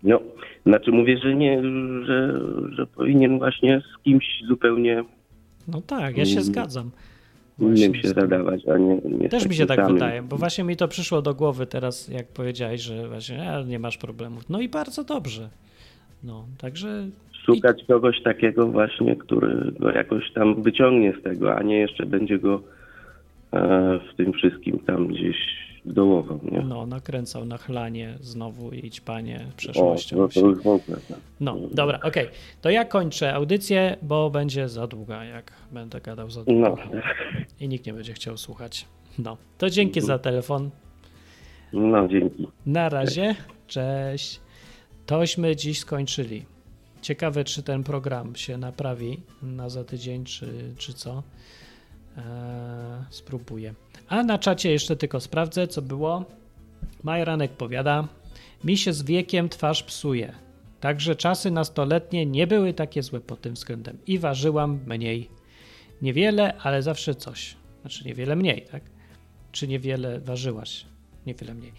No, 0.04 0.20
znaczy 0.66 0.92
mówię, 0.92 1.18
że 1.18 1.36
nie, 1.36 1.62
że, 2.06 2.40
że 2.72 2.88
powinien 2.88 3.38
właśnie 3.40 3.82
z 3.82 4.04
kimś 4.04 4.26
zupełnie 4.48 5.04
No 5.68 5.82
tak, 5.82 6.18
ja 6.18 6.26
się 6.26 6.32
Mm. 6.32 6.44
zgadzam. 6.44 6.92
innym 7.60 7.96
się 7.96 8.08
zadawać, 8.08 8.68
a 8.68 8.78
nie, 8.78 8.96
nie 9.20 9.30
Też 9.30 9.44
mi 9.44 9.50
takim 9.50 9.54
się 9.54 9.66
tak 9.66 9.78
samym. 9.80 9.94
wydaje, 9.94 10.22
bo 10.22 10.38
właśnie 10.38 10.64
mi 10.64 10.76
to 10.78 10.88
przyszło 10.88 11.22
do 11.22 11.36
głowy 11.36 11.66
teraz, 11.66 12.08
jak 12.08 12.28
powiedziałeś, 12.28 12.82
że 12.82 13.08
właśnie 13.10 13.52
a, 13.52 13.62
nie 13.64 13.80
masz 13.80 13.98
problemów. 13.98 14.50
No 14.50 14.60
i 14.62 14.70
bardzo 14.70 15.04
dobrze. 15.04 15.50
No, 16.24 16.46
także 16.58 17.08
Szukać 17.46 17.84
kogoś 17.88 18.22
takiego 18.24 18.68
właśnie, 18.68 19.16
który 19.16 19.72
go 19.80 19.92
jakoś 19.92 20.32
tam 20.34 20.64
wyciągnie 20.64 21.14
z 21.20 21.24
tego, 21.24 21.56
a 21.56 21.64
nie 21.64 21.78
jeszcze 21.78 22.06
będzie 22.06 22.40
go 22.40 22.62
e, 23.54 24.00
w 24.14 24.16
tym 24.18 24.34
wszystkim 24.34 24.80
tam 24.80 25.08
gdzieś 25.08 25.38
dołował, 25.86 26.40
nie? 26.52 26.62
no, 26.62 26.86
nakręcał 26.86 27.46
na 27.46 27.58
chlanie 27.58 28.16
znowu 28.22 28.72
i 28.72 28.90
ćpanie 28.90 29.40
o, 29.50 29.58
przeszłością. 29.58 30.18
no 30.18 30.28
to 30.28 30.40
już 30.40 30.58
w 30.58 30.68
ogóle. 30.68 30.98
tak. 31.10 31.18
No, 31.40 31.58
dobra, 31.72 32.00
okej. 32.04 32.28
To 32.62 32.70
ja 32.70 32.86
kończę 32.86 33.34
audycję, 33.34 33.98
bo 34.02 34.30
będzie 34.30 34.70
za 34.70 34.88
długa, 34.88 35.24
jak 35.24 35.54
będę 35.72 36.02
gadał 36.02 36.30
za 36.30 36.44
długo. 36.44 36.60
No, 36.62 37.02
I 37.60 37.68
nikt 37.68 37.86
nie 37.86 37.94
będzie 37.94 38.14
chciał 38.14 38.38
słuchać. 38.38 38.86
No, 39.20 39.38
to 39.58 39.70
dzięki 39.70 40.02
za 40.02 40.20
telefon. 40.20 40.70
no 41.74 42.08
dzięki. 42.08 42.48
Na 42.66 42.90
razie, 42.90 43.36
cześć. 43.68 44.42
Tośmy 45.06 45.56
dziś 45.56 45.80
skończyli. 45.80 46.46
Ciekawe, 47.02 47.44
czy 47.44 47.64
ten 47.64 47.84
program 47.84 48.36
się 48.36 48.58
naprawi 48.58 49.22
na 49.42 49.70
za 49.70 49.84
tydzień, 49.84 50.26
czy, 50.26 50.74
czy 50.78 50.94
co. 50.94 51.24
Eee, 52.18 52.24
spróbuję. 53.10 53.74
A 54.08 54.24
na 54.24 54.38
czacie 54.38 54.72
jeszcze 54.72 54.96
tylko 54.96 55.20
sprawdzę, 55.20 55.68
co 55.68 55.82
było. 55.82 56.26
Majranek 57.04 57.52
powiada, 57.52 58.08
mi 58.64 58.78
się 58.78 58.94
z 58.94 59.04
wiekiem 59.04 59.50
twarz 59.50 59.84
psuje. 59.84 60.34
Także 60.80 61.16
czasy 61.16 61.52
nastoletnie 61.52 62.26
nie 62.26 62.48
były 62.48 62.74
takie 62.74 63.04
złe 63.04 63.20
pod 63.20 63.42
tym 63.42 63.54
względem 63.54 63.98
i 64.08 64.20
ważyłam 64.20 64.80
mniej. 64.86 65.30
Niewiele, 66.02 66.58
ale 66.58 66.84
zawsze 66.84 67.16
coś. 67.16 67.56
Znaczy 67.82 68.06
niewiele 68.06 68.36
mniej, 68.36 68.66
tak? 68.72 68.84
Czy 69.52 69.68
niewiele 69.68 70.20
ważyłaś? 70.20 70.86
Niewiele 71.26 71.54
mniej. 71.54 71.74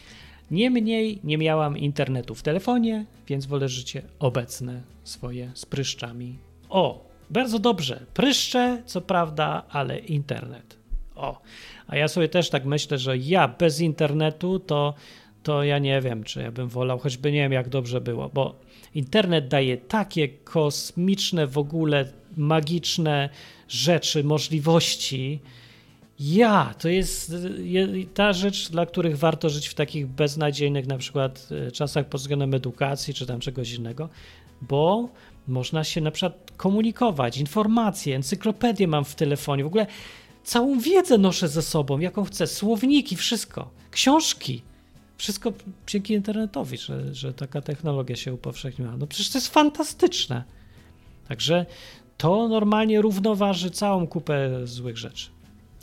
Niemniej 0.50 1.20
nie 1.24 1.38
miałam 1.38 1.78
internetu 1.78 2.34
w 2.34 2.42
telefonie, 2.42 3.06
więc 3.26 3.46
wolę 3.46 3.68
życie 3.68 4.02
obecne 4.18 4.82
swoje 5.04 5.50
z 5.54 5.66
pryszczami. 5.66 6.38
O, 6.68 7.10
bardzo 7.30 7.58
dobrze. 7.58 8.06
Pryszcze, 8.14 8.82
co 8.86 9.00
prawda, 9.00 9.62
ale 9.70 9.98
internet. 9.98 10.76
O, 11.16 11.40
a 11.86 11.96
ja 11.96 12.08
sobie 12.08 12.28
też 12.28 12.50
tak 12.50 12.64
myślę, 12.64 12.98
że 12.98 13.18
ja 13.18 13.48
bez 13.48 13.80
internetu 13.80 14.58
to, 14.58 14.94
to 15.42 15.64
ja 15.64 15.78
nie 15.78 16.00
wiem, 16.00 16.24
czy 16.24 16.42
ja 16.42 16.52
bym 16.52 16.68
wolał, 16.68 16.98
choćby 16.98 17.32
nie 17.32 17.38
wiem, 17.38 17.52
jak 17.52 17.68
dobrze 17.68 18.00
było, 18.00 18.28
bo 18.28 18.60
internet 18.94 19.48
daje 19.48 19.76
takie 19.76 20.28
kosmiczne, 20.28 21.46
w 21.46 21.58
ogóle 21.58 22.12
magiczne 22.36 23.28
rzeczy, 23.68 24.24
możliwości. 24.24 25.40
Ja, 26.20 26.74
to 26.78 26.88
jest 26.88 27.32
ta 28.14 28.32
rzecz, 28.32 28.70
dla 28.70 28.86
których 28.86 29.18
warto 29.18 29.50
żyć 29.50 29.68
w 29.68 29.74
takich 29.74 30.06
beznadziejnych 30.06 30.86
na 30.86 30.98
przykład 30.98 31.48
e, 31.68 31.70
czasach 31.70 32.06
pod 32.06 32.20
względem 32.20 32.54
edukacji 32.54 33.14
czy 33.14 33.26
tam 33.26 33.40
czegoś 33.40 33.72
innego, 33.72 34.08
bo 34.62 35.08
można 35.48 35.84
się 35.84 36.00
na 36.00 36.10
przykład 36.10 36.50
komunikować, 36.56 37.38
informacje, 37.38 38.16
encyklopedię 38.16 38.88
mam 38.88 39.04
w 39.04 39.14
telefonie, 39.14 39.64
w 39.64 39.66
ogóle 39.66 39.86
całą 40.44 40.80
wiedzę 40.80 41.18
noszę 41.18 41.48
ze 41.48 41.62
sobą, 41.62 41.98
jaką 41.98 42.24
chcę, 42.24 42.46
słowniki, 42.46 43.16
wszystko, 43.16 43.70
książki. 43.90 44.62
Wszystko 45.18 45.52
dzięki 45.86 46.14
internetowi, 46.14 46.78
że, 46.78 47.14
że 47.14 47.34
taka 47.34 47.60
technologia 47.60 48.16
się 48.16 48.34
upowszechniła. 48.34 48.96
No 48.96 49.06
przecież 49.06 49.30
to 49.30 49.38
jest 49.38 49.48
fantastyczne. 49.48 50.44
Także 51.28 51.66
to 52.16 52.48
normalnie 52.48 53.00
równoważy 53.00 53.70
całą 53.70 54.06
kupę 54.06 54.66
złych 54.66 54.98
rzeczy, 54.98 55.30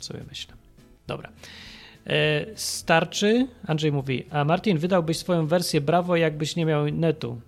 sobie 0.04 0.20
myślę. 0.28 0.54
Dobra. 1.06 1.32
E, 2.06 2.46
starczy, 2.54 3.46
Andrzej 3.66 3.92
mówi, 3.92 4.24
a 4.30 4.44
Martin, 4.44 4.78
wydałbyś 4.78 5.16
swoją 5.16 5.46
wersję 5.46 5.80
Brawo, 5.80 6.16
jakbyś 6.16 6.56
nie 6.56 6.66
miał 6.66 6.86
netu. 6.86 7.40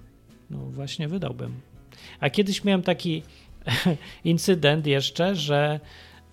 No 0.50 0.58
właśnie, 0.58 1.08
wydałbym. 1.08 1.60
A 2.20 2.30
kiedyś 2.30 2.64
miałem 2.64 2.82
taki 2.82 3.22
incydent 4.24 4.86
jeszcze, 4.86 5.36
że 5.36 5.80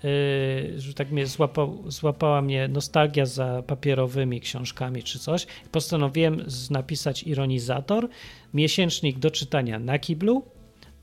Yy, 0.03 0.81
że 0.81 0.93
tak 0.93 1.11
mnie 1.11 1.27
złapał, 1.27 1.83
złapała 1.87 2.41
mnie 2.41 2.67
nostalgia 2.67 3.25
za 3.25 3.63
papierowymi 3.67 4.41
książkami 4.41 5.03
czy 5.03 5.19
coś. 5.19 5.47
Postanowiłem 5.71 6.45
napisać 6.69 7.23
ironizator, 7.23 8.09
miesięcznik 8.53 9.19
do 9.19 9.31
czytania 9.31 9.79
na 9.79 9.99
kiblu, 9.99 10.43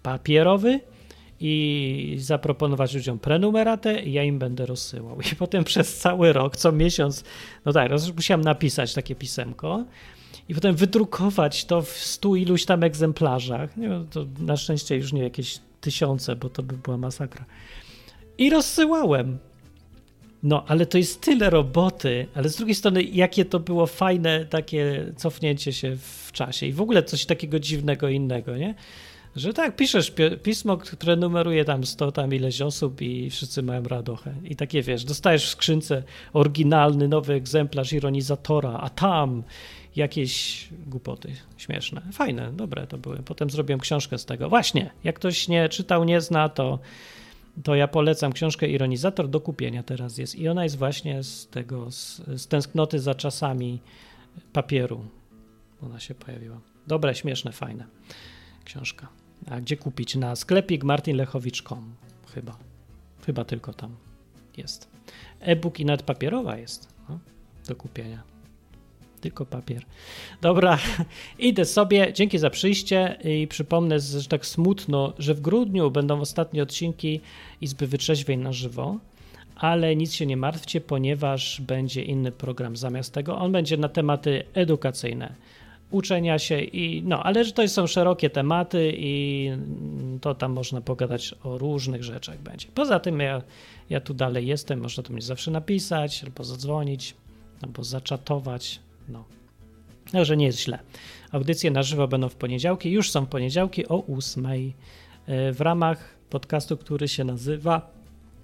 papierowy 0.02 0.80
i 1.46 2.16
zaproponować 2.18 2.94
ludziom 2.94 3.18
prenumeratę 3.18 4.02
i 4.02 4.12
ja 4.12 4.22
im 4.22 4.38
będę 4.38 4.66
rozsyłał. 4.66 5.18
I 5.32 5.36
potem 5.36 5.64
przez 5.64 5.96
cały 5.96 6.32
rok, 6.32 6.56
co 6.56 6.72
miesiąc, 6.72 7.24
no 7.64 7.72
tak, 7.72 7.92
musiałem 8.16 8.40
napisać 8.40 8.94
takie 8.94 9.14
pisemko 9.14 9.84
i 10.48 10.54
potem 10.54 10.76
wydrukować 10.76 11.64
to 11.64 11.82
w 11.82 11.88
stu 11.88 12.36
iluś 12.36 12.64
tam 12.64 12.82
egzemplarzach. 12.82 13.76
Nie, 13.76 13.88
to 14.10 14.26
na 14.38 14.56
szczęście 14.56 14.96
już 14.96 15.12
nie 15.12 15.22
jakieś 15.22 15.58
tysiące, 15.80 16.36
bo 16.36 16.48
to 16.48 16.62
by 16.62 16.76
była 16.76 16.96
masakra 16.96 17.44
i 18.38 18.50
rozsyłałem. 18.50 19.38
No, 20.42 20.64
ale 20.68 20.86
to 20.86 20.98
jest 20.98 21.20
tyle 21.20 21.50
roboty, 21.50 22.26
ale 22.34 22.48
z 22.48 22.56
drugiej 22.56 22.74
strony, 22.74 23.02
jakie 23.02 23.44
to 23.44 23.60
było 23.60 23.86
fajne 23.86 24.46
takie 24.46 25.12
cofnięcie 25.16 25.72
się 25.72 25.96
w 25.96 26.32
czasie 26.32 26.66
i 26.66 26.72
w 26.72 26.80
ogóle 26.80 27.02
coś 27.02 27.26
takiego 27.26 27.60
dziwnego 27.60 28.08
innego, 28.08 28.56
nie? 28.56 28.74
Że 29.36 29.52
tak, 29.52 29.76
piszesz 29.76 30.12
pismo, 30.42 30.76
które 30.76 31.16
numeruje 31.16 31.64
tam 31.64 31.84
100 31.84 32.12
tam 32.12 32.34
ileś 32.34 32.60
osób 32.60 33.02
i 33.02 33.30
wszyscy 33.30 33.62
mają 33.62 33.82
radochę. 33.82 34.34
I 34.44 34.56
takie, 34.56 34.82
wiesz, 34.82 35.04
dostajesz 35.04 35.46
w 35.46 35.48
skrzynce 35.48 36.02
oryginalny, 36.32 37.08
nowy 37.08 37.34
egzemplarz 37.34 37.92
ironizatora, 37.92 38.72
a 38.72 38.90
tam 38.90 39.42
jakieś 39.96 40.68
głupoty 40.86 41.32
śmieszne. 41.56 42.02
Fajne, 42.12 42.52
dobre 42.52 42.86
to 42.86 42.98
były. 42.98 43.16
Potem 43.16 43.50
zrobiłem 43.50 43.80
książkę 43.80 44.18
z 44.18 44.24
tego. 44.24 44.48
Właśnie, 44.48 44.90
jak 45.04 45.16
ktoś 45.16 45.48
nie 45.48 45.68
czytał, 45.68 46.04
nie 46.04 46.20
zna, 46.20 46.48
to 46.48 46.78
to 47.62 47.74
ja 47.74 47.88
polecam 47.88 48.32
książkę 48.32 48.68
Ironizator 48.68 49.28
do 49.28 49.40
kupienia 49.40 49.82
teraz 49.82 50.18
jest 50.18 50.34
i 50.34 50.48
ona 50.48 50.64
jest 50.64 50.78
właśnie 50.78 51.22
z 51.22 51.46
tego, 51.46 51.90
z, 51.90 52.22
z 52.36 52.46
tęsknoty 52.46 52.98
za 52.98 53.14
czasami 53.14 53.80
papieru. 54.52 55.04
Ona 55.82 56.00
się 56.00 56.14
pojawiła. 56.14 56.60
Dobre, 56.86 57.14
śmieszne, 57.14 57.52
fajne 57.52 57.86
książka. 58.64 59.23
A 59.50 59.60
gdzie 59.60 59.76
kupić? 59.76 60.16
Na 60.16 60.36
sklepik 60.36 60.84
martinlechowicz.com 60.84 61.94
chyba. 62.34 62.56
Chyba 63.26 63.44
tylko 63.44 63.72
tam 63.72 63.96
jest. 64.56 64.88
E-book 65.40 65.80
i 65.80 65.84
nawet 65.84 66.02
papierowa 66.02 66.56
jest 66.56 66.88
no, 67.08 67.18
do 67.68 67.76
kupienia 67.76 68.34
tylko 69.24 69.46
papier. 69.46 69.82
Dobra, 70.40 70.78
idę 71.38 71.64
sobie. 71.64 72.12
Dzięki 72.12 72.38
za 72.38 72.50
przyjście 72.50 73.18
i 73.24 73.48
przypomnę, 73.48 74.00
że 74.00 74.28
tak 74.28 74.46
smutno, 74.46 75.12
że 75.18 75.34
w 75.34 75.40
grudniu 75.40 75.90
będą 75.90 76.20
ostatnie 76.20 76.62
odcinki 76.62 77.20
Izby 77.60 77.86
Wytrzeźwień 77.86 78.40
na 78.40 78.52
żywo, 78.52 78.98
ale 79.56 79.96
nic 79.96 80.12
się 80.12 80.26
nie 80.26 80.36
martwcie, 80.36 80.80
ponieważ 80.80 81.60
będzie 81.60 82.02
inny 82.02 82.32
program 82.32 82.76
zamiast 82.76 83.12
tego. 83.12 83.38
On 83.38 83.52
będzie 83.52 83.76
na 83.76 83.88
tematy 83.88 84.44
edukacyjne 84.54 85.34
uczenia 85.90 86.38
się 86.38 86.60
i 86.60 87.02
no, 87.02 87.22
ale 87.22 87.44
że 87.44 87.52
to 87.52 87.68
są 87.68 87.86
szerokie 87.86 88.30
tematy 88.30 88.92
i 88.96 89.50
to 90.20 90.34
tam 90.34 90.52
można 90.52 90.80
pogadać 90.80 91.34
o 91.44 91.58
różnych 91.58 92.04
rzeczach 92.04 92.38
będzie. 92.38 92.68
Poza 92.74 93.00
tym 93.00 93.20
ja, 93.20 93.42
ja 93.90 94.00
tu 94.00 94.14
dalej 94.14 94.46
jestem, 94.46 94.80
można 94.80 95.02
tu 95.02 95.12
mnie 95.12 95.22
zawsze 95.22 95.50
napisać, 95.50 96.24
albo 96.24 96.44
zadzwonić, 96.44 97.14
albo 97.62 97.84
zaczatować, 97.84 98.80
no. 99.08 99.24
Także 100.12 100.36
nie 100.36 100.46
jest 100.46 100.60
źle. 100.60 100.78
Audycje 101.32 101.70
na 101.70 101.82
żywo 101.82 102.08
będą 102.08 102.28
w 102.28 102.34
poniedziałki. 102.34 102.90
Już 102.90 103.10
są 103.10 103.26
poniedziałki 103.26 103.88
o 103.88 104.04
8 104.06 104.46
e, 104.46 105.52
w 105.52 105.60
ramach 105.60 106.14
podcastu, 106.30 106.76
który 106.76 107.08
się 107.08 107.24
nazywa 107.24 107.90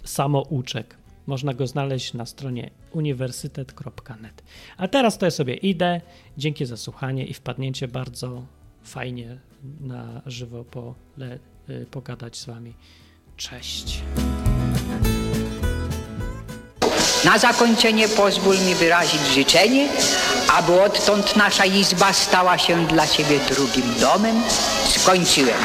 Samouczek. 0.04 0.99
Można 1.30 1.54
go 1.54 1.66
znaleźć 1.66 2.14
na 2.14 2.26
stronie 2.26 2.70
uniwersytet.net. 2.92 4.42
A 4.76 4.88
teraz 4.88 5.18
to 5.18 5.26
ja 5.26 5.30
sobie 5.30 5.54
idę. 5.54 6.00
Dzięki 6.38 6.66
za 6.66 6.76
słuchanie 6.76 7.26
i 7.26 7.34
wpadnięcie 7.34 7.88
bardzo 7.88 8.42
fajnie 8.82 9.38
na 9.80 10.22
żywo 10.26 10.64
po, 10.64 10.94
le, 11.16 11.38
e, 11.68 11.86
pogadać 11.86 12.36
z 12.36 12.44
wami. 12.46 12.74
Cześć. 13.36 14.02
Na 17.24 17.38
zakończenie 17.38 18.08
pozwól 18.08 18.56
mi 18.66 18.74
wyrazić 18.74 19.20
życzenie, 19.34 19.88
aby 20.58 20.82
odtąd 20.82 21.36
nasza 21.36 21.64
izba 21.64 22.12
stała 22.12 22.58
się 22.58 22.86
dla 22.86 23.06
Ciebie 23.06 23.38
drugim 23.50 24.00
domem. 24.00 24.36
Skończyłem. 24.88 25.60